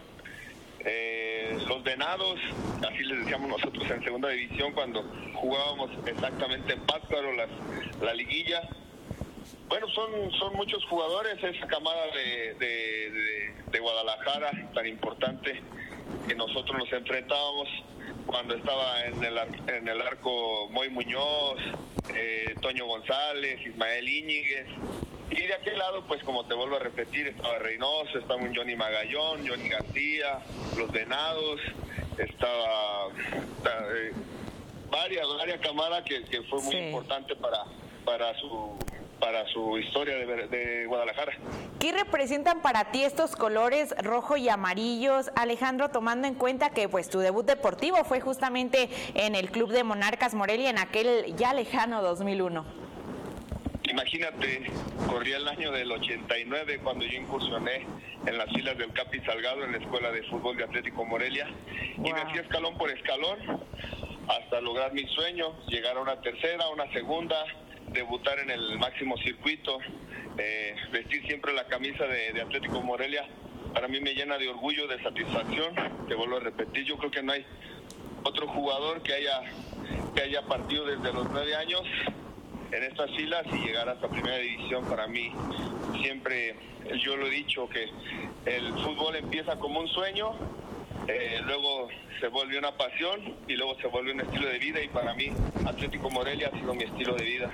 Eh, 0.86 1.58
los 1.67 1.84
venados, 1.84 2.39
así 2.88 3.04
les 3.04 3.19
decíamos 3.19 3.50
nosotros 3.50 3.89
en 3.89 4.04
segunda 4.04 4.30
división 4.30 4.74
cuando 4.74 5.04
jugábamos 5.34 5.91
exactamente 6.06 6.74
en 6.74 6.82
Pátzcuaro 6.82 7.32
la, 7.34 7.48
la 8.02 8.13
liguilla. 8.13 8.62
Bueno, 9.67 9.88
son, 9.89 10.32
son 10.39 10.54
muchos 10.54 10.84
jugadores, 10.86 11.43
esa 11.43 11.67
camada 11.67 12.06
de, 12.08 12.54
de, 12.56 13.10
de, 13.12 13.54
de, 13.71 13.80
Guadalajara 13.80 14.52
tan 14.73 14.86
importante 14.86 15.62
que 16.28 16.36
nosotros 16.36 16.78
nos 16.78 16.91
enfrentábamos 16.91 17.67
cuando 18.26 18.56
estaba 18.56 19.06
en 19.06 19.23
el, 19.23 19.38
en 19.67 19.88
el 19.88 20.02
arco 20.02 20.69
Moy 20.69 20.89
Muñoz, 20.89 21.60
eh, 22.13 22.56
Toño 22.62 22.86
González, 22.86 23.60
Ismael 23.65 24.08
Íñiguez, 24.08 24.67
y 25.32 25.47
de 25.47 25.54
aquel 25.54 25.80
lado, 25.80 26.04
pues 26.08 26.23
como 26.23 26.45
te 26.45 26.54
vuelvo 26.54 26.76
a 26.76 26.80
repetir, 26.80 27.28
estaba 27.28 27.58
Reynoso, 27.58 28.19
estaba 28.19 28.36
un 28.36 28.56
Johnny 28.56 28.76
Magallón, 28.76 29.47
Johnny 29.47 29.67
García, 29.69 30.39
Los 30.78 30.91
Venados, 30.91 31.60
estaba 32.17 33.08
eh, 33.95 34.12
varias, 34.91 35.28
varias 35.38 35.60
camadas 35.60 36.04
que, 36.04 36.23
que, 36.26 36.43
fue 36.43 36.62
muy 36.62 36.76
sí. 36.76 36.78
importante 36.78 37.36
para, 37.36 37.63
para 38.06 38.38
su 38.39 38.78
para 39.19 39.47
su 39.47 39.78
historia 39.78 40.17
de, 40.17 40.47
de, 40.47 40.86
Guadalajara. 40.86 41.34
¿Qué 41.80 41.91
representan 41.91 42.62
para 42.62 42.91
ti 42.91 43.04
estos 43.04 43.36
colores 43.36 43.95
rojo 44.04 44.38
y 44.38 44.49
amarillos, 44.49 45.32
Alejandro, 45.36 45.89
tomando 45.89 46.28
en 46.28 46.36
cuenta 46.36 46.71
que 46.71 46.89
pues 46.89 47.10
tu 47.10 47.19
debut 47.19 47.45
deportivo 47.45 48.04
fue 48.04 48.19
justamente 48.19 48.89
en 49.13 49.36
el 49.36 49.49
Club 49.52 49.71
de 49.71 49.84
Monarcas 49.84 50.34
Morelia 50.34 50.69
en 50.69 50.78
aquel 50.78 51.36
ya 51.36 51.54
lejano 51.54 52.02
2001? 52.02 52.84
Imagínate, 53.89 54.71
corría 55.08 55.38
el 55.38 55.47
año 55.47 55.71
del 55.71 55.91
89 55.91 56.80
cuando 56.84 57.06
yo 57.06 57.19
incursioné 57.19 57.86
en 58.26 58.38
las 58.38 58.49
filas 58.52 58.78
del 58.78 58.91
Capi 58.93 59.19
Salgado 59.21 59.63
en 59.65 59.73
la 59.73 59.78
Escuela 59.78 60.12
de 60.12 60.23
Fútbol 60.23 60.58
de 60.58 60.63
Atlético 60.63 61.06
Morelia 61.06 61.47
wow. 61.97 62.08
y 62.08 62.13
me 62.13 62.21
fui 62.30 62.39
escalón 62.39 62.78
por 62.78 62.89
escalón 62.89 63.62
hasta 64.28 64.62
lograr 64.62 64.93
mi 64.93 65.06
sueño, 65.08 65.54
llegar 65.67 65.97
a 65.97 66.02
una 66.02 66.21
tercera, 66.21 66.69
una 66.69 66.91
segunda, 66.93 67.36
debutar 67.94 68.40
en 68.40 68.50
el 68.50 68.78
máximo 68.78 69.18
circuito, 69.18 69.78
eh, 70.38 70.76
vestir 70.92 71.26
siempre 71.26 71.54
la 71.54 71.68
camisa 71.68 72.06
de, 72.06 72.42
Atlético 72.42 72.82
Morelia, 72.82 73.26
para 73.74 73.88
mí 73.88 74.00
me 74.00 74.14
llena 74.14 74.38
de 74.38 74.50
orgullo, 74.50 74.88
de 74.88 75.02
satisfacción, 75.02 75.74
te 76.08 76.16
vuelvo 76.16 76.38
a 76.38 76.40
repetir, 76.40 76.86
yo 76.86 76.98
creo 76.98 77.12
que 77.12 77.24
no 77.24 77.32
hay 77.32 77.46
otro 78.24 78.48
jugador 78.48 79.02
que 79.02 79.14
haya, 79.14 79.42
que 80.16 80.22
haya 80.22 80.42
partido 80.44 80.86
desde 80.86 81.14
los 81.14 81.30
nueve 81.30 81.56
años 81.56 81.82
en 82.72 82.84
estas 82.84 83.12
filas 83.16 83.44
y 83.54 83.66
llegar 83.66 83.88
hasta 83.88 84.08
primera 84.08 84.38
división 84.38 84.84
para 84.86 85.08
mí 85.08 85.32
siempre 86.02 86.56
yo 87.04 87.16
lo 87.16 87.28
he 87.28 87.30
dicho 87.30 87.70
que 87.70 87.90
el 88.46 88.74
fútbol 88.74 89.16
empieza 89.16 89.58
como 89.58 89.80
un 89.80 89.88
sueño 89.88 90.32
eh, 91.08 91.42
luego 91.46 91.89
se 92.20 92.28
vuelve 92.28 92.58
una 92.58 92.76
pasión 92.78 93.36
y 93.48 93.56
luego 93.56 93.76
se 93.82 93.88
vuelve 93.88 94.13
un 94.13 94.22
estilo 94.22 94.48
de 94.48 94.60
vida 94.60 94.82
y 94.82 94.88
para 94.88 95.13
mí 95.13 95.32
Atlético 95.66 96.10
Morelia 96.10 96.50
ha 96.52 96.58
sido 96.58 96.74
mi 96.74 96.84
estilo 96.84 97.16
de 97.16 97.24
vida 97.24 97.52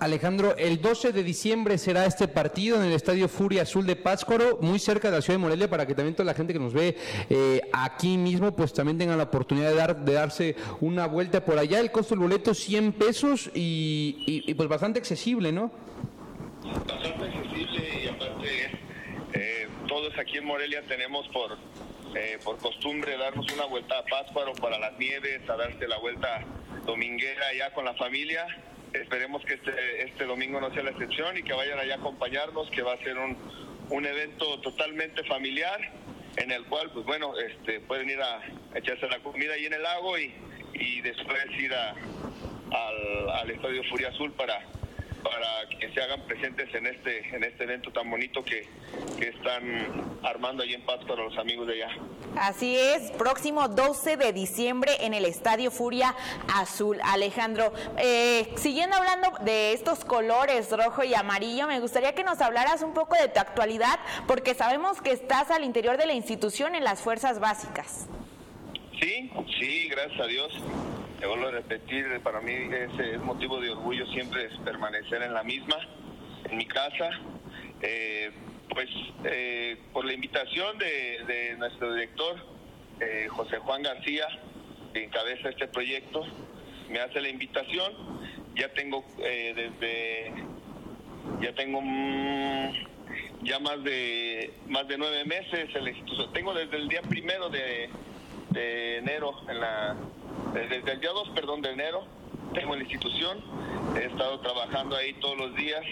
Alejandro, 0.00 0.56
el 0.56 0.80
12 0.80 1.12
de 1.12 1.22
diciembre 1.22 1.78
será 1.78 2.06
este 2.06 2.28
partido 2.28 2.76
en 2.76 2.84
el 2.84 2.92
Estadio 2.92 3.28
Furia 3.28 3.62
Azul 3.62 3.86
de 3.86 3.96
Pátzcuaro, 3.96 4.58
muy 4.60 4.78
cerca 4.78 5.10
de 5.10 5.16
la 5.16 5.22
ciudad 5.22 5.38
de 5.38 5.42
Morelia, 5.42 5.68
para 5.68 5.86
que 5.86 5.94
también 5.94 6.14
toda 6.14 6.24
la 6.24 6.34
gente 6.34 6.52
que 6.52 6.58
nos 6.58 6.72
ve 6.72 6.96
eh, 7.28 7.60
aquí 7.72 8.16
mismo, 8.16 8.52
pues 8.52 8.72
también 8.72 8.98
tenga 8.98 9.16
la 9.16 9.24
oportunidad 9.24 9.70
de, 9.70 9.76
dar, 9.76 9.96
de 9.96 10.12
darse 10.12 10.56
una 10.80 11.06
vuelta 11.06 11.44
por 11.44 11.58
allá. 11.58 11.80
El 11.80 11.90
costo 11.90 12.14
del 12.14 12.20
boleto 12.20 12.54
100 12.54 12.92
pesos 12.92 13.50
y, 13.54 14.16
y, 14.26 14.50
y 14.50 14.54
pues 14.54 14.68
bastante 14.68 14.98
accesible, 14.98 15.52
¿no? 15.52 15.70
Bastante 16.64 17.08
accesible 17.08 18.04
y 18.04 18.08
aparte 18.08 18.79
aquí 20.20 20.38
en 20.38 20.44
Morelia 20.44 20.82
tenemos 20.82 21.26
por, 21.28 21.56
eh, 22.14 22.38
por 22.44 22.58
costumbre 22.58 23.16
darnos 23.16 23.50
una 23.52 23.64
vuelta 23.64 23.98
a 23.98 24.04
Pátzcuaro 24.04 24.52
para 24.54 24.78
las 24.78 24.96
nieves, 24.98 25.48
a 25.48 25.56
darse 25.56 25.88
la 25.88 25.98
vuelta 25.98 26.44
dominguera 26.84 27.46
allá 27.48 27.72
con 27.72 27.84
la 27.84 27.94
familia. 27.94 28.46
Esperemos 28.92 29.44
que 29.44 29.54
este, 29.54 30.02
este 30.02 30.24
domingo 30.24 30.60
no 30.60 30.72
sea 30.74 30.82
la 30.82 30.90
excepción 30.90 31.38
y 31.38 31.42
que 31.42 31.52
vayan 31.52 31.78
allá 31.78 31.94
a 31.94 31.98
acompañarnos, 31.98 32.70
que 32.70 32.82
va 32.82 32.94
a 32.94 32.98
ser 32.98 33.16
un, 33.18 33.36
un 33.88 34.06
evento 34.06 34.60
totalmente 34.60 35.24
familiar 35.24 35.80
en 36.36 36.50
el 36.50 36.64
cual, 36.66 36.90
pues 36.92 37.04
bueno, 37.06 37.32
este, 37.38 37.80
pueden 37.80 38.10
ir 38.10 38.20
a 38.20 38.42
echarse 38.74 39.08
la 39.08 39.18
comida 39.20 39.54
ahí 39.54 39.66
en 39.66 39.74
el 39.74 39.82
lago 39.82 40.18
y, 40.18 40.32
y 40.74 41.00
después 41.00 41.44
ir 41.58 41.72
a, 41.74 41.90
al, 41.90 43.30
al 43.30 43.50
Estadio 43.50 43.82
Furia 43.84 44.08
Azul 44.08 44.32
para, 44.32 44.60
para 45.22 45.68
que 45.78 45.92
se 45.92 46.00
hagan 46.02 46.22
presentes 46.22 46.74
en 46.74 46.86
este 46.86 47.28
en 47.34 47.44
este 47.44 47.64
evento 47.64 47.90
tan 47.92 48.10
bonito 48.10 48.44
que, 48.44 48.66
que 49.18 49.28
están 49.28 50.18
armando 50.22 50.62
ahí 50.62 50.74
en 50.74 50.82
Paz 50.82 51.00
para 51.06 51.22
los 51.22 51.36
amigos 51.38 51.66
de 51.66 51.82
allá. 51.82 51.96
Así 52.36 52.76
es, 52.76 53.10
próximo 53.12 53.68
12 53.68 54.16
de 54.16 54.32
diciembre 54.32 54.92
en 55.00 55.14
el 55.14 55.24
Estadio 55.24 55.70
Furia 55.70 56.14
Azul. 56.54 56.98
Alejandro, 57.04 57.72
eh, 57.98 58.52
siguiendo 58.56 58.96
hablando 58.96 59.32
de 59.44 59.72
estos 59.72 60.04
colores 60.04 60.70
rojo 60.70 61.02
y 61.02 61.14
amarillo, 61.14 61.66
me 61.66 61.80
gustaría 61.80 62.14
que 62.14 62.24
nos 62.24 62.40
hablaras 62.40 62.82
un 62.82 62.94
poco 62.94 63.16
de 63.16 63.28
tu 63.28 63.40
actualidad, 63.40 63.98
porque 64.26 64.54
sabemos 64.54 65.00
que 65.02 65.12
estás 65.12 65.50
al 65.50 65.64
interior 65.64 65.96
de 65.96 66.06
la 66.06 66.12
institución 66.12 66.74
en 66.74 66.84
las 66.84 67.00
fuerzas 67.00 67.40
básicas. 67.40 68.06
Sí, 69.00 69.30
sí, 69.58 69.88
gracias 69.88 70.20
a 70.20 70.26
Dios. 70.26 70.52
Te 71.20 71.26
vuelvo 71.26 71.48
a 71.48 71.50
repetir, 71.50 72.18
para 72.22 72.40
mí 72.40 72.50
ese 72.50 73.16
es 73.16 73.20
motivo 73.20 73.60
de 73.60 73.68
orgullo 73.68 74.06
siempre 74.06 74.46
es 74.46 74.58
permanecer 74.60 75.22
en 75.22 75.34
la 75.34 75.42
misma, 75.42 75.76
en 76.48 76.56
mi 76.56 76.64
casa. 76.64 77.10
Eh, 77.82 78.30
pues 78.70 78.88
eh, 79.24 79.76
por 79.92 80.06
la 80.06 80.14
invitación 80.14 80.78
de, 80.78 81.56
nuestro 81.58 81.92
director, 81.92 82.36
eh, 83.00 83.26
José 83.28 83.58
Juan 83.58 83.82
García, 83.82 84.28
que 84.94 85.04
encabeza 85.04 85.50
este 85.50 85.68
proyecto, 85.68 86.24
me 86.88 87.00
hace 87.00 87.20
la 87.20 87.28
invitación. 87.28 87.92
Ya 88.54 88.72
tengo 88.72 89.04
desde, 89.18 90.32
ya 91.42 91.54
tengo 91.54 91.82
mm, 91.82 92.72
ya 93.42 93.58
más 93.58 93.84
de 93.84 94.54
más 94.68 94.88
de 94.88 94.96
nueve 94.96 95.26
meses 95.26 95.68
el. 95.74 96.32
Tengo 96.32 96.54
desde 96.54 96.78
el 96.78 96.88
día 96.88 97.02
primero 97.02 97.50
de, 97.50 97.90
de 98.50 98.98
enero, 98.98 99.34
en 99.48 99.60
la, 99.60 99.96
desde 100.52 100.92
el 100.92 101.00
día 101.00 101.10
2, 101.10 101.30
perdón, 101.30 101.62
de 101.62 101.70
enero, 101.70 102.04
tengo 102.54 102.74
la 102.74 102.82
institución, 102.82 103.42
he 103.96 104.06
estado 104.06 104.40
trabajando 104.40 104.96
ahí 104.96 105.12
todos 105.14 105.36
los 105.36 105.54
días 105.54 105.82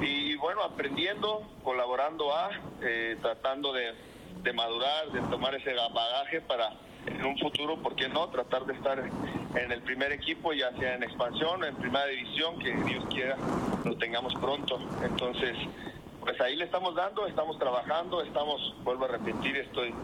y 0.00 0.34
bueno, 0.36 0.62
aprendiendo, 0.62 1.42
colaborando 1.62 2.34
a, 2.34 2.50
eh, 2.82 3.16
tratando 3.22 3.72
de, 3.72 3.94
de 4.42 4.52
madurar, 4.52 5.10
de 5.12 5.20
tomar 5.22 5.54
ese 5.54 5.72
bagaje 5.74 6.40
para 6.40 6.72
en 7.06 7.24
un 7.24 7.38
futuro, 7.38 7.76
¿por 7.76 7.94
qué 7.94 8.08
no? 8.08 8.28
Tratar 8.28 8.66
de 8.66 8.74
estar 8.74 8.98
en 8.98 9.72
el 9.72 9.80
primer 9.82 10.12
equipo, 10.12 10.52
ya 10.52 10.72
sea 10.76 10.94
en 10.96 11.04
expansión, 11.04 11.64
en 11.64 11.74
primera 11.76 12.06
división, 12.06 12.58
que 12.58 12.74
Dios 12.74 13.04
quiera 13.10 13.36
lo 13.84 13.96
tengamos 13.96 14.34
pronto. 14.34 14.78
Entonces, 15.04 15.56
pues 16.26 16.40
ahí 16.40 16.56
le 16.56 16.64
estamos 16.64 16.96
dando, 16.96 17.24
estamos 17.28 17.56
trabajando, 17.56 18.20
estamos, 18.20 18.74
vuelvo 18.82 19.04
a 19.04 19.08
repetir, 19.08 19.56
estoy 19.58 19.94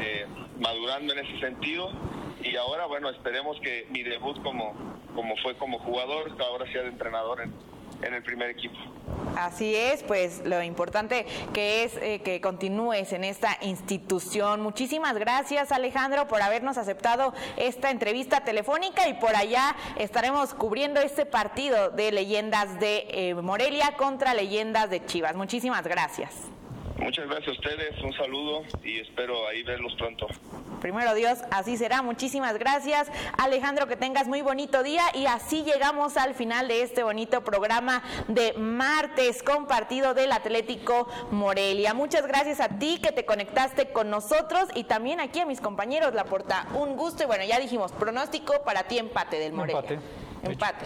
eh, 0.00 0.26
madurando 0.58 1.12
en 1.12 1.20
ese 1.20 1.38
sentido. 1.38 1.90
Y 2.42 2.56
ahora, 2.56 2.86
bueno, 2.86 3.08
esperemos 3.10 3.60
que 3.60 3.86
mi 3.90 4.02
debut 4.02 4.42
como, 4.42 4.74
como 5.14 5.36
fue 5.36 5.54
como 5.56 5.78
jugador, 5.78 6.32
ahora 6.40 6.70
sea 6.72 6.82
de 6.82 6.88
entrenador 6.88 7.42
en, 7.42 7.52
en 8.02 8.14
el 8.14 8.22
primer 8.22 8.50
equipo. 8.50 8.76
Así 9.36 9.74
es, 9.74 10.02
pues 10.02 10.42
lo 10.44 10.62
importante 10.62 11.26
que 11.52 11.84
es 11.84 11.96
eh, 11.96 12.20
que 12.24 12.40
continúes 12.40 13.12
en 13.12 13.24
esta 13.24 13.56
institución. 13.62 14.60
Muchísimas 14.60 15.16
gracias 15.16 15.70
Alejandro 15.70 16.26
por 16.28 16.42
habernos 16.42 16.76
aceptado 16.76 17.32
esta 17.56 17.90
entrevista 17.90 18.44
telefónica 18.44 19.08
y 19.08 19.14
por 19.14 19.36
allá 19.36 19.76
estaremos 19.96 20.54
cubriendo 20.54 21.00
este 21.00 21.24
partido 21.24 21.90
de 21.90 22.12
leyendas 22.12 22.80
de 22.80 23.06
eh, 23.10 23.34
Morelia 23.34 23.94
contra 23.96 24.34
leyendas 24.34 24.90
de 24.90 25.04
Chivas. 25.04 25.36
Muchísimas 25.36 25.84
gracias. 25.84 26.34
Muchas 27.08 27.26
gracias 27.26 27.48
a 27.48 27.52
ustedes, 27.52 28.02
un 28.02 28.12
saludo 28.12 28.64
y 28.84 28.98
espero 28.98 29.48
ahí 29.48 29.62
verlos 29.62 29.94
pronto. 29.94 30.26
Primero 30.82 31.14
Dios, 31.14 31.38
así 31.50 31.78
será. 31.78 32.02
Muchísimas 32.02 32.58
gracias, 32.58 33.10
Alejandro, 33.38 33.86
que 33.86 33.96
tengas 33.96 34.28
muy 34.28 34.42
bonito 34.42 34.82
día 34.82 35.00
y 35.14 35.24
así 35.24 35.64
llegamos 35.64 36.18
al 36.18 36.34
final 36.34 36.68
de 36.68 36.82
este 36.82 37.02
bonito 37.02 37.42
programa 37.42 38.02
de 38.28 38.52
martes 38.58 39.42
compartido 39.42 40.12
del 40.12 40.32
Atlético 40.32 41.08
Morelia. 41.30 41.94
Muchas 41.94 42.26
gracias 42.26 42.60
a 42.60 42.78
ti 42.78 43.00
que 43.02 43.10
te 43.10 43.24
conectaste 43.24 43.90
con 43.90 44.10
nosotros 44.10 44.68
y 44.74 44.84
también 44.84 45.18
aquí 45.18 45.40
a 45.40 45.46
mis 45.46 45.62
compañeros 45.62 46.12
La 46.12 46.24
Porta. 46.24 46.66
Un 46.74 46.94
gusto 46.94 47.22
y 47.22 47.26
bueno, 47.26 47.42
ya 47.46 47.58
dijimos, 47.58 47.90
pronóstico 47.92 48.52
para 48.66 48.82
ti 48.82 48.98
empate 48.98 49.38
del 49.38 49.54
Morelia. 49.54 49.80
Empate. 49.80 49.98
Empate. 50.42 50.84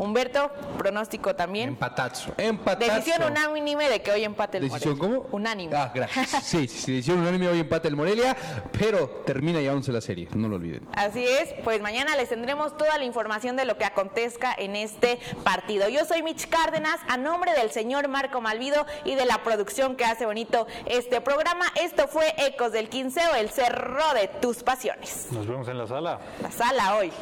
Humberto, 0.00 0.50
pronóstico 0.78 1.36
también. 1.36 1.68
Empatazo. 1.68 2.32
Empatazo. 2.38 2.90
Decisión 2.94 3.22
unánime 3.30 3.88
de 3.90 4.00
que 4.00 4.10
hoy 4.10 4.24
empate 4.24 4.56
el 4.56 4.64
¿Decisión 4.64 4.96
Morelia. 4.96 5.18
cómo? 5.18 5.28
Unánime. 5.30 5.76
Ah, 5.76 5.92
gracias. 5.94 6.30
Sí, 6.50 6.66
sí, 6.66 6.92
decisión 6.92 7.18
unánime 7.18 7.48
hoy 7.48 7.60
empate 7.60 7.88
el 7.88 7.96
Morelia, 7.96 8.34
pero 8.72 9.08
termina 9.26 9.60
ya 9.60 9.72
11 9.74 9.92
la 9.92 10.00
serie, 10.00 10.26
no 10.34 10.48
lo 10.48 10.56
olviden. 10.56 10.88
Así 10.94 11.24
es, 11.24 11.52
pues 11.64 11.82
mañana 11.82 12.16
les 12.16 12.30
tendremos 12.30 12.76
toda 12.78 12.96
la 12.96 13.04
información 13.04 13.56
de 13.56 13.66
lo 13.66 13.76
que 13.76 13.84
acontezca 13.84 14.54
en 14.56 14.74
este 14.74 15.18
partido. 15.44 15.88
Yo 15.90 16.04
soy 16.06 16.22
Mitch 16.22 16.48
Cárdenas, 16.48 16.98
a 17.06 17.18
nombre 17.18 17.52
del 17.52 17.70
señor 17.70 18.08
Marco 18.08 18.40
Malvido 18.40 18.86
y 19.04 19.16
de 19.16 19.26
la 19.26 19.42
producción 19.42 19.96
que 19.96 20.06
hace 20.06 20.24
bonito 20.24 20.66
este 20.86 21.20
programa. 21.20 21.66
Esto 21.74 22.08
fue 22.08 22.34
Ecos 22.38 22.72
del 22.72 22.88
Quinceo, 22.88 23.34
el 23.34 23.50
cerro 23.50 24.14
de 24.14 24.28
tus 24.40 24.62
pasiones. 24.62 25.28
Nos 25.30 25.46
vemos 25.46 25.68
en 25.68 25.76
la 25.76 25.86
sala. 25.86 26.18
La 26.42 26.50
sala 26.50 26.96
hoy. 26.96 27.12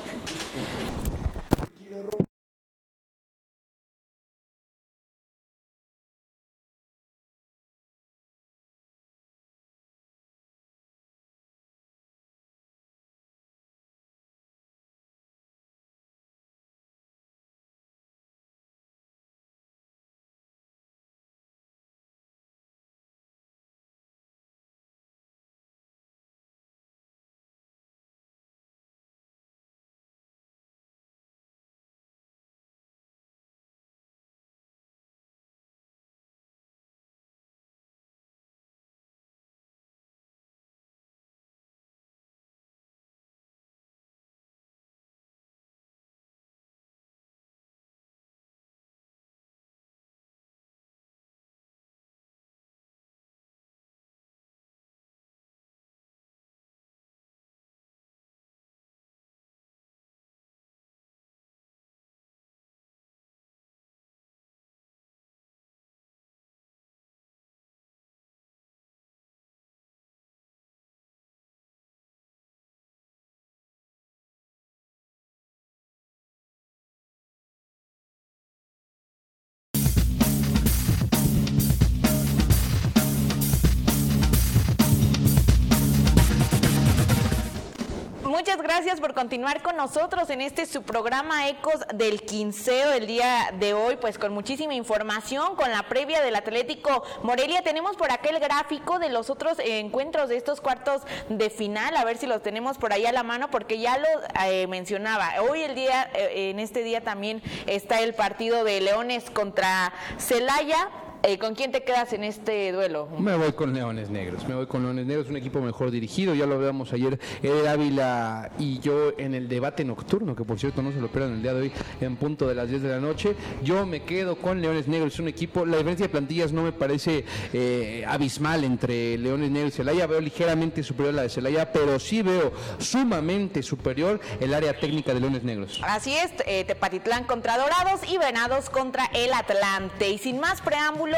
Muchas 88.39 88.62
gracias 88.62 89.01
por 89.01 89.14
continuar 89.14 89.62
con 89.62 89.76
nosotros 89.76 90.30
en 90.30 90.41
este 90.41 90.64
su 90.64 90.84
programa 90.84 91.49
Ecos 91.49 91.80
del 91.93 92.22
Quinceo 92.22 92.93
el 92.93 93.09
día 93.09 93.51
de 93.59 93.74
hoy, 93.74 93.97
pues 93.97 94.16
con 94.16 94.32
muchísima 94.32 94.74
información, 94.74 95.57
con 95.57 95.72
la 95.72 95.82
previa 95.89 96.22
del 96.22 96.36
Atlético 96.36 97.03
Morelia. 97.24 97.62
Tenemos 97.62 97.97
por 97.97 98.12
acá 98.12 98.28
el 98.28 98.39
gráfico 98.39 99.01
de 99.01 99.09
los 99.09 99.28
otros 99.28 99.59
encuentros 99.59 100.28
de 100.28 100.36
estos 100.36 100.61
cuartos 100.61 101.03
de 101.28 101.51
final, 101.51 101.97
a 101.97 102.05
ver 102.05 102.16
si 102.16 102.28
los 102.28 102.41
tenemos 102.41 102.78
por 102.78 102.93
ahí 102.93 103.07
a 103.07 103.12
la 103.12 103.24
mano, 103.24 103.51
porque 103.51 103.80
ya 103.80 103.99
lo 103.99 104.07
eh, 104.45 104.68
mencionaba. 104.68 105.32
Hoy 105.51 105.62
el 105.62 105.74
día, 105.74 106.09
eh, 106.14 106.51
en 106.51 106.61
este 106.61 106.84
día 106.84 107.01
también 107.01 107.43
está 107.66 108.03
el 108.03 108.14
partido 108.14 108.62
de 108.62 108.80
Leones 108.80 109.30
contra 109.30 109.93
Celaya. 110.16 110.91
Eh, 111.25 111.37
¿Con 111.39 111.55
quién 111.55 111.73
te 111.73 111.83
quedas 111.83 112.12
en 112.12 112.23
este 112.23 112.71
duelo? 112.71 113.09
Me 113.19 113.37
voy 113.37 113.53
con 113.53 113.75
Leones 113.75 114.09
Negros, 114.09 114.47
me 114.47 114.55
voy 114.55 114.66
con 114.66 114.85
Leones 114.85 115.05
Negros, 115.05 115.29
un 115.29 115.37
equipo 115.37 115.61
mejor 115.61 115.91
dirigido, 115.91 116.35
ya 116.35 116.47
lo 116.47 116.59
veamos 116.59 116.93
ayer, 116.93 117.19
Eder 117.43 117.66
Ávila 117.69 118.51
y 118.59 118.79
yo 118.79 119.12
en 119.19 119.35
el 119.35 119.49
debate 119.49 119.85
nocturno, 119.85 120.37
que 120.37 120.45
por 120.45 120.61
cierto 120.61 120.81
no 120.81 120.93
se 120.93 121.01
lo 121.01 121.09
pierdan 121.09 121.35
el 121.35 121.43
día 121.43 121.55
de 121.55 121.62
hoy 121.62 121.73
en 122.01 122.16
punto 122.16 122.47
de 122.47 122.55
las 122.55 122.69
10 122.69 122.83
de 122.83 122.89
la 122.89 123.01
noche, 123.01 123.35
yo 123.62 123.85
me 123.85 124.05
quedo 124.05 124.37
con 124.37 124.61
Leones 124.61 124.87
Negros, 124.87 125.14
es 125.14 125.19
un 125.19 125.29
equipo, 125.29 125.66
la 125.66 125.79
diferencia 125.79 126.07
de 126.07 126.11
plantillas 126.11 126.53
no 126.53 126.62
me 126.62 126.73
parece 126.73 127.25
eh, 127.53 128.05
abismal 128.07 128.62
entre 128.62 129.19
Leones 129.19 129.51
Negros 129.51 129.75
y 129.75 129.77
Celaya, 129.79 130.07
veo 130.07 130.21
ligeramente 130.21 130.85
superior 130.85 131.14
la 131.14 131.23
de 131.23 131.31
Celaya, 131.31 131.73
pero 131.73 131.99
sí 131.99 132.23
veo 132.23 132.53
sumamente 132.79 133.62
superior 133.62 134.21
el 134.41 134.55
área 134.55 134.79
técnica 134.79 135.12
de 135.12 135.21
Leones 135.21 135.43
Negros. 135.43 135.81
Así 135.83 136.14
es, 136.14 136.31
eh, 136.47 136.64
Tepatitlán 136.64 137.25
contra 137.25 137.59
Dorados 137.59 138.01
y 138.09 138.19
Venados 138.19 138.71
contra 138.71 139.07
el 139.14 139.33
Atlante. 139.33 140.11
Y 140.11 140.19
sin 140.19 140.39
más 140.39 140.61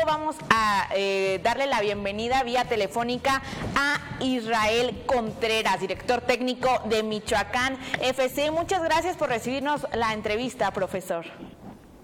vamos 0.06 0.36
a 0.50 0.88
eh, 0.94 1.40
darle 1.42 1.66
la 1.66 1.80
bienvenida 1.80 2.42
vía 2.42 2.64
telefónica 2.64 3.42
a 3.74 3.98
Israel 4.20 5.02
Contreras, 5.06 5.80
director 5.80 6.20
técnico 6.20 6.80
de 6.84 7.02
Michoacán 7.02 7.78
FC. 8.00 8.50
Muchas 8.50 8.82
gracias 8.82 9.16
por 9.16 9.28
recibirnos 9.28 9.86
la 9.92 10.12
entrevista, 10.12 10.70
profesor. 10.72 11.26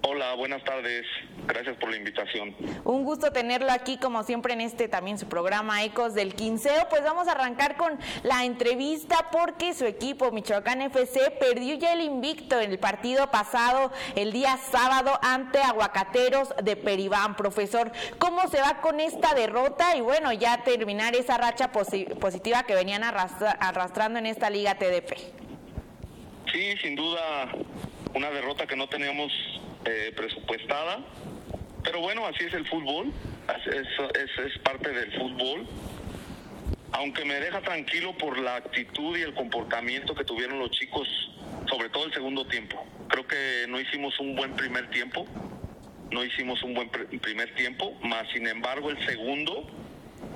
Hola, 0.09 0.35
buenas 0.35 0.63
tardes. 0.63 1.05
Gracias 1.49 1.77
por 1.79 1.91
la 1.91 1.97
invitación. 1.97 2.55
Un 2.85 3.03
gusto 3.03 3.33
tenerlo 3.33 3.73
aquí, 3.73 3.97
como 3.97 4.23
siempre, 4.23 4.53
en 4.53 4.61
este 4.61 4.87
también 4.87 5.19
su 5.19 5.27
programa 5.27 5.83
Ecos 5.83 6.15
del 6.15 6.37
Quinceo. 6.37 6.89
Pues 6.89 7.03
vamos 7.03 7.27
a 7.27 7.33
arrancar 7.33 7.77
con 7.77 7.99
la 8.23 8.45
entrevista 8.45 9.31
porque 9.33 9.75
su 9.75 9.85
equipo, 9.85 10.31
Michoacán 10.31 10.81
FC, 10.83 11.33
perdió 11.41 11.75
ya 11.75 11.93
el 11.93 12.03
invicto 12.03 12.61
en 12.61 12.71
el 12.71 12.79
partido 12.79 13.33
pasado, 13.33 13.91
el 14.15 14.33
día 14.33 14.57
sábado, 14.71 15.19
ante 15.23 15.59
Aguacateros 15.59 16.55
de 16.63 16.77
Peribán. 16.77 17.35
Profesor, 17.35 17.91
¿cómo 18.19 18.47
se 18.47 18.61
va 18.61 18.81
con 18.81 19.01
esta 19.01 19.35
derrota? 19.35 19.97
Y 19.97 20.03
bueno, 20.03 20.33
ya 20.33 20.63
terminar 20.63 21.17
esa 21.17 21.37
racha 21.37 21.73
positiva 21.73 22.63
que 22.63 22.77
venían 22.77 23.03
arrastrando 23.03 24.21
en 24.21 24.27
esta 24.27 24.51
Liga 24.51 24.77
TDP. 24.77 25.17
Sí, 26.53 26.77
sin 26.81 26.95
duda, 26.95 27.49
una 28.15 28.31
derrota 28.31 28.69
que 28.69 28.77
no 28.77 28.89
teníamos 28.89 29.33
eh, 29.87 30.13
presupuestada 30.15 30.99
pero 31.87 32.01
bueno, 32.01 32.27
así 32.27 32.43
es 32.45 32.53
el 32.53 32.67
fútbol, 32.67 33.13
es, 33.65 34.39
es, 34.39 34.59
parte 34.59 34.93
del 34.93 35.13
fútbol. 35.13 35.65
Aunque 36.91 37.25
me 37.25 37.35
deja 37.35 37.61
tranquilo 37.61 38.13
por 38.19 38.39
la 38.39 38.57
actitud 38.57 39.17
y 39.17 39.23
el 39.23 39.33
comportamiento 39.35 40.13
que 40.15 40.25
tuvieron 40.25 40.59
los 40.59 40.71
chicos, 40.73 41.07
sobre 41.71 41.89
todo 41.91 42.07
el 42.07 42.13
segundo 42.13 42.45
tiempo. 42.47 42.85
Creo 43.09 43.27
que 43.29 43.67
no 43.69 43.79
hicimos 43.79 44.19
un 44.19 44.35
buen 44.35 44.53
primer 44.57 44.91
tiempo, 44.91 45.27
no 46.11 46.25
hicimos 46.25 46.61
un 46.65 46.75
buen 46.75 46.91
primer 46.91 47.55
tiempo, 47.55 47.97
más 48.03 48.29
sin 48.33 48.49
embargo 48.49 48.91
el 48.91 49.07
segundo 49.07 49.71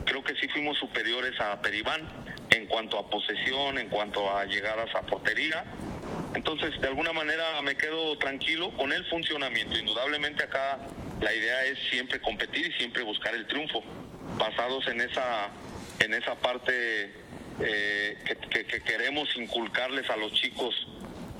creo 0.04 0.22
que 0.24 0.34
sí 0.36 0.48
fuimos 0.48 0.78
superiores 0.78 1.38
a 1.40 1.60
Peribán 1.60 2.08
en 2.50 2.66
cuanto 2.66 2.98
a 2.98 3.08
posesión, 3.08 3.78
en 3.78 3.88
cuanto 3.88 4.36
a 4.36 4.44
llegadas 4.44 4.94
a 4.94 5.02
portería. 5.02 5.64
Entonces, 6.34 6.80
de 6.80 6.88
alguna 6.88 7.12
manera 7.12 7.60
me 7.62 7.76
quedo 7.76 8.16
tranquilo 8.18 8.70
con 8.76 8.92
el 8.92 9.04
funcionamiento. 9.06 9.78
Indudablemente 9.78 10.44
acá 10.44 10.78
la 11.20 11.34
idea 11.34 11.64
es 11.64 11.78
siempre 11.90 12.20
competir 12.20 12.66
y 12.66 12.72
siempre 12.72 13.02
buscar 13.02 13.34
el 13.34 13.46
triunfo, 13.46 13.82
basados 14.38 14.86
en 14.88 15.00
esa, 15.00 15.50
en 15.98 16.14
esa 16.14 16.34
parte 16.36 17.12
eh, 17.60 18.16
que, 18.24 18.80
queremos 18.82 19.28
inculcarles 19.36 20.08
a 20.08 20.16
los 20.16 20.32
chicos 20.32 20.74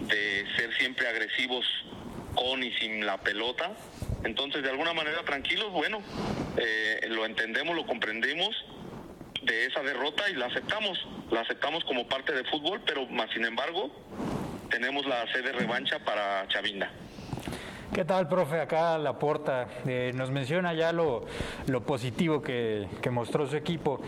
de 0.01 0.45
ser 0.57 0.77
siempre 0.77 1.09
agresivos 1.09 1.65
con 2.35 2.63
y 2.63 2.73
sin 2.75 3.07
la 3.07 3.19
pelota. 3.19 3.73
Entonces, 4.25 4.63
de 4.63 4.71
alguna 4.71 4.93
manera, 4.93 5.23
tranquilos, 5.25 5.71
bueno, 5.73 6.03
eh, 6.57 7.07
lo 7.09 7.25
entendemos, 7.25 7.75
lo 7.75 7.87
comprendemos 7.87 8.51
de 9.43 9.67
esa 9.67 9.83
derrota 9.83 10.29
y 10.29 10.35
la 10.35 10.47
aceptamos. 10.47 10.99
La 11.31 11.41
aceptamos 11.41 11.85
como 11.85 12.07
parte 12.07 12.33
del 12.33 12.47
fútbol, 12.49 12.83
pero 12.85 13.07
más 13.07 13.31
sin 13.33 13.45
embargo, 13.45 13.91
tenemos 14.71 15.07
la 15.07 15.31
sede 15.33 15.53
revancha 15.53 15.99
para 16.01 16.47
Chavinda. 16.49 16.91
¿Qué 17.93 18.05
tal, 18.05 18.29
profe? 18.29 18.61
Acá 18.61 18.97
la 18.99 19.19
porta 19.19 19.67
eh, 19.85 20.13
nos 20.15 20.31
menciona 20.31 20.75
ya 20.75 20.93
lo, 20.93 21.27
positivo 21.85 22.41
que, 22.41 22.87
mostró 23.11 23.49
su 23.49 23.57
equipo, 23.57 24.01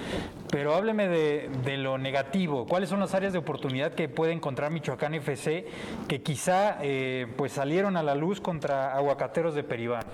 pero 0.53 0.76
hábleme 0.76 1.09
de, 1.09 1.76
lo 1.78 1.99
negativo. 1.99 2.64
¿Cuáles 2.64 2.89
son 2.89 3.01
las 3.01 3.12
áreas 3.14 3.33
de 3.33 3.41
oportunidad 3.41 3.93
que 3.93 4.09
puede 4.09 4.33
encontrar 4.33 4.70
Michoacán 4.70 5.14
FC 5.14 5.66
que 6.09 6.22
quizá 6.22 6.78
eh, 6.80 7.26
pues 7.37 7.53
salieron 7.53 7.97
a 7.97 8.05
la 8.05 8.14
luz 8.14 8.41
contra 8.41 8.95
Aguacateros 8.95 9.57
de 9.57 9.64
Peribán? 9.64 10.05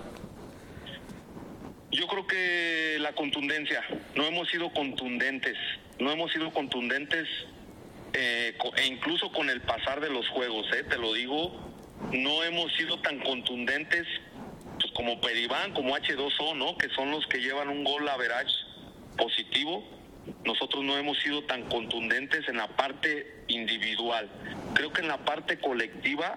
Yo 1.91 2.07
creo 2.07 2.27
que 2.27 2.97
la 3.01 3.13
contundencia. 3.13 3.83
No 4.15 4.25
hemos 4.25 4.49
sido 4.49 4.73
contundentes. 4.73 5.59
No 5.99 6.11
hemos 6.11 6.33
sido 6.33 6.51
contundentes 6.53 7.29
eh, 8.15 8.57
e 8.79 8.87
incluso 8.87 9.31
con 9.31 9.51
el 9.51 9.61
pasar 9.61 10.01
de 10.01 10.09
los 10.09 10.27
juegos, 10.31 10.67
eh, 10.73 10.85
te 10.89 10.97
lo 10.97 11.13
digo 11.13 11.69
no 12.13 12.43
hemos 12.43 12.73
sido 12.75 12.99
tan 13.01 13.19
contundentes 13.21 14.07
pues, 14.81 14.93
como 14.93 15.21
Peribán, 15.21 15.73
como 15.73 15.97
H2O, 15.97 16.57
¿no? 16.57 16.77
Que 16.79 16.89
son 16.91 17.11
los 17.11 17.27
que 17.27 17.39
llevan 17.39 17.69
un 17.69 17.85
gol 17.85 18.09
a 18.09 18.17
verage 18.17 18.55
positivo. 19.17 19.85
Nosotros 20.45 20.85
no 20.85 20.97
hemos 20.97 21.19
sido 21.21 21.43
tan 21.45 21.63
contundentes 21.69 22.49
en 22.49 22.59
la 22.59 22.69
parte 22.69 23.45
individual. 23.49 24.29
Creo 24.75 24.93
que 24.93 25.03
en 25.03 25.09
la 25.09 25.19
parte 25.19 25.59
colectiva 25.59 26.37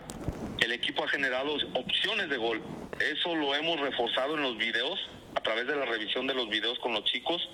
el 0.59 0.71
equipo 0.71 1.03
ha 1.03 1.07
generado 1.07 1.55
opciones 1.73 2.29
de 2.29 2.37
gol. 2.37 2.61
Eso 2.99 3.35
lo 3.35 3.55
hemos 3.55 3.79
reforzado 3.79 4.35
en 4.35 4.43
los 4.43 4.57
videos, 4.57 4.99
a 5.35 5.41
través 5.41 5.67
de 5.67 5.75
la 5.75 5.85
revisión 5.85 6.27
de 6.27 6.33
los 6.33 6.49
videos 6.49 6.77
con 6.79 6.93
los 6.93 7.03
chicos, 7.05 7.49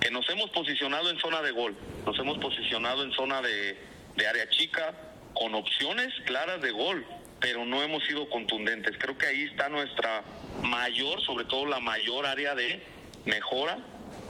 que 0.00 0.10
nos 0.10 0.28
hemos 0.30 0.50
posicionado 0.50 1.10
en 1.10 1.18
zona 1.18 1.42
de 1.42 1.52
gol, 1.52 1.76
nos 2.04 2.18
hemos 2.18 2.38
posicionado 2.38 3.02
en 3.04 3.12
zona 3.12 3.40
de, 3.40 3.78
de 4.16 4.26
área 4.26 4.48
chica, 4.50 4.94
con 5.34 5.54
opciones 5.54 6.12
claras 6.26 6.60
de 6.60 6.70
gol 6.70 7.06
pero 7.40 7.64
no 7.64 7.82
hemos 7.82 8.04
sido 8.04 8.28
contundentes. 8.28 8.96
Creo 8.98 9.16
que 9.16 9.26
ahí 9.26 9.44
está 9.44 9.68
nuestra 9.68 10.22
mayor, 10.62 11.20
sobre 11.22 11.44
todo 11.46 11.66
la 11.66 11.80
mayor 11.80 12.26
área 12.26 12.54
de 12.54 12.82
mejora 13.24 13.78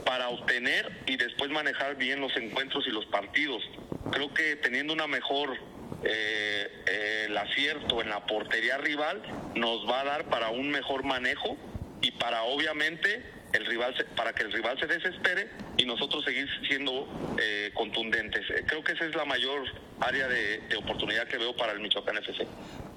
para 0.05 0.29
obtener 0.29 1.03
y 1.05 1.17
después 1.17 1.51
manejar 1.51 1.95
bien 1.95 2.21
los 2.21 2.35
encuentros 2.37 2.87
y 2.87 2.91
los 2.91 3.05
partidos. 3.07 3.63
Creo 4.11 4.33
que 4.33 4.55
teniendo 4.57 4.93
una 4.93 5.07
mejor 5.07 5.57
eh, 6.03 6.83
eh, 6.87 7.25
el 7.27 7.37
acierto 7.37 8.01
en 8.01 8.09
la 8.09 8.25
portería 8.25 8.77
rival 8.77 9.21
nos 9.55 9.87
va 9.87 10.01
a 10.01 10.03
dar 10.03 10.25
para 10.25 10.49
un 10.49 10.69
mejor 10.69 11.03
manejo 11.03 11.57
y 12.01 12.11
para 12.11 12.43
obviamente 12.43 13.23
el 13.53 13.65
rival 13.65 13.93
para 14.15 14.33
que 14.33 14.43
el 14.43 14.51
rival 14.51 14.79
se 14.79 14.87
desespere 14.87 15.49
y 15.77 15.85
nosotros 15.85 16.23
seguir 16.23 16.47
siendo 16.67 17.07
eh, 17.39 17.71
contundentes. 17.73 18.45
creo 18.65 18.83
que 18.83 18.93
esa 18.93 19.05
es 19.05 19.15
la 19.15 19.25
mayor 19.25 19.63
área 19.99 20.27
de 20.27 20.75
oportunidad 20.77 21.27
que 21.27 21.37
veo 21.37 21.55
para 21.55 21.73
el 21.73 21.79
Michoacán 21.79 22.17
FC. 22.17 22.47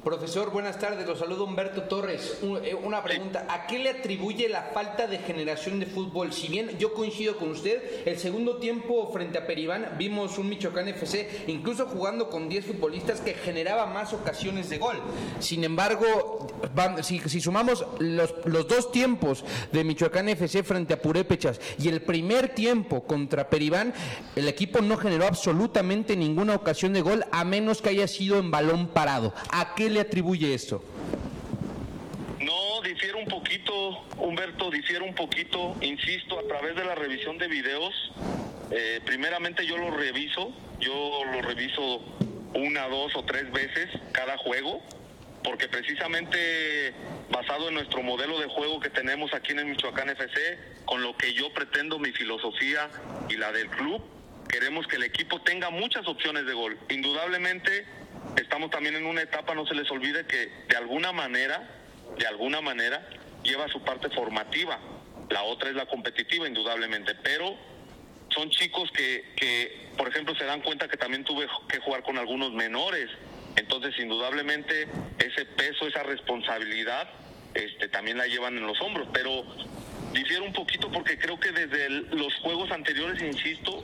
Profesor, 0.04 0.50
buenas 0.50 0.78
tardes. 0.78 1.06
Lo 1.06 1.16
saludo 1.16 1.44
Humberto 1.44 1.84
Torres. 1.84 2.38
Eh, 2.62 2.74
una 2.74 3.02
pregunta. 3.02 3.46
¿A 3.48 3.66
qué 3.66 3.78
le 3.78 3.88
atribuye 3.88 4.50
la 4.50 4.64
falta 4.74 5.06
de 5.06 5.16
generación 5.16 5.80
de 5.80 5.86
fútbol? 5.86 6.30
Si 6.30 6.48
bien 6.48 6.76
yo 6.78 6.92
coincido 6.92 7.38
con 7.38 7.48
usted, 7.48 8.06
el 8.06 8.18
segundo 8.18 8.58
tiempo 8.58 9.10
frente 9.14 9.38
a 9.38 9.46
Peribán 9.46 9.94
vimos 9.96 10.36
un 10.36 10.50
Michoacán 10.50 10.88
FC 10.88 11.44
incluso 11.46 11.86
jugando 11.86 12.28
con 12.28 12.50
10 12.50 12.66
futbolistas 12.66 13.22
que 13.22 13.32
generaba 13.32 13.86
más 13.86 14.12
ocasiones 14.12 14.68
de 14.68 14.76
gol. 14.76 15.00
Sin 15.38 15.64
embargo, 15.64 16.48
si, 17.00 17.40
sumamos 17.40 17.86
los, 17.98 18.34
los, 18.44 18.68
dos 18.68 18.92
tiempos 18.92 19.42
de 19.72 19.84
Michoacán 19.84 20.28
FC 20.28 20.62
frente 20.64 20.92
a 20.92 21.00
Purépechas 21.00 21.58
y 21.78 21.88
el 21.88 22.02
primer 22.02 22.50
tiempo 22.54 23.04
contra 23.04 23.48
Peribán, 23.48 23.94
el 24.36 24.48
equipo 24.48 24.82
no 24.82 24.98
generó 24.98 25.26
absolutamente 25.26 26.14
ninguna 26.14 26.54
ocasión 26.54 26.92
de 26.92 27.00
gol 27.00 27.24
a 27.32 27.42
menos 27.44 27.80
que 27.80 27.88
haya 27.88 28.06
sido 28.06 28.38
en 28.38 28.50
balón 28.50 28.88
parado. 28.88 29.32
¿A 29.50 29.74
qué 29.74 29.93
le 29.94 30.00
atribuye 30.00 30.52
esto? 30.52 30.84
No, 32.40 32.82
difiere 32.82 33.14
un 33.14 33.26
poquito, 33.26 34.04
Humberto, 34.18 34.70
difiere 34.70 35.02
un 35.02 35.14
poquito, 35.14 35.76
insisto, 35.80 36.38
a 36.38 36.46
través 36.46 36.76
de 36.76 36.84
la 36.84 36.94
revisión 36.94 37.38
de 37.38 37.48
videos. 37.48 37.94
Eh, 38.70 39.00
primeramente 39.04 39.64
yo 39.64 39.78
lo 39.78 39.90
reviso, 39.90 40.52
yo 40.80 41.22
lo 41.32 41.40
reviso 41.40 42.00
una, 42.54 42.88
dos 42.88 43.14
o 43.16 43.24
tres 43.24 43.50
veces 43.52 43.88
cada 44.12 44.36
juego, 44.36 44.82
porque 45.42 45.68
precisamente 45.68 46.92
basado 47.30 47.68
en 47.68 47.74
nuestro 47.74 48.02
modelo 48.02 48.38
de 48.40 48.46
juego 48.46 48.80
que 48.80 48.90
tenemos 48.90 49.32
aquí 49.32 49.52
en 49.52 49.60
el 49.60 49.66
Michoacán 49.66 50.10
FC, 50.10 50.58
con 50.84 51.02
lo 51.02 51.16
que 51.16 51.32
yo 51.34 51.52
pretendo, 51.52 51.98
mi 51.98 52.12
filosofía 52.12 52.90
y 53.28 53.36
la 53.36 53.52
del 53.52 53.68
club, 53.68 54.02
queremos 54.48 54.86
que 54.86 54.96
el 54.96 55.04
equipo 55.04 55.40
tenga 55.42 55.70
muchas 55.70 56.06
opciones 56.08 56.46
de 56.46 56.52
gol. 56.52 56.78
Indudablemente 56.88 57.86
estamos 58.36 58.70
también 58.70 58.96
en 58.96 59.06
una 59.06 59.22
etapa, 59.22 59.54
no 59.54 59.66
se 59.66 59.74
les 59.74 59.90
olvide 59.90 60.26
que 60.26 60.50
de 60.68 60.76
alguna 60.76 61.12
manera, 61.12 61.68
de 62.18 62.26
alguna 62.26 62.60
manera, 62.60 63.08
lleva 63.42 63.68
su 63.68 63.82
parte 63.82 64.08
formativa. 64.10 64.78
La 65.30 65.42
otra 65.42 65.70
es 65.70 65.76
la 65.76 65.86
competitiva, 65.86 66.46
indudablemente, 66.46 67.14
pero 67.16 67.56
son 68.28 68.50
chicos 68.50 68.90
que, 68.92 69.32
que, 69.36 69.90
por 69.96 70.08
ejemplo, 70.08 70.34
se 70.34 70.44
dan 70.44 70.60
cuenta 70.60 70.88
que 70.88 70.96
también 70.96 71.24
tuve 71.24 71.46
que 71.68 71.78
jugar 71.80 72.02
con 72.02 72.18
algunos 72.18 72.52
menores. 72.52 73.08
Entonces, 73.56 73.98
indudablemente, 73.98 74.88
ese 75.18 75.44
peso, 75.44 75.86
esa 75.86 76.02
responsabilidad, 76.02 77.08
este, 77.54 77.88
también 77.88 78.18
la 78.18 78.26
llevan 78.26 78.58
en 78.58 78.66
los 78.66 78.80
hombros. 78.80 79.08
Pero 79.12 79.44
difiere 80.14 80.42
un 80.42 80.52
poquito 80.52 80.90
porque 80.90 81.18
creo 81.18 81.38
que 81.38 81.52
desde 81.52 81.90
los 81.90 82.34
juegos 82.36 82.70
anteriores, 82.70 83.20
insisto, 83.20 83.82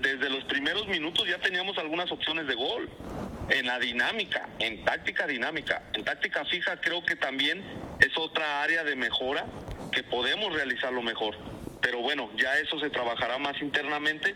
desde 0.00 0.28
los 0.28 0.44
primeros 0.44 0.88
minutos 0.88 1.28
ya 1.28 1.38
teníamos 1.38 1.78
algunas 1.78 2.10
opciones 2.10 2.46
de 2.46 2.54
gol 2.54 2.90
en 3.50 3.66
la 3.66 3.78
dinámica, 3.78 4.48
en 4.58 4.84
táctica 4.84 5.26
dinámica. 5.26 5.82
En 5.92 6.04
táctica 6.04 6.44
fija 6.46 6.80
creo 6.80 7.04
que 7.04 7.16
también 7.16 7.62
es 8.00 8.16
otra 8.16 8.62
área 8.62 8.82
de 8.82 8.96
mejora 8.96 9.46
que 9.92 10.02
podemos 10.02 10.52
realizarlo 10.52 11.02
mejor. 11.02 11.36
Pero 11.80 12.00
bueno, 12.00 12.30
ya 12.36 12.58
eso 12.58 12.78
se 12.80 12.90
trabajará 12.90 13.38
más 13.38 13.60
internamente, 13.60 14.34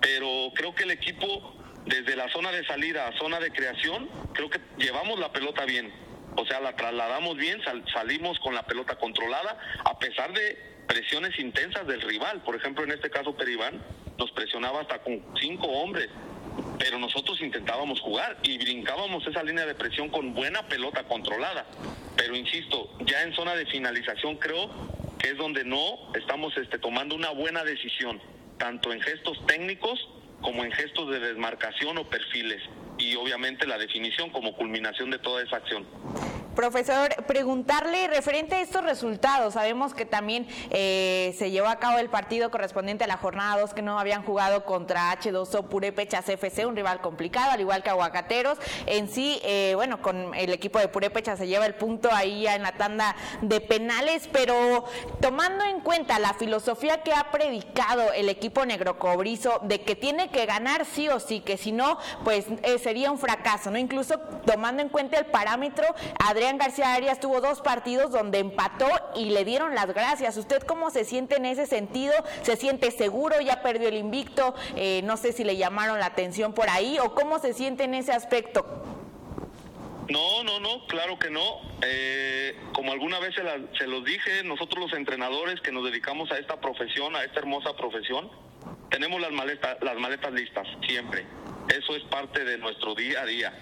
pero 0.00 0.52
creo 0.54 0.74
que 0.74 0.84
el 0.84 0.92
equipo 0.92 1.54
desde 1.86 2.16
la 2.16 2.28
zona 2.30 2.50
de 2.50 2.64
salida 2.64 3.06
a 3.08 3.18
zona 3.18 3.40
de 3.40 3.50
creación, 3.50 4.08
creo 4.32 4.48
que 4.48 4.60
llevamos 4.78 5.18
la 5.20 5.32
pelota 5.32 5.64
bien. 5.64 5.92
O 6.36 6.46
sea, 6.46 6.60
la 6.60 6.74
trasladamos 6.74 7.36
bien, 7.36 7.60
salimos 7.92 8.38
con 8.40 8.54
la 8.54 8.64
pelota 8.64 8.96
controlada, 8.96 9.58
a 9.84 9.98
pesar 9.98 10.32
de 10.32 10.58
presiones 10.86 11.38
intensas 11.38 11.86
del 11.86 12.00
rival. 12.00 12.42
Por 12.42 12.56
ejemplo, 12.56 12.84
en 12.84 12.92
este 12.92 13.10
caso 13.10 13.36
Peribán 13.36 13.82
nos 14.18 14.30
presionaba 14.32 14.80
hasta 14.80 14.98
con 15.02 15.22
cinco 15.40 15.66
hombres 15.66 16.08
pero 16.78 16.98
nosotros 16.98 17.40
intentábamos 17.40 18.00
jugar 18.00 18.38
y 18.42 18.58
brincábamos 18.58 19.26
esa 19.26 19.42
línea 19.42 19.66
de 19.66 19.74
presión 19.74 20.08
con 20.08 20.34
buena 20.34 20.66
pelota 20.68 21.04
controlada. 21.04 21.66
Pero 22.16 22.36
insisto, 22.36 22.90
ya 23.06 23.22
en 23.22 23.34
zona 23.34 23.54
de 23.54 23.66
finalización 23.66 24.36
creo 24.36 24.70
que 25.18 25.30
es 25.30 25.36
donde 25.36 25.64
no 25.64 26.12
estamos 26.14 26.56
este, 26.56 26.78
tomando 26.78 27.14
una 27.14 27.30
buena 27.30 27.64
decisión, 27.64 28.20
tanto 28.58 28.92
en 28.92 29.00
gestos 29.00 29.44
técnicos 29.46 30.08
como 30.42 30.64
en 30.64 30.72
gestos 30.72 31.10
de 31.10 31.20
desmarcación 31.20 31.98
o 31.98 32.04
perfiles 32.08 32.62
y 32.98 33.14
obviamente 33.16 33.66
la 33.66 33.78
definición 33.78 34.30
como 34.30 34.54
culminación 34.54 35.10
de 35.10 35.18
toda 35.18 35.42
esa 35.42 35.56
acción. 35.56 35.86
Profesor, 36.54 37.12
preguntarle 37.26 38.06
referente 38.06 38.54
a 38.54 38.60
estos 38.60 38.84
resultados. 38.84 39.54
Sabemos 39.54 39.92
que 39.92 40.06
también 40.06 40.46
eh, 40.70 41.34
se 41.36 41.50
llevó 41.50 41.66
a 41.66 41.80
cabo 41.80 41.98
el 41.98 42.08
partido 42.08 42.50
correspondiente 42.52 43.02
a 43.02 43.06
la 43.08 43.16
jornada 43.16 43.60
2 43.60 43.74
que 43.74 43.82
no 43.82 43.98
habían 43.98 44.22
jugado 44.22 44.64
contra 44.64 45.12
H2O 45.18 45.68
Purépechas 45.68 46.28
FC, 46.28 46.64
un 46.64 46.76
rival 46.76 47.00
complicado, 47.00 47.50
al 47.50 47.60
igual 47.60 47.82
que 47.82 47.90
Aguacateros. 47.90 48.58
En 48.86 49.08
sí, 49.08 49.40
eh, 49.42 49.72
bueno, 49.74 50.00
con 50.00 50.32
el 50.34 50.52
equipo 50.52 50.78
de 50.78 50.86
Purépechas 50.86 51.38
se 51.38 51.48
lleva 51.48 51.66
el 51.66 51.74
punto 51.74 52.08
ahí 52.12 52.42
ya 52.42 52.54
en 52.54 52.62
la 52.62 52.72
tanda 52.72 53.16
de 53.42 53.60
penales, 53.60 54.28
pero 54.30 54.84
tomando 55.20 55.64
en 55.64 55.80
cuenta 55.80 56.20
la 56.20 56.34
filosofía 56.34 57.02
que 57.02 57.12
ha 57.12 57.32
predicado 57.32 58.12
el 58.12 58.28
equipo 58.28 58.64
negrocobrizo 58.64 59.58
de 59.62 59.80
que 59.80 59.96
tiene 59.96 60.30
que 60.30 60.46
ganar 60.46 60.84
sí 60.84 61.08
o 61.08 61.18
sí, 61.18 61.40
que 61.40 61.56
si 61.56 61.72
no, 61.72 61.98
pues 62.22 62.46
eh, 62.62 62.78
sería 62.78 63.10
un 63.10 63.18
fracaso, 63.18 63.72
¿no? 63.72 63.78
Incluso 63.78 64.20
tomando 64.46 64.82
en 64.82 64.88
cuenta 64.88 65.18
el 65.18 65.26
parámetro, 65.26 65.86
Adrián 66.24 66.43
García 66.52 66.94
Arias 66.94 67.20
tuvo 67.20 67.40
dos 67.40 67.60
partidos 67.60 68.10
donde 68.10 68.38
empató 68.38 68.88
y 69.16 69.30
le 69.30 69.44
dieron 69.44 69.74
las 69.74 69.86
gracias. 69.86 70.36
¿Usted 70.36 70.62
cómo 70.62 70.90
se 70.90 71.04
siente 71.04 71.36
en 71.36 71.46
ese 71.46 71.66
sentido? 71.66 72.12
¿Se 72.42 72.56
siente 72.56 72.90
seguro? 72.90 73.40
¿Ya 73.40 73.62
perdió 73.62 73.88
el 73.88 73.96
invicto? 73.96 74.54
Eh, 74.76 75.00
no 75.04 75.16
sé 75.16 75.32
si 75.32 75.44
le 75.44 75.56
llamaron 75.56 75.98
la 75.98 76.06
atención 76.06 76.52
por 76.52 76.68
ahí 76.68 76.98
o 76.98 77.14
cómo 77.14 77.38
se 77.38 77.52
siente 77.52 77.84
en 77.84 77.94
ese 77.94 78.12
aspecto. 78.12 78.84
No, 80.08 80.44
no, 80.44 80.60
no, 80.60 80.86
claro 80.86 81.18
que 81.18 81.30
no. 81.30 81.60
Eh, 81.82 82.56
como 82.72 82.92
alguna 82.92 83.18
vez 83.20 83.34
se, 83.34 83.42
se 83.78 83.86
los 83.86 84.04
dije, 84.04 84.44
nosotros 84.44 84.90
los 84.90 84.92
entrenadores 84.92 85.60
que 85.62 85.72
nos 85.72 85.84
dedicamos 85.84 86.30
a 86.30 86.38
esta 86.38 86.60
profesión, 86.60 87.16
a 87.16 87.24
esta 87.24 87.40
hermosa 87.40 87.74
profesión, 87.74 88.30
tenemos 88.90 89.20
las 89.20 89.32
maletas, 89.32 89.76
las 89.80 89.96
maletas 89.96 90.32
listas, 90.32 90.68
siempre. 90.86 91.26
Eso 91.68 91.96
es 91.96 92.02
parte 92.04 92.44
de 92.44 92.58
nuestro 92.58 92.94
día 92.94 93.22
a 93.22 93.26
día. 93.26 93.52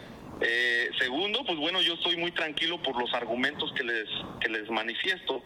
Eh, 0.44 0.90
segundo, 0.98 1.44
pues 1.44 1.56
bueno, 1.56 1.80
yo 1.80 1.94
estoy 1.94 2.16
muy 2.16 2.32
tranquilo 2.32 2.82
por 2.82 3.00
los 3.00 3.14
argumentos 3.14 3.72
que 3.74 3.84
les, 3.84 4.08
que 4.40 4.48
les 4.48 4.68
manifiesto. 4.70 5.42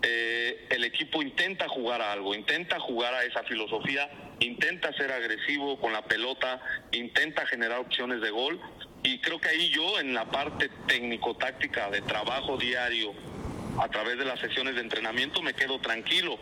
Eh, 0.00 0.66
el 0.70 0.84
equipo 0.84 1.20
intenta 1.20 1.68
jugar 1.68 2.00
a 2.00 2.12
algo, 2.12 2.34
intenta 2.34 2.78
jugar 2.80 3.12
a 3.14 3.24
esa 3.24 3.42
filosofía, 3.42 4.10
intenta 4.40 4.92
ser 4.94 5.12
agresivo 5.12 5.78
con 5.80 5.92
la 5.92 6.04
pelota, 6.04 6.62
intenta 6.92 7.46
generar 7.46 7.80
opciones 7.80 8.20
de 8.20 8.30
gol 8.30 8.60
y 9.02 9.18
creo 9.18 9.40
que 9.40 9.48
ahí 9.48 9.68
yo 9.70 9.98
en 9.98 10.14
la 10.14 10.30
parte 10.30 10.70
técnico-táctica 10.86 11.90
de 11.90 12.00
trabajo 12.02 12.56
diario 12.56 13.12
a 13.80 13.88
través 13.88 14.18
de 14.18 14.24
las 14.24 14.40
sesiones 14.40 14.76
de 14.76 14.80
entrenamiento 14.80 15.42
me 15.42 15.52
quedo 15.52 15.78
tranquilo. 15.80 16.38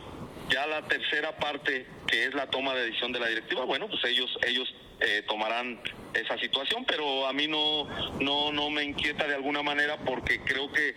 Ya 0.48 0.66
la 0.66 0.82
tercera 0.86 1.36
parte, 1.38 1.86
que 2.07 2.24
es 2.24 2.34
la 2.34 2.46
toma 2.48 2.74
de 2.74 2.84
decisión 2.84 3.11
de 3.11 3.20
la 3.20 3.26
directiva, 3.26 3.64
bueno, 3.64 3.88
pues 3.88 4.04
ellos, 4.04 4.30
ellos 4.46 4.72
eh, 5.01 5.22
tomarán 5.28 5.80
esa 6.14 6.38
situación, 6.38 6.84
pero 6.86 7.26
a 7.26 7.32
mí 7.32 7.47
no, 7.47 7.86
no, 8.20 8.53
no 8.53 8.70
me 8.70 8.82
inquieta 8.82 9.26
de 9.26 9.34
alguna 9.34 9.62
manera 9.62 9.99
porque 9.99 10.40
creo 10.40 10.72
que 10.72 10.88
eh, 10.88 10.94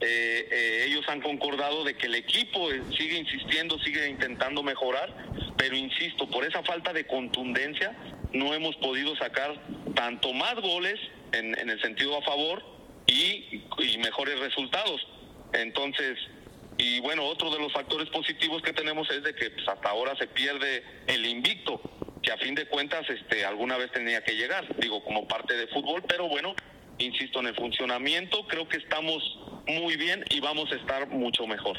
eh, 0.00 0.84
ellos 0.86 1.04
han 1.08 1.20
concordado 1.20 1.82
de 1.82 1.96
que 1.96 2.06
el 2.06 2.14
equipo 2.14 2.68
sigue 2.96 3.18
insistiendo, 3.18 3.78
sigue 3.80 4.08
intentando 4.08 4.62
mejorar, 4.62 5.12
pero 5.56 5.76
insisto, 5.76 6.28
por 6.28 6.44
esa 6.44 6.62
falta 6.62 6.92
de 6.92 7.06
contundencia 7.06 7.96
no 8.32 8.52
hemos 8.52 8.76
podido 8.76 9.16
sacar 9.16 9.54
tanto 9.94 10.32
más 10.34 10.54
goles 10.56 11.00
en, 11.32 11.58
en 11.58 11.70
el 11.70 11.80
sentido 11.80 12.16
a 12.16 12.22
favor 12.22 12.62
y, 13.06 13.62
y 13.78 13.98
mejores 13.98 14.38
resultados. 14.38 15.00
Entonces, 15.54 16.18
y 16.76 17.00
bueno, 17.00 17.24
otro 17.24 17.50
de 17.50 17.58
los 17.58 17.72
factores 17.72 18.08
positivos 18.10 18.62
que 18.62 18.72
tenemos 18.72 19.10
es 19.10 19.22
de 19.22 19.34
que 19.34 19.50
pues, 19.50 19.66
hasta 19.66 19.88
ahora 19.88 20.14
se 20.16 20.26
pierde 20.26 20.84
el 21.06 21.26
invicto 21.26 21.80
a 22.30 22.36
fin 22.38 22.54
de 22.54 22.66
cuentas 22.66 23.08
este, 23.08 23.44
alguna 23.44 23.76
vez 23.76 23.90
tenía 23.92 24.22
que 24.22 24.36
llegar, 24.36 24.66
digo, 24.78 25.02
como 25.04 25.26
parte 25.26 25.54
de 25.54 25.66
fútbol, 25.68 26.02
pero 26.06 26.28
bueno, 26.28 26.54
insisto, 26.98 27.40
en 27.40 27.48
el 27.48 27.54
funcionamiento 27.54 28.46
creo 28.46 28.68
que 28.68 28.78
estamos 28.78 29.22
muy 29.66 29.96
bien 29.96 30.24
y 30.30 30.40
vamos 30.40 30.70
a 30.72 30.76
estar 30.76 31.08
mucho 31.08 31.46
mejor. 31.46 31.76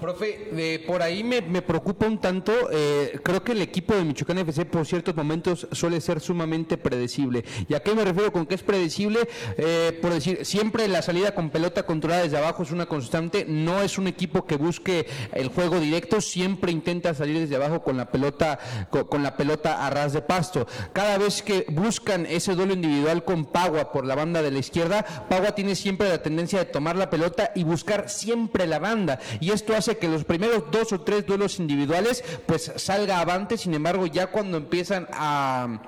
Profe, 0.00 0.82
por 0.86 1.02
ahí 1.02 1.24
me, 1.24 1.42
preocupa 1.62 2.06
un 2.06 2.18
tanto, 2.18 2.52
eh, 2.70 3.18
creo 3.22 3.42
que 3.42 3.52
el 3.52 3.62
equipo 3.62 3.94
de 3.94 4.04
Michoacán 4.04 4.38
FC 4.38 4.64
por 4.64 4.86
ciertos 4.86 5.14
momentos 5.16 5.66
suele 5.72 6.00
ser 6.00 6.20
sumamente 6.20 6.76
predecible. 6.76 7.44
¿Y 7.68 7.74
a 7.74 7.80
qué 7.80 7.94
me 7.94 8.04
refiero 8.04 8.32
con 8.32 8.46
que 8.46 8.54
es 8.54 8.62
predecible? 8.62 9.28
Eh, 9.56 9.98
por 10.00 10.12
decir, 10.12 10.44
siempre 10.44 10.86
la 10.88 11.02
salida 11.02 11.34
con 11.34 11.50
pelota 11.50 11.84
controlada 11.84 12.22
desde 12.22 12.38
abajo 12.38 12.62
es 12.62 12.70
una 12.70 12.86
constante, 12.86 13.44
no 13.48 13.82
es 13.82 13.98
un 13.98 14.06
equipo 14.06 14.46
que 14.46 14.56
busque 14.56 15.06
el 15.32 15.48
juego 15.48 15.80
directo, 15.80 16.20
siempre 16.20 16.70
intenta 16.70 17.14
salir 17.14 17.40
desde 17.40 17.56
abajo 17.56 17.82
con 17.82 17.96
la 17.96 18.10
pelota, 18.10 18.58
con, 18.90 19.22
la 19.22 19.36
pelota 19.36 19.86
a 19.86 19.90
ras 19.90 20.12
de 20.12 20.22
pasto. 20.22 20.66
Cada 20.92 21.18
vez 21.18 21.42
que 21.42 21.66
buscan 21.68 22.26
ese 22.26 22.54
duelo 22.54 22.72
individual 22.72 23.24
con 23.24 23.46
Pagua 23.46 23.92
por 23.92 24.06
la 24.06 24.14
banda 24.14 24.42
de 24.42 24.50
la 24.50 24.58
izquierda, 24.58 25.04
Pagua 25.28 25.54
tiene 25.54 25.74
siempre 25.74 26.08
la 26.08 26.22
tendencia 26.22 26.60
de 26.60 26.64
tomar 26.66 26.96
la 26.96 27.10
pelota 27.10 27.50
y 27.54 27.64
buscar 27.64 28.08
siempre 28.08 28.66
la 28.66 28.78
banda. 28.78 29.18
Y 29.40 29.50
esto 29.50 29.74
hace 29.74 29.87
que 29.96 30.08
los 30.08 30.24
primeros 30.24 30.64
dos 30.70 30.92
o 30.92 31.00
tres 31.00 31.24
duelos 31.24 31.58
individuales 31.58 32.22
pues 32.46 32.72
salga 32.76 33.20
avante, 33.20 33.56
sin 33.56 33.72
embargo 33.74 34.06
ya 34.06 34.26
cuando 34.26 34.58
empiezan 34.58 35.06
a 35.12 35.80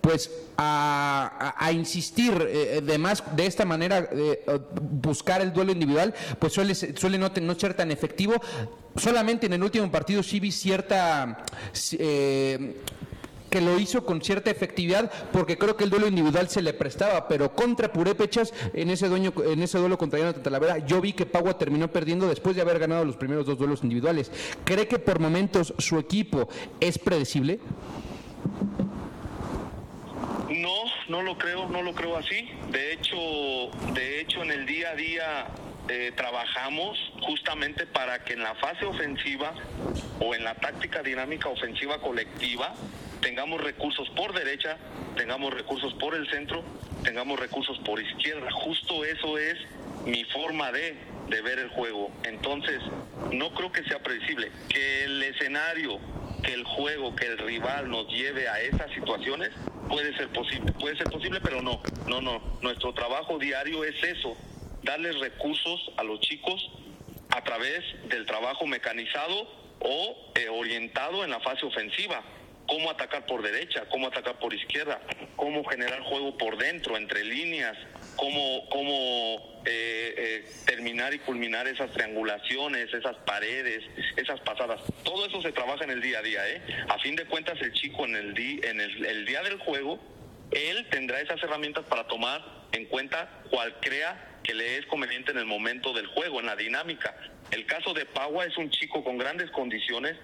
pues 0.00 0.30
a, 0.56 1.70
insistir 1.72 2.46
eh, 2.48 2.80
de 2.84 2.98
más 2.98 3.22
de 3.36 3.46
esta 3.46 3.64
manera 3.64 4.08
eh, 4.10 4.44
buscar 4.80 5.40
el 5.40 5.52
duelo 5.52 5.72
individual 5.72 6.14
pues 6.38 6.52
suele, 6.52 6.74
suele 6.74 7.18
no, 7.18 7.30
no 7.40 7.58
ser 7.58 7.74
tan 7.74 7.90
efectivo. 7.90 8.34
Solamente 8.96 9.46
en 9.46 9.52
el 9.52 9.62
último 9.62 9.90
partido 9.90 10.22
sí 10.22 10.40
vi 10.40 10.50
cierta 10.50 11.44
eh, 11.92 12.76
que 13.50 13.60
lo 13.60 13.78
hizo 13.78 14.04
con 14.04 14.22
cierta 14.22 14.50
efectividad 14.50 15.10
porque 15.32 15.58
creo 15.58 15.76
que 15.76 15.84
el 15.84 15.90
duelo 15.90 16.08
individual 16.08 16.48
se 16.48 16.62
le 16.62 16.72
prestaba, 16.72 17.28
pero 17.28 17.54
contra 17.54 17.92
Purépechas 17.92 18.52
en 18.74 18.90
ese 18.90 19.08
dueño, 19.08 19.32
en 19.44 19.62
ese 19.62 19.78
duelo 19.78 19.98
contra 19.98 20.18
Llano 20.18 20.34
Talavera, 20.34 20.78
yo 20.78 21.00
vi 21.00 21.12
que 21.12 21.26
Pagua 21.26 21.58
terminó 21.58 21.88
perdiendo 21.88 22.28
después 22.28 22.56
de 22.56 22.62
haber 22.62 22.78
ganado 22.78 23.04
los 23.04 23.16
primeros 23.16 23.46
dos 23.46 23.58
duelos 23.58 23.82
individuales. 23.82 24.30
¿Cree 24.64 24.86
que 24.86 24.98
por 24.98 25.20
momentos 25.20 25.74
su 25.78 25.98
equipo 25.98 26.48
es 26.80 26.98
predecible? 26.98 27.60
No, 30.50 30.84
no 31.08 31.22
lo 31.22 31.36
creo, 31.36 31.68
no 31.68 31.82
lo 31.82 31.94
creo 31.94 32.16
así. 32.16 32.48
De 32.70 32.92
hecho, 32.92 33.16
de 33.94 34.20
hecho 34.20 34.42
en 34.42 34.50
el 34.50 34.66
día 34.66 34.90
a 34.90 34.94
día 34.94 35.46
eh, 35.88 36.12
trabajamos 36.14 36.98
justamente 37.22 37.86
para 37.86 38.22
que 38.24 38.34
en 38.34 38.42
la 38.42 38.54
fase 38.56 38.84
ofensiva 38.84 39.54
o 40.20 40.34
en 40.34 40.44
la 40.44 40.54
táctica 40.54 41.02
dinámica 41.02 41.48
ofensiva 41.48 41.98
colectiva 42.00 42.74
tengamos 43.20 43.60
recursos 43.60 44.08
por 44.10 44.32
derecha, 44.32 44.76
tengamos 45.16 45.52
recursos 45.52 45.94
por 45.94 46.14
el 46.14 46.28
centro, 46.30 46.62
tengamos 47.04 47.38
recursos 47.40 47.78
por 47.78 48.00
izquierda. 48.00 48.50
Justo 48.50 49.04
eso 49.04 49.38
es 49.38 49.56
mi 50.04 50.24
forma 50.24 50.70
de, 50.72 50.96
de 51.28 51.42
ver 51.42 51.58
el 51.58 51.68
juego. 51.70 52.10
Entonces, 52.24 52.80
no 53.32 53.50
creo 53.54 53.72
que 53.72 53.82
sea 53.84 53.98
predecible. 54.02 54.50
Que 54.68 55.04
el 55.04 55.22
escenario, 55.22 55.98
que 56.42 56.52
el 56.52 56.64
juego, 56.64 57.14
que 57.16 57.26
el 57.26 57.38
rival 57.38 57.90
nos 57.90 58.08
lleve 58.08 58.48
a 58.48 58.60
esas 58.60 58.90
situaciones, 58.92 59.50
puede 59.88 60.16
ser 60.16 60.28
posible. 60.28 60.72
Puede 60.72 60.96
ser 60.96 61.08
posible, 61.10 61.40
pero 61.42 61.62
no. 61.62 61.80
No, 62.06 62.20
no. 62.20 62.40
Nuestro 62.62 62.92
trabajo 62.92 63.38
diario 63.38 63.84
es 63.84 64.02
eso, 64.02 64.36
darles 64.82 65.18
recursos 65.18 65.90
a 65.96 66.04
los 66.04 66.20
chicos 66.20 66.70
a 67.30 67.42
través 67.42 67.84
del 68.08 68.26
trabajo 68.26 68.66
mecanizado 68.66 69.48
o 69.80 70.32
eh, 70.34 70.48
orientado 70.48 71.24
en 71.24 71.30
la 71.30 71.40
fase 71.40 71.66
ofensiva 71.66 72.22
cómo 72.68 72.90
atacar 72.90 73.26
por 73.26 73.42
derecha, 73.42 73.86
cómo 73.88 74.06
atacar 74.06 74.38
por 74.38 74.52
izquierda, 74.52 75.00
cómo 75.36 75.64
generar 75.64 76.02
juego 76.02 76.36
por 76.36 76.58
dentro, 76.58 76.96
entre 76.96 77.24
líneas, 77.24 77.76
cómo, 78.14 78.68
cómo 78.68 79.62
eh, 79.64 80.14
eh, 80.16 80.50
terminar 80.66 81.14
y 81.14 81.18
culminar 81.20 81.66
esas 81.66 81.90
triangulaciones, 81.92 82.92
esas 82.92 83.16
paredes, 83.24 83.82
esas 84.16 84.38
pasadas. 84.40 84.82
Todo 85.02 85.26
eso 85.26 85.40
se 85.40 85.50
trabaja 85.52 85.84
en 85.84 85.90
el 85.90 86.02
día 86.02 86.18
a 86.18 86.22
día. 86.22 86.48
¿eh? 86.48 86.62
A 86.88 86.98
fin 86.98 87.16
de 87.16 87.24
cuentas, 87.24 87.58
el 87.62 87.72
chico 87.72 88.04
en, 88.04 88.14
el, 88.14 88.38
en 88.38 88.80
el, 88.80 89.24
día 89.24 89.42
del 89.42 89.58
juego, 89.58 89.98
él 90.50 90.86
tendrá 90.90 91.20
esas 91.20 91.42
herramientas 91.42 91.86
para 91.86 92.06
tomar 92.06 92.44
en 92.72 92.84
cuenta 92.84 93.30
cual 93.50 93.76
crea 93.80 94.27
que 94.42 94.54
le 94.54 94.78
es 94.78 94.86
conveniente 94.86 95.30
en 95.30 95.38
el 95.38 95.46
momento 95.46 95.92
del 95.92 96.06
juego, 96.06 96.40
en 96.40 96.46
la 96.46 96.56
dinámica. 96.56 97.14
El 97.50 97.66
caso 97.66 97.94
de 97.94 98.06
Pagua 98.06 98.44
es 98.44 98.56
un 98.56 98.70
chico 98.70 99.02
con 99.04 99.18
grandes 99.18 99.50
condiciones, 99.50 100.16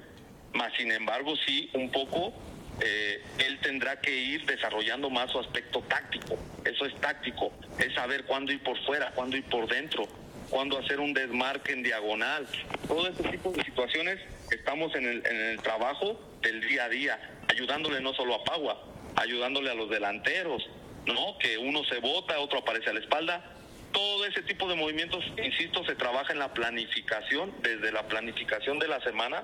más 0.52 0.72
sin 0.76 0.92
embargo 0.92 1.34
sí 1.46 1.70
un 1.74 1.90
poco 1.90 2.32
eh, 2.80 3.22
él 3.38 3.58
tendrá 3.60 4.00
que 4.00 4.14
ir 4.14 4.44
desarrollando 4.46 5.10
más 5.10 5.30
su 5.30 5.38
aspecto 5.38 5.80
táctico. 5.82 6.38
Eso 6.64 6.86
es 6.86 6.94
táctico, 7.00 7.52
es 7.78 7.94
saber 7.94 8.24
cuándo 8.24 8.52
ir 8.52 8.62
por 8.62 8.78
fuera, 8.84 9.12
cuándo 9.12 9.36
ir 9.36 9.44
por 9.44 9.68
dentro, 9.68 10.08
cuándo 10.50 10.78
hacer 10.78 11.00
un 11.00 11.14
desmarque 11.14 11.72
en 11.72 11.82
diagonal. 11.82 12.46
Todo 12.88 13.08
este 13.08 13.28
tipo 13.28 13.52
de 13.52 13.64
situaciones 13.64 14.18
estamos 14.50 14.94
en 14.94 15.06
el, 15.06 15.26
en 15.26 15.36
el 15.36 15.60
trabajo 15.60 16.20
del 16.42 16.60
día 16.66 16.84
a 16.84 16.88
día, 16.88 17.30
ayudándole 17.48 18.00
no 18.00 18.12
solo 18.14 18.34
a 18.34 18.44
Pagua, 18.44 18.82
ayudándole 19.16 19.70
a 19.70 19.74
los 19.74 19.88
delanteros, 19.88 20.68
¿no? 21.06 21.38
Que 21.38 21.58
uno 21.58 21.84
se 21.84 21.98
bota, 21.98 22.38
otro 22.40 22.58
aparece 22.58 22.90
a 22.90 22.92
la 22.92 23.00
espalda. 23.00 23.53
Todo 23.94 24.26
ese 24.26 24.42
tipo 24.42 24.68
de 24.68 24.74
movimientos, 24.74 25.24
insisto, 25.42 25.82
se 25.86 25.94
trabaja 25.94 26.34
en 26.34 26.38
la 26.40 26.52
planificación, 26.52 27.54
desde 27.62 27.92
la 27.92 28.06
planificación 28.06 28.78
de 28.78 28.88
la 28.88 29.00
semana, 29.00 29.42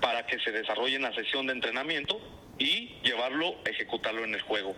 para 0.00 0.26
que 0.26 0.40
se 0.40 0.50
desarrolle 0.50 0.96
en 0.96 1.02
la 1.02 1.14
sesión 1.14 1.46
de 1.46 1.52
entrenamiento 1.52 2.18
y 2.58 2.98
llevarlo, 3.04 3.54
ejecutarlo 3.64 4.24
en 4.24 4.34
el 4.34 4.40
juego 4.42 4.74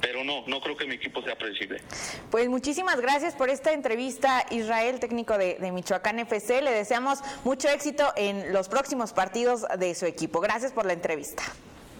pero 0.00 0.24
no, 0.24 0.44
no 0.46 0.60
creo 0.60 0.76
que 0.76 0.86
mi 0.86 0.94
equipo 0.94 1.22
sea 1.22 1.36
predecible. 1.36 1.82
Pues 2.30 2.48
muchísimas 2.48 3.00
gracias 3.00 3.34
por 3.34 3.50
esta 3.50 3.72
entrevista, 3.72 4.46
Israel, 4.50 5.00
técnico 5.00 5.36
de, 5.38 5.56
de, 5.58 5.72
Michoacán 5.72 6.18
FC. 6.18 6.62
Le 6.62 6.70
deseamos 6.70 7.18
mucho 7.44 7.68
éxito 7.68 8.12
en 8.16 8.52
los 8.52 8.68
próximos 8.68 9.12
partidos 9.12 9.66
de 9.78 9.94
su 9.94 10.06
equipo. 10.06 10.40
Gracias 10.40 10.72
por 10.72 10.86
la 10.86 10.92
entrevista. 10.92 11.42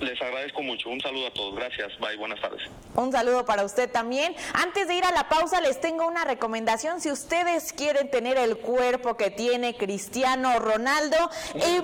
Les 0.01 0.21
agradezco 0.23 0.63
mucho. 0.63 0.91
Un 0.91 1.01
saludo 1.01 1.27
a 1.27 1.31
todos. 1.33 1.57
Gracias. 1.57 1.99
Bye. 1.99 2.17
Buenas 2.17 2.41
tardes. 2.41 2.63
Un 2.95 3.11
saludo 3.13 3.45
para 3.45 3.65
usted 3.65 3.91
también. 3.91 4.35
Antes 4.55 4.87
de 4.89 4.95
ir 4.95 5.05
a 5.05 5.11
la 5.13 5.29
pausa, 5.29 5.61
les 5.61 5.81
tengo 5.81 6.07
una 6.07 6.25
recomendación. 6.25 7.01
Si 7.01 7.11
ustedes 7.11 7.73
quieren 7.73 8.11
tener 8.11 8.37
el 8.39 8.57
cuerpo 8.59 9.17
que 9.17 9.31
tiene 9.31 9.77
Cristiano 9.77 10.59
Ronaldo, 10.59 11.17
eh, 11.55 11.81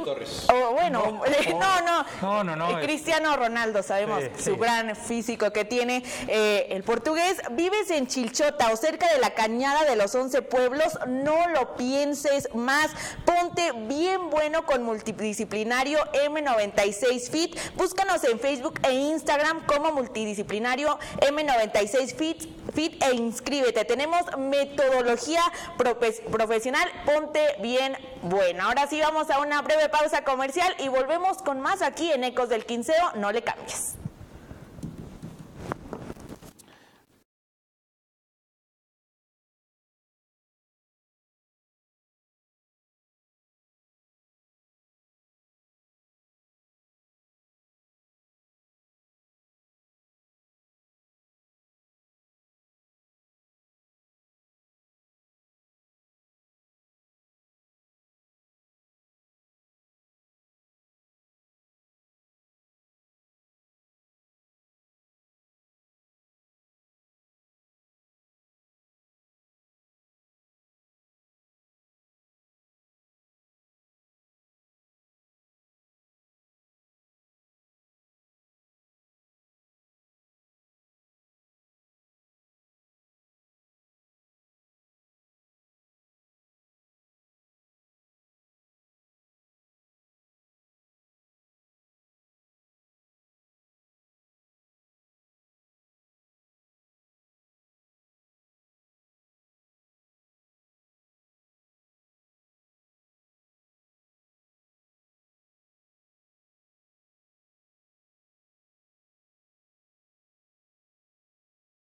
oh, 0.52 0.72
bueno, 0.72 1.20
no, 1.58 1.80
no, 1.82 2.04
no, 2.22 2.44
no, 2.44 2.56
no, 2.56 2.80
Cristiano 2.80 3.36
Ronaldo, 3.36 3.82
sabemos 3.82 4.22
Sí, 4.36 4.44
su 4.44 4.54
sí. 4.54 4.56
gran 4.60 4.94
físico 4.96 5.52
que 5.52 5.64
tiene 5.64 6.02
eh, 6.28 6.66
el 6.70 6.82
portugués. 6.84 7.40
Vives 7.52 7.90
en 7.90 8.06
Chilchota 8.06 8.70
o 8.72 8.76
cerca 8.76 9.12
de 9.12 9.18
la 9.18 9.30
cañada 9.34 9.84
de 9.84 9.96
los 9.96 10.14
11 10.14 10.42
pueblos, 10.42 10.98
no 11.08 11.48
lo 11.48 11.74
pienses 11.76 12.48
más. 12.54 12.90
Ponte 13.24 13.72
bien 13.72 14.30
bueno 14.30 14.64
con 14.66 14.82
multidisciplinario 14.84 15.98
M96 16.26 17.30
Fit. 17.30 17.56
Búscanos 18.04 18.24
en 18.24 18.38
Facebook 18.38 18.78
e 18.86 18.92
Instagram 18.92 19.64
como 19.64 19.90
multidisciplinario 19.92 20.98
M96 21.22 22.14
Fit, 22.14 22.42
Fit 22.74 23.02
e 23.02 23.14
inscríbete. 23.14 23.82
Tenemos 23.86 24.20
metodología 24.36 25.40
profe- 25.78 26.22
profesional. 26.30 26.86
Ponte 27.06 27.56
bien 27.62 27.96
bueno. 28.20 28.64
Ahora 28.64 28.86
sí 28.88 29.00
vamos 29.00 29.30
a 29.30 29.38
una 29.40 29.62
breve 29.62 29.88
pausa 29.88 30.22
comercial 30.22 30.74
y 30.80 30.88
volvemos 30.88 31.38
con 31.38 31.60
más 31.62 31.80
aquí 31.80 32.12
en 32.12 32.24
Ecos 32.24 32.50
del 32.50 32.66
Quinceo. 32.66 33.12
No 33.14 33.32
le 33.32 33.42
cambies. 33.42 33.94